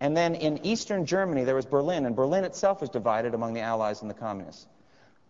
And 0.00 0.16
then 0.16 0.34
in 0.34 0.64
eastern 0.66 1.06
Germany, 1.06 1.44
there 1.44 1.54
was 1.54 1.64
Berlin, 1.64 2.06
and 2.06 2.16
Berlin 2.16 2.44
itself 2.44 2.80
was 2.80 2.90
divided 2.90 3.34
among 3.34 3.54
the 3.54 3.60
Allies 3.60 4.02
and 4.02 4.10
the 4.10 4.14
Communists. 4.14 4.66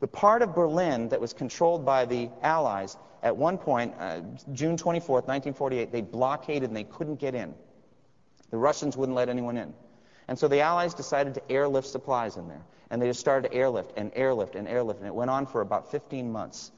The 0.01 0.09
part 0.09 0.40
of 0.40 0.55
Berlin 0.55 1.11
that 1.11 1.21
was 1.21 1.35
controlled 1.35 1.85
by 1.85 2.07
the 2.07 2.31
Allies, 2.42 2.97
at 3.23 3.37
one 3.37 3.59
point, 3.59 3.95
uh, 3.99 4.21
June 4.53 4.77
24, 4.77 5.16
1948, 5.16 5.92
they 5.92 6.01
blockaded 6.01 6.64
and 6.64 6.77
they 6.77 6.85
couldn't 6.85 7.21
get 7.21 7.35
in. 7.35 7.55
The 8.51 8.57
Russians 8.57 8.97
wouldn't 8.97 9.14
let 9.14 9.29
anyone 9.29 9.57
in. 9.59 9.75
And 10.28 10.38
so 10.38 10.48
the 10.48 10.61
Allies 10.61 10.94
decided 10.94 11.35
to 11.35 11.50
airlift 11.50 11.88
supplies 11.88 12.37
in 12.37 12.48
there. 12.48 12.62
And 12.90 13.00
they 13.00 13.06
just 13.06 13.20
started 13.20 13.48
to 13.50 13.54
airlift 13.54 13.92
and 13.96 14.11
airlift 14.14 14.54
and 14.54 14.68
airlift. 14.68 15.00
And 15.00 15.08
it 15.08 15.14
went 15.14 15.30
on 15.30 15.46
for 15.46 15.61
about 15.61 15.90
15 15.90 16.30
months, 16.30 16.70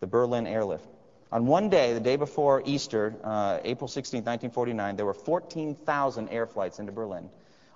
the 0.00 0.06
Berlin 0.06 0.46
airlift. 0.46 0.86
On 1.30 1.46
one 1.46 1.68
day, 1.68 1.92
the 1.92 2.00
day 2.00 2.16
before 2.16 2.62
Easter, 2.64 3.14
uh, 3.22 3.58
April 3.62 3.86
16, 3.86 4.20
1949, 4.20 4.96
there 4.96 5.04
were 5.04 5.14
14,000 5.14 6.28
air 6.30 6.46
flights 6.46 6.78
into 6.78 6.90
Berlin, 6.90 7.28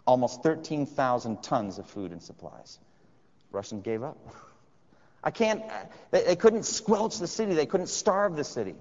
almost 0.06 0.42
13,000 0.42 1.42
tons 1.42 1.78
of 1.78 1.87
food 1.87 2.12
and 2.12 2.22
supplies. 2.22 2.78
Russians 3.50 3.82
gave 3.82 4.02
up. 4.02 4.16
I 5.24 5.30
can't, 5.30 5.62
they, 6.11 6.24
they 6.24 6.37
couldn't 6.37 6.64
squelch 6.64 7.18
the 7.18 7.28
city, 7.28 7.52
they 7.52 7.66
couldn't 7.66 7.88
starve 7.88 8.37
the 8.37 8.44
city. 8.44 8.74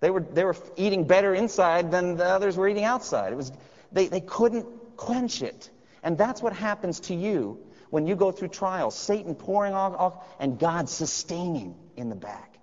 They 0.00 0.10
were, 0.10 0.20
they 0.20 0.44
were 0.44 0.56
eating 0.76 1.04
better 1.04 1.34
inside 1.34 1.90
than 1.90 2.16
the 2.16 2.26
others 2.26 2.56
were 2.56 2.68
eating 2.68 2.84
outside. 2.84 3.32
It 3.32 3.36
was, 3.36 3.52
they, 3.92 4.08
they 4.08 4.20
couldn't 4.20 4.66
quench 4.96 5.42
it. 5.42 5.70
And 6.02 6.16
that's 6.16 6.42
what 6.42 6.52
happens 6.52 7.00
to 7.00 7.14
you 7.14 7.58
when 7.90 8.06
you 8.06 8.16
go 8.16 8.30
through 8.30 8.48
trials. 8.48 8.96
Satan 8.96 9.34
pouring 9.34 9.74
off, 9.74 10.24
and 10.38 10.58
God 10.58 10.88
sustaining 10.88 11.74
in 11.96 12.08
the 12.08 12.14
back 12.14 12.56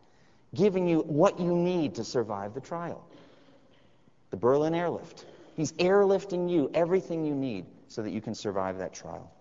giving 0.54 0.88
you 0.88 1.00
what 1.00 1.40
you 1.40 1.56
need 1.56 1.96
to 1.96 2.04
survive 2.04 2.54
the 2.54 2.62
trial. 2.62 3.06
The 4.30 4.38
Berlin 4.38 4.76
airlift. 4.76 5.26
He's 5.56 5.72
airlifting 5.74 6.50
you 6.50 6.70
everything 6.74 7.26
you 7.26 7.36
need 7.36 7.66
so 7.88 8.02
that 8.02 8.12
you 8.12 8.22
can 8.22 8.36
survive 8.36 8.78
that 8.80 8.94
trial. 8.94 9.32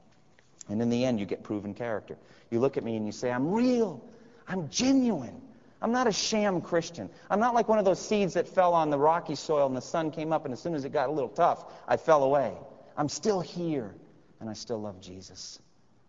And 0.68 0.80
in 0.80 0.90
the 0.90 1.04
end, 1.04 1.18
you 1.18 1.26
get 1.26 1.42
proven 1.42 1.74
character. 1.74 2.16
You 2.50 2.60
look 2.60 2.76
at 2.76 2.84
me 2.84 2.96
and 2.96 3.06
you 3.06 3.12
say, 3.12 3.30
I'm 3.30 3.50
real. 3.50 4.02
I'm 4.46 4.68
genuine. 4.68 5.40
I'm 5.82 5.90
not 5.90 6.06
a 6.06 6.12
sham 6.12 6.60
Christian. 6.60 7.10
I'm 7.28 7.40
not 7.40 7.54
like 7.54 7.68
one 7.68 7.80
of 7.80 7.84
those 7.84 8.00
seeds 8.00 8.34
that 8.34 8.46
fell 8.46 8.72
on 8.72 8.88
the 8.88 8.98
rocky 8.98 9.34
soil 9.34 9.66
and 9.66 9.76
the 9.76 9.82
sun 9.82 10.12
came 10.12 10.32
up, 10.32 10.44
and 10.44 10.54
as 10.54 10.60
soon 10.60 10.74
as 10.74 10.84
it 10.84 10.92
got 10.92 11.08
a 11.08 11.12
little 11.12 11.28
tough, 11.28 11.64
I 11.88 11.96
fell 11.96 12.22
away. 12.22 12.54
I'm 12.96 13.08
still 13.08 13.40
here, 13.40 13.92
and 14.40 14.48
I 14.48 14.52
still 14.52 14.80
love 14.80 15.00
Jesus. 15.00 15.58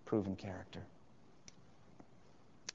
Proven 0.05 0.35
character. 0.35 0.83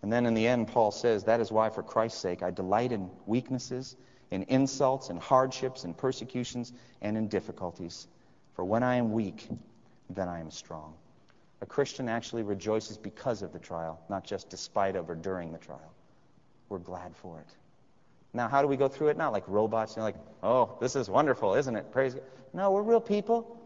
And 0.02 0.12
then 0.12 0.26
in 0.26 0.34
the 0.34 0.46
end, 0.46 0.68
Paul 0.68 0.90
says, 0.90 1.24
That 1.24 1.40
is 1.40 1.52
why, 1.52 1.70
for 1.70 1.84
Christ's 1.84 2.20
sake, 2.20 2.42
I 2.42 2.50
delight 2.50 2.90
in 2.90 3.10
weaknesses, 3.26 3.96
in 4.32 4.42
insults, 4.44 5.08
in 5.08 5.18
hardships, 5.18 5.84
in 5.84 5.94
persecutions, 5.94 6.72
and 7.00 7.16
in 7.16 7.28
difficulties. 7.28 8.08
For 8.54 8.64
when 8.64 8.82
I 8.82 8.96
am 8.96 9.12
weak, 9.12 9.48
then 10.10 10.28
I 10.28 10.40
am 10.40 10.50
strong. 10.50 10.94
A 11.60 11.66
Christian 11.66 12.08
actually 12.08 12.42
rejoices 12.42 12.96
because 12.96 13.42
of 13.42 13.52
the 13.52 13.58
trial, 13.58 14.00
not 14.08 14.24
just 14.24 14.48
despite 14.48 14.96
of 14.96 15.08
or 15.10 15.14
during 15.14 15.52
the 15.52 15.58
trial. 15.58 15.92
We're 16.68 16.78
glad 16.78 17.16
for 17.16 17.40
it. 17.40 17.46
Now, 18.34 18.48
how 18.48 18.60
do 18.62 18.68
we 18.68 18.76
go 18.76 18.88
through 18.88 19.08
it? 19.08 19.16
Not 19.16 19.32
like 19.32 19.44
robots, 19.48 19.96
you 19.96 20.00
know, 20.00 20.04
like, 20.04 20.16
oh, 20.42 20.76
this 20.80 20.96
is 20.96 21.08
wonderful, 21.08 21.54
isn't 21.54 21.74
it? 21.74 21.90
Praise 21.92 22.14
God. 22.14 22.22
No, 22.52 22.70
we're 22.70 22.82
real 22.82 23.00
people. 23.00 23.58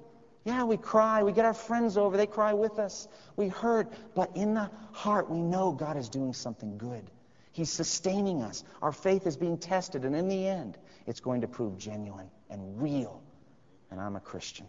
Yeah, 0.45 0.65
we 0.65 0.77
cry. 0.77 1.23
We 1.23 1.33
get 1.33 1.45
our 1.45 1.55
friends 1.55 1.97
over. 1.97 2.17
They 2.17 2.27
cry 2.27 2.53
with 2.53 2.79
us. 2.79 3.09
We 3.37 3.49
hurt. 3.49 3.93
But 4.15 4.37
in 4.37 4.55
the 4.55 4.71
heart, 4.93 5.31
we 5.31 5.41
know 5.41 5.73
God 5.73 5.97
is 5.97 6.09
doing 6.09 6.33
something 6.33 6.79
good. 6.79 7.05
He's 7.53 7.71
sustaining 7.71 8.43
us. 8.43 8.65
Our 8.81 8.93
faith 8.93 9.27
is 9.27 9.37
being 9.37 9.59
tested. 9.59 10.05
And 10.05 10.17
in 10.17 10.29
the 10.29 10.47
end, 10.47 10.79
it's 11.07 11.21
going 11.21 11.43
to 11.43 11.49
prove 11.49 11.79
genuine 11.79 12.29
and 12.51 12.81
real. 12.81 13.23
And 13.91 14.01
I'm 14.01 14.17
a 14.17 14.21
Christian. 14.21 14.67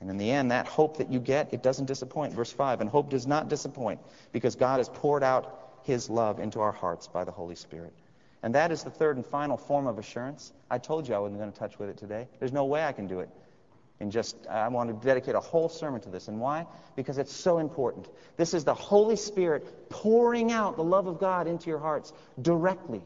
And 0.00 0.08
in 0.08 0.16
the 0.16 0.30
end, 0.30 0.52
that 0.52 0.66
hope 0.66 0.98
that 0.98 1.10
you 1.10 1.18
get, 1.18 1.52
it 1.52 1.62
doesn't 1.62 1.86
disappoint. 1.86 2.32
Verse 2.32 2.52
5 2.52 2.80
And 2.80 2.88
hope 2.88 3.10
does 3.10 3.26
not 3.26 3.48
disappoint 3.48 4.00
because 4.32 4.54
God 4.54 4.78
has 4.78 4.88
poured 4.88 5.24
out 5.24 5.67
his 5.84 6.10
love 6.10 6.38
into 6.38 6.60
our 6.60 6.72
hearts 6.72 7.08
by 7.08 7.24
the 7.24 7.32
Holy 7.32 7.54
Spirit. 7.54 7.92
And 8.42 8.54
that 8.54 8.70
is 8.70 8.84
the 8.84 8.90
third 8.90 9.16
and 9.16 9.26
final 9.26 9.56
form 9.56 9.86
of 9.86 9.98
assurance. 9.98 10.52
I 10.70 10.78
told 10.78 11.08
you 11.08 11.14
I 11.14 11.18
wasn't 11.18 11.40
going 11.40 11.52
to 11.52 11.58
touch 11.58 11.78
with 11.78 11.88
it 11.88 11.96
today. 11.96 12.28
There's 12.38 12.52
no 12.52 12.66
way 12.66 12.84
I 12.84 12.92
can 12.92 13.06
do 13.06 13.20
it 13.20 13.30
in 14.00 14.10
just, 14.10 14.36
I 14.48 14.68
want 14.68 14.88
to 14.90 15.06
dedicate 15.06 15.34
a 15.34 15.40
whole 15.40 15.68
sermon 15.68 16.00
to 16.02 16.08
this. 16.08 16.28
And 16.28 16.40
why? 16.40 16.66
Because 16.94 17.18
it's 17.18 17.34
so 17.34 17.58
important. 17.58 18.08
This 18.36 18.54
is 18.54 18.64
the 18.64 18.74
Holy 18.74 19.16
Spirit 19.16 19.90
pouring 19.90 20.52
out 20.52 20.76
the 20.76 20.84
love 20.84 21.06
of 21.06 21.18
God 21.18 21.46
into 21.46 21.68
your 21.68 21.80
hearts 21.80 22.12
directly. 22.40 23.02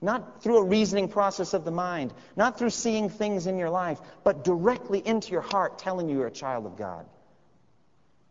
Not 0.00 0.42
through 0.42 0.58
a 0.58 0.64
reasoning 0.64 1.06
process 1.06 1.54
of 1.54 1.64
the 1.64 1.70
mind, 1.70 2.12
not 2.34 2.58
through 2.58 2.70
seeing 2.70 3.08
things 3.08 3.46
in 3.46 3.58
your 3.58 3.70
life, 3.70 4.00
but 4.24 4.42
directly 4.42 4.98
into 4.98 5.30
your 5.30 5.42
heart 5.42 5.78
telling 5.78 6.08
you 6.08 6.18
you're 6.18 6.26
a 6.26 6.32
child 6.32 6.66
of 6.66 6.76
God. 6.76 7.06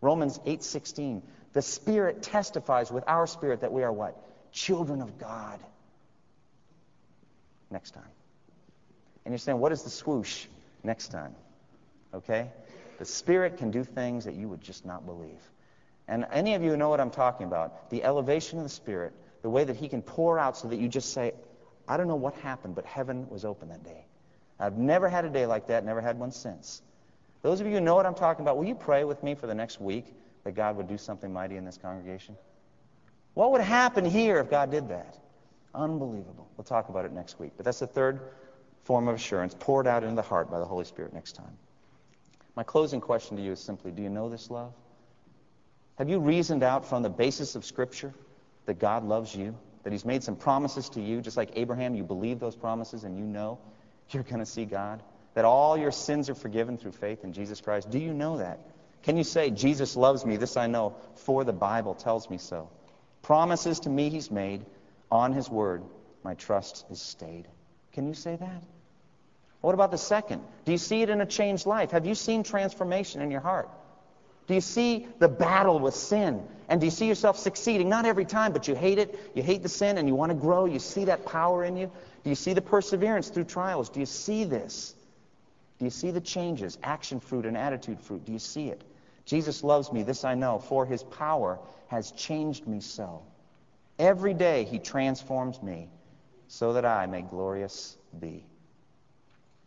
Romans 0.02 0.40
8:16. 0.46 1.22
The 1.54 1.62
Spirit 1.62 2.24
testifies 2.24 2.92
with 2.92 3.04
our 3.08 3.28
spirit 3.28 3.62
that 3.62 3.74
we 3.74 3.84
are 3.84 3.92
what? 3.92 4.16
Children 4.52 5.02
of 5.02 5.18
God. 5.18 5.60
Next 7.70 7.92
time. 7.92 8.04
And 9.26 9.34
you're 9.34 9.40
saying, 9.40 9.60
what 9.60 9.72
is 9.72 9.84
the 9.84 9.90
swoosh? 9.90 10.46
Next 10.84 11.10
time. 11.10 11.36
Okay? 12.14 12.50
The 13.00 13.06
Spirit 13.06 13.58
can 13.58 13.72
do 13.72 13.84
things 13.84 14.26
that 14.26 14.36
you 14.36 14.48
would 14.48 14.62
just 14.62 14.86
not 14.86 15.06
believe. 15.06 15.42
And 16.08 16.26
any 16.32 16.56
of 16.56 16.64
you 16.64 16.76
know 16.78 16.90
what 16.90 17.00
I'm 17.00 17.12
talking 17.12 17.48
about. 17.48 17.90
The 17.90 18.04
elevation 18.04 18.58
of 18.60 18.64
the 18.64 18.70
Spirit, 18.70 19.14
the 19.42 19.50
way 19.50 19.64
that 19.64 19.76
He 19.76 19.90
can 19.90 20.02
pour 20.02 20.40
out 20.40 20.58
so 20.58 20.68
that 20.70 20.78
you 20.78 20.88
just 20.88 21.14
say, 21.14 21.34
I 21.88 21.98
don't 21.98 22.08
know 22.08 22.16
what 22.16 22.34
happened, 22.36 22.76
but 22.76 22.86
heaven 22.86 23.30
was 23.30 23.46
open 23.46 23.70
that 23.70 23.84
day. 23.84 24.06
I've 24.60 24.78
never 24.78 25.10
had 25.10 25.26
a 25.26 25.30
day 25.30 25.46
like 25.46 25.68
that, 25.68 25.84
never 25.84 26.02
had 26.02 26.20
one 26.20 26.32
since. 26.32 26.82
Those 27.42 27.60
of 27.60 27.68
you 27.68 27.74
who 27.74 27.82
know 27.82 27.96
what 27.96 28.06
I'm 28.06 28.14
talking 28.16 28.44
about, 28.44 28.58
will 28.58 28.66
you 28.66 28.76
pray 28.76 29.04
with 29.04 29.24
me 29.24 29.36
for 29.36 29.48
the 29.48 29.56
next 29.56 29.82
week 29.82 30.06
that 30.44 30.54
God 30.54 30.78
would 30.78 30.88
do 30.88 30.98
something 30.98 31.32
mighty 31.32 31.58
in 31.58 31.66
this 31.66 31.78
congregation? 31.78 32.36
What 33.34 33.52
would 33.52 33.62
happen 33.62 34.06
here 34.06 34.40
if 34.40 34.50
God 34.50 34.72
did 34.72 34.90
that? 34.90 35.18
Unbelievable. 35.74 36.50
We'll 36.58 36.66
talk 36.66 36.90
about 36.90 37.06
it 37.06 37.14
next 37.14 37.40
week. 37.40 37.52
But 37.56 37.66
that's 37.66 37.80
the 37.80 37.88
third 37.88 38.20
form 38.84 39.08
of 39.08 39.16
assurance 39.16 39.56
poured 39.58 39.88
out 39.88 40.04
into 40.04 40.16
the 40.16 40.22
heart 40.22 40.52
by 40.52 40.60
the 40.60 40.66
Holy 40.66 40.86
Spirit 40.86 41.14
next 41.14 41.34
time. 41.34 41.58
My 42.56 42.64
closing 42.64 43.00
question 43.00 43.38
to 43.38 43.44
you 43.44 43.54
is 43.54 43.60
simply 43.60 43.92
do 43.92 44.02
you 44.02 44.10
know 44.10 44.30
this 44.30 44.50
love? 44.50 44.74
Have 45.98 46.10
you 46.10 46.20
reasoned 46.20 46.64
out 46.64 46.86
from 46.86 47.04
the 47.04 47.10
basis 47.10 47.56
of 47.56 47.64
Scripture 47.64 48.14
that 48.66 48.80
God 48.80 49.04
loves 49.04 49.36
you? 49.36 49.56
That 49.84 49.94
He's 49.94 50.06
made 50.06 50.24
some 50.24 50.36
promises 50.36 50.90
to 50.90 51.02
you, 51.02 51.22
just 51.22 51.38
like 51.38 51.52
Abraham, 51.56 51.96
you 51.96 52.04
believe 52.04 52.40
those 52.40 52.56
promises 52.56 53.04
and 53.04 53.18
you 53.18 53.24
know 53.24 53.60
you're 54.10 54.24
going 54.24 54.40
to 54.40 54.46
see 54.46 54.66
God? 54.66 55.02
That 55.34 55.46
all 55.46 55.78
your 55.78 55.92
sins 55.92 56.30
are 56.30 56.36
forgiven 56.36 56.78
through 56.78 56.92
faith 56.92 57.24
in 57.24 57.32
Jesus 57.32 57.62
Christ? 57.62 57.90
Do 57.90 57.98
you 57.98 58.14
know 58.14 58.38
that? 58.38 58.60
Can 59.04 59.18
you 59.18 59.24
say, 59.24 59.50
Jesus 59.50 59.96
loves 59.96 60.26
me, 60.26 60.38
this 60.38 60.58
I 60.58 60.68
know, 60.68 60.96
for 61.16 61.44
the 61.44 61.54
Bible 61.54 61.96
tells 61.96 62.30
me 62.30 62.38
so? 62.38 62.70
Promises 63.22 63.80
to 63.82 63.90
me 63.90 64.10
He's 64.10 64.30
made, 64.30 64.66
on 65.12 65.34
His 65.34 65.50
word, 65.50 65.84
my 66.24 66.36
trust 66.36 66.86
is 66.90 67.02
stayed. 67.02 67.48
Can 67.94 68.08
you 68.08 68.14
say 68.14 68.36
that? 68.36 68.64
What 69.62 69.74
about 69.74 69.92
the 69.92 69.98
second? 69.98 70.42
Do 70.66 70.72
you 70.72 70.78
see 70.78 71.02
it 71.02 71.10
in 71.10 71.22
a 71.22 71.26
changed 71.26 71.66
life? 71.66 71.92
Have 71.92 72.06
you 72.06 72.16
seen 72.16 72.44
transformation 72.44 73.22
in 73.22 73.32
your 73.32 73.42
heart? 73.42 73.70
Do 74.48 74.56
you 74.56 74.62
see 74.62 75.08
the 75.20 75.30
battle 75.30 75.80
with 75.80 75.96
sin? 75.96 76.44
And 76.68 76.82
do 76.82 76.88
you 76.88 76.92
see 76.92 77.08
yourself 77.08 77.38
succeeding? 77.38 77.88
Not 77.88 78.06
every 78.06 78.26
time, 78.26 78.54
but 78.54 78.68
you 78.68 78.76
hate 78.76 78.98
it. 78.98 79.32
You 79.36 79.44
hate 79.44 79.62
the 79.62 79.70
sin 79.70 79.98
and 79.98 80.08
you 80.08 80.16
want 80.16 80.32
to 80.32 80.38
grow. 80.38 80.66
You 80.66 80.80
see 80.80 81.06
that 81.06 81.26
power 81.26 81.64
in 81.64 81.78
you. 81.78 81.92
Do 82.24 82.30
you 82.30 82.36
see 82.36 82.54
the 82.54 82.62
perseverance 82.62 83.30
through 83.30 83.46
trials? 83.46 83.90
Do 83.90 84.00
you 84.00 84.06
see 84.06 84.46
this? 84.46 84.96
Do 85.80 85.86
you 85.86 85.92
see 85.92 86.12
the 86.12 86.22
changes, 86.22 86.78
action 86.84 87.20
fruit 87.20 87.46
and 87.46 87.56
attitude 87.58 88.00
fruit? 88.00 88.26
Do 88.26 88.32
you 88.32 88.40
see 88.40 88.70
it? 88.70 88.82
Jesus 89.32 89.64
loves 89.64 89.94
me, 89.94 90.04
this 90.04 90.26
I 90.26 90.36
know, 90.36 90.60
for 90.60 90.86
his 90.86 91.04
power 91.04 91.58
has 91.88 92.12
changed 92.12 92.68
me 92.68 92.82
so. 92.82 93.22
Every 93.98 94.34
day 94.34 94.66
he 94.66 94.78
transforms 94.78 95.64
me 95.64 95.88
so 96.50 96.74
that 96.74 96.84
I 96.84 97.06
may 97.06 97.22
glorious 97.22 97.96
be. 98.20 98.44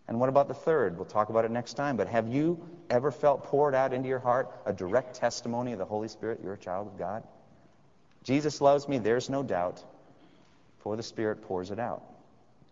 And 0.06 0.20
what 0.20 0.28
about 0.28 0.48
the 0.48 0.54
third? 0.54 0.98
We'll 0.98 1.06
talk 1.06 1.30
about 1.30 1.46
it 1.46 1.50
next 1.50 1.78
time. 1.78 1.96
But 1.96 2.08
have 2.08 2.28
you 2.28 2.62
ever 2.90 3.10
felt 3.10 3.44
poured 3.44 3.74
out 3.74 3.94
into 3.94 4.06
your 4.06 4.18
heart 4.18 4.52
a 4.66 4.72
direct 4.74 5.14
testimony 5.14 5.72
of 5.72 5.78
the 5.78 5.86
Holy 5.86 6.08
Spirit? 6.08 6.40
You're 6.44 6.52
a 6.52 6.58
child 6.58 6.86
of 6.86 6.98
God. 6.98 7.22
Jesus 8.22 8.60
loves 8.60 8.86
me, 8.86 8.98
there's 8.98 9.30
no 9.30 9.42
doubt, 9.42 9.82
for 10.80 10.94
the 10.94 11.02
Spirit 11.02 11.40
pours 11.40 11.70
it 11.70 11.78
out. 11.78 12.02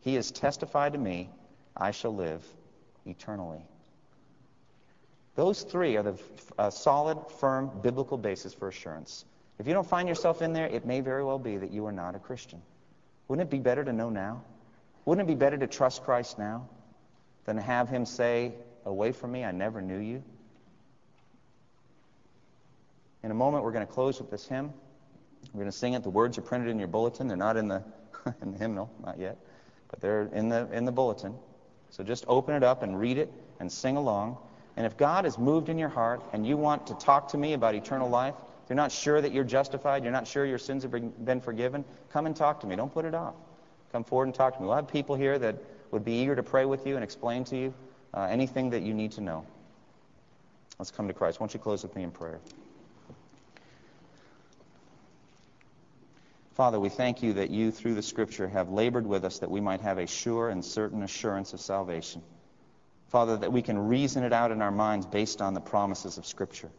He 0.00 0.16
has 0.16 0.30
testified 0.30 0.92
to 0.92 0.98
me, 0.98 1.30
I 1.74 1.92
shall 1.92 2.14
live 2.14 2.44
eternally. 3.06 3.62
Those 5.34 5.62
three 5.62 5.96
are 5.96 6.02
the 6.02 6.18
uh, 6.58 6.70
solid, 6.70 7.18
firm, 7.38 7.70
biblical 7.82 8.18
basis 8.18 8.52
for 8.52 8.68
assurance. 8.68 9.24
If 9.58 9.66
you 9.66 9.72
don't 9.72 9.86
find 9.86 10.08
yourself 10.08 10.42
in 10.42 10.52
there, 10.52 10.66
it 10.66 10.84
may 10.84 11.00
very 11.00 11.24
well 11.24 11.38
be 11.38 11.56
that 11.56 11.70
you 11.70 11.86
are 11.86 11.92
not 11.92 12.14
a 12.14 12.18
Christian. 12.18 12.60
Wouldn't 13.28 13.48
it 13.48 13.50
be 13.50 13.58
better 13.58 13.84
to 13.84 13.92
know 13.92 14.10
now? 14.10 14.42
Wouldn't 15.04 15.28
it 15.28 15.32
be 15.32 15.38
better 15.38 15.56
to 15.56 15.66
trust 15.66 16.04
Christ 16.04 16.38
now? 16.38 16.68
than 17.44 17.56
have 17.56 17.88
him 17.88 18.06
say, 18.06 18.52
Away 18.84 19.12
from 19.12 19.30
me, 19.30 19.44
I 19.44 19.52
never 19.52 19.80
knew 19.80 19.98
you. 19.98 20.24
In 23.22 23.30
a 23.30 23.34
moment, 23.34 23.62
we're 23.62 23.70
going 23.70 23.86
to 23.86 23.92
close 23.92 24.20
with 24.20 24.28
this 24.28 24.48
hymn. 24.48 24.72
We're 25.52 25.60
going 25.60 25.70
to 25.70 25.76
sing 25.76 25.92
it. 25.92 26.02
The 26.02 26.10
words 26.10 26.36
are 26.36 26.42
printed 26.42 26.68
in 26.68 26.80
your 26.80 26.88
bulletin. 26.88 27.28
They're 27.28 27.36
not 27.36 27.56
in 27.56 27.68
the, 27.68 27.84
in 28.42 28.50
the 28.52 28.58
hymnal, 28.58 28.90
not 29.04 29.20
yet, 29.20 29.38
but 29.88 30.00
they're 30.00 30.22
in 30.32 30.48
the, 30.48 30.68
in 30.72 30.84
the 30.84 30.90
bulletin. 30.90 31.34
So 31.90 32.02
just 32.02 32.24
open 32.26 32.56
it 32.56 32.64
up 32.64 32.82
and 32.82 32.98
read 32.98 33.18
it 33.18 33.32
and 33.60 33.70
sing 33.70 33.96
along. 33.96 34.38
And 34.76 34.86
if 34.86 34.96
God 34.96 35.24
has 35.24 35.38
moved 35.38 35.68
in 35.68 35.78
your 35.78 35.88
heart 35.88 36.22
and 36.32 36.46
you 36.46 36.56
want 36.56 36.86
to 36.86 36.94
talk 36.94 37.28
to 37.28 37.38
me 37.38 37.52
about 37.52 37.74
eternal 37.74 38.08
life, 38.08 38.34
if 38.64 38.70
you're 38.70 38.76
not 38.76 38.92
sure 38.92 39.20
that 39.20 39.32
you're 39.32 39.44
justified, 39.44 40.02
you're 40.02 40.12
not 40.12 40.26
sure 40.26 40.46
your 40.46 40.58
sins 40.58 40.82
have 40.84 41.24
been 41.24 41.40
forgiven, 41.40 41.84
come 42.10 42.26
and 42.26 42.34
talk 42.34 42.60
to 42.60 42.66
me. 42.66 42.76
Don't 42.76 42.92
put 42.92 43.04
it 43.04 43.14
off. 43.14 43.34
Come 43.90 44.04
forward 44.04 44.26
and 44.26 44.34
talk 44.34 44.54
to 44.54 44.60
me. 44.60 44.66
We'll 44.66 44.76
have 44.76 44.88
people 44.88 45.16
here 45.16 45.38
that 45.38 45.56
would 45.90 46.04
be 46.04 46.14
eager 46.14 46.34
to 46.34 46.42
pray 46.42 46.64
with 46.64 46.86
you 46.86 46.94
and 46.94 47.04
explain 47.04 47.44
to 47.44 47.56
you 47.56 47.74
uh, 48.14 48.22
anything 48.22 48.70
that 48.70 48.82
you 48.82 48.94
need 48.94 49.12
to 49.12 49.20
know. 49.20 49.46
Let's 50.78 50.90
come 50.90 51.06
to 51.08 51.14
Christ. 51.14 51.38
Why 51.38 51.44
don't 51.44 51.54
you 51.54 51.60
close 51.60 51.82
with 51.82 51.94
me 51.94 52.02
in 52.02 52.10
prayer? 52.10 52.40
Father, 56.54 56.78
we 56.78 56.88
thank 56.88 57.22
you 57.22 57.34
that 57.34 57.50
you, 57.50 57.70
through 57.70 57.94
the 57.94 58.02
Scripture, 58.02 58.48
have 58.48 58.70
labored 58.70 59.06
with 59.06 59.24
us 59.24 59.38
that 59.40 59.50
we 59.50 59.60
might 59.60 59.80
have 59.80 59.98
a 59.98 60.06
sure 60.06 60.48
and 60.48 60.64
certain 60.64 61.02
assurance 61.02 61.52
of 61.52 61.60
salvation. 61.60 62.22
Father, 63.12 63.36
that 63.36 63.52
we 63.52 63.62
can 63.62 63.78
reason 63.78 64.24
it 64.24 64.32
out 64.32 64.50
in 64.50 64.60
our 64.60 64.70
minds 64.70 65.06
based 65.06 65.40
on 65.40 65.54
the 65.54 65.60
promises 65.60 66.18
of 66.18 66.26
Scripture. 66.26 66.70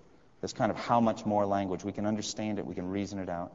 This 0.41 0.51
kind 0.51 0.69
of 0.71 0.77
how 0.77 0.99
much 0.99 1.25
more 1.25 1.45
language. 1.45 1.85
We 1.85 1.93
can 1.93 2.05
understand 2.05 2.59
it, 2.59 2.65
we 2.65 2.75
can 2.75 2.89
reason 2.89 3.19
it 3.19 3.29
out. 3.29 3.53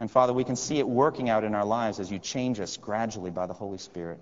And 0.00 0.10
Father, 0.10 0.32
we 0.32 0.44
can 0.44 0.56
see 0.56 0.78
it 0.78 0.88
working 0.88 1.28
out 1.28 1.44
in 1.44 1.54
our 1.54 1.64
lives 1.64 2.00
as 2.00 2.10
you 2.10 2.18
change 2.18 2.60
us 2.60 2.78
gradually 2.78 3.30
by 3.30 3.46
the 3.46 3.52
Holy 3.52 3.78
Spirit 3.78 4.18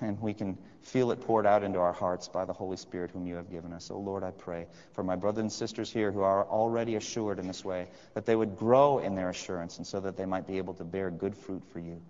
and 0.00 0.20
we 0.20 0.34
can 0.34 0.58
feel 0.82 1.12
it 1.12 1.20
poured 1.20 1.46
out 1.46 1.62
into 1.62 1.78
our 1.78 1.92
hearts 1.92 2.28
by 2.28 2.44
the 2.44 2.52
Holy 2.52 2.76
Spirit 2.76 3.10
whom 3.10 3.26
you 3.26 3.36
have 3.36 3.50
given 3.50 3.72
us. 3.72 3.90
Oh 3.90 3.98
Lord, 3.98 4.22
I 4.22 4.30
pray 4.30 4.66
for 4.92 5.04
my 5.04 5.16
brothers 5.16 5.42
and 5.42 5.52
sisters 5.52 5.90
here 5.90 6.10
who 6.10 6.22
are 6.22 6.44
already 6.44 6.96
assured 6.96 7.38
in 7.38 7.46
this 7.46 7.64
way, 7.64 7.88
that 8.14 8.26
they 8.26 8.36
would 8.36 8.56
grow 8.56 8.98
in 8.98 9.14
their 9.14 9.30
assurance 9.30 9.78
and 9.78 9.86
so 9.86 10.00
that 10.00 10.16
they 10.16 10.26
might 10.26 10.46
be 10.46 10.58
able 10.58 10.74
to 10.74 10.84
bear 10.84 11.10
good 11.10 11.36
fruit 11.36 11.62
for 11.72 11.78
you. 11.78 12.00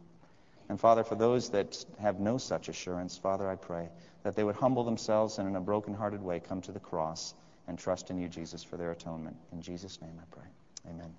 And 0.69 0.81
Father, 0.81 1.05
for 1.05 1.17
those 1.17 1.51
that 1.51 1.85
have 2.01 2.19
no 2.19 2.39
such 2.39 2.69
assurance, 2.69 3.19
Father, 3.19 3.49
I 3.49 3.57
pray 3.57 3.89
that 4.23 4.37
they 4.37 4.45
would 4.45 4.57
humble 4.57 4.85
themselves 4.85 5.39
and 5.39 5.49
in 5.49 5.57
a 5.57 5.61
broken-hearted 5.61 6.23
way 6.23 6.41
come 6.41 6.61
to 6.63 6.73
the 6.73 6.81
cross 6.81 7.35
and 7.69 7.79
trust 7.79 8.11
in 8.11 8.19
you, 8.19 8.29
Jesus, 8.29 8.63
for 8.63 8.77
their 8.77 8.91
atonement. 8.93 9.37
In 9.53 9.61
Jesus' 9.61 10.01
name 10.01 10.21
I 10.21 10.25
pray. 10.31 10.45
Amen. 10.89 11.13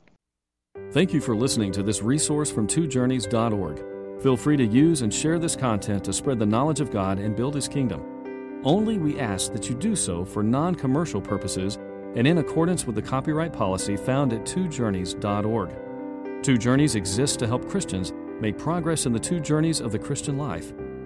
Thank 0.91 1.13
you 1.13 1.21
for 1.21 1.35
listening 1.35 1.71
to 1.73 1.83
this 1.83 2.01
resource 2.01 2.51
from 2.51 2.67
twojourneys.org. 2.67 4.21
Feel 4.21 4.37
free 4.37 4.57
to 4.57 4.65
use 4.65 5.01
and 5.01 5.13
share 5.13 5.37
this 5.39 5.55
content 5.55 6.03
to 6.05 6.13
spread 6.13 6.39
the 6.39 6.45
knowledge 6.45 6.79
of 6.79 6.91
God 6.91 7.19
and 7.19 7.35
build 7.35 7.55
His 7.55 7.67
kingdom. 7.67 8.61
Only 8.63 8.97
we 8.97 9.19
ask 9.19 9.51
that 9.53 9.69
you 9.69 9.75
do 9.75 9.95
so 9.95 10.23
for 10.23 10.41
non 10.41 10.75
commercial 10.75 11.21
purposes 11.21 11.77
and 12.15 12.25
in 12.27 12.37
accordance 12.37 12.85
with 12.85 12.95
the 12.95 13.01
copyright 13.01 13.51
policy 13.51 13.97
found 13.97 14.33
at 14.33 14.45
twojourneys.org. 14.45 16.43
Two 16.43 16.57
Journeys 16.57 16.95
exists 16.95 17.37
to 17.37 17.47
help 17.47 17.67
Christians 17.67 18.13
make 18.39 18.57
progress 18.57 19.05
in 19.05 19.13
the 19.13 19.19
two 19.19 19.39
journeys 19.39 19.79
of 19.79 19.91
the 19.91 19.99
Christian 19.99 20.37
life 20.37 20.73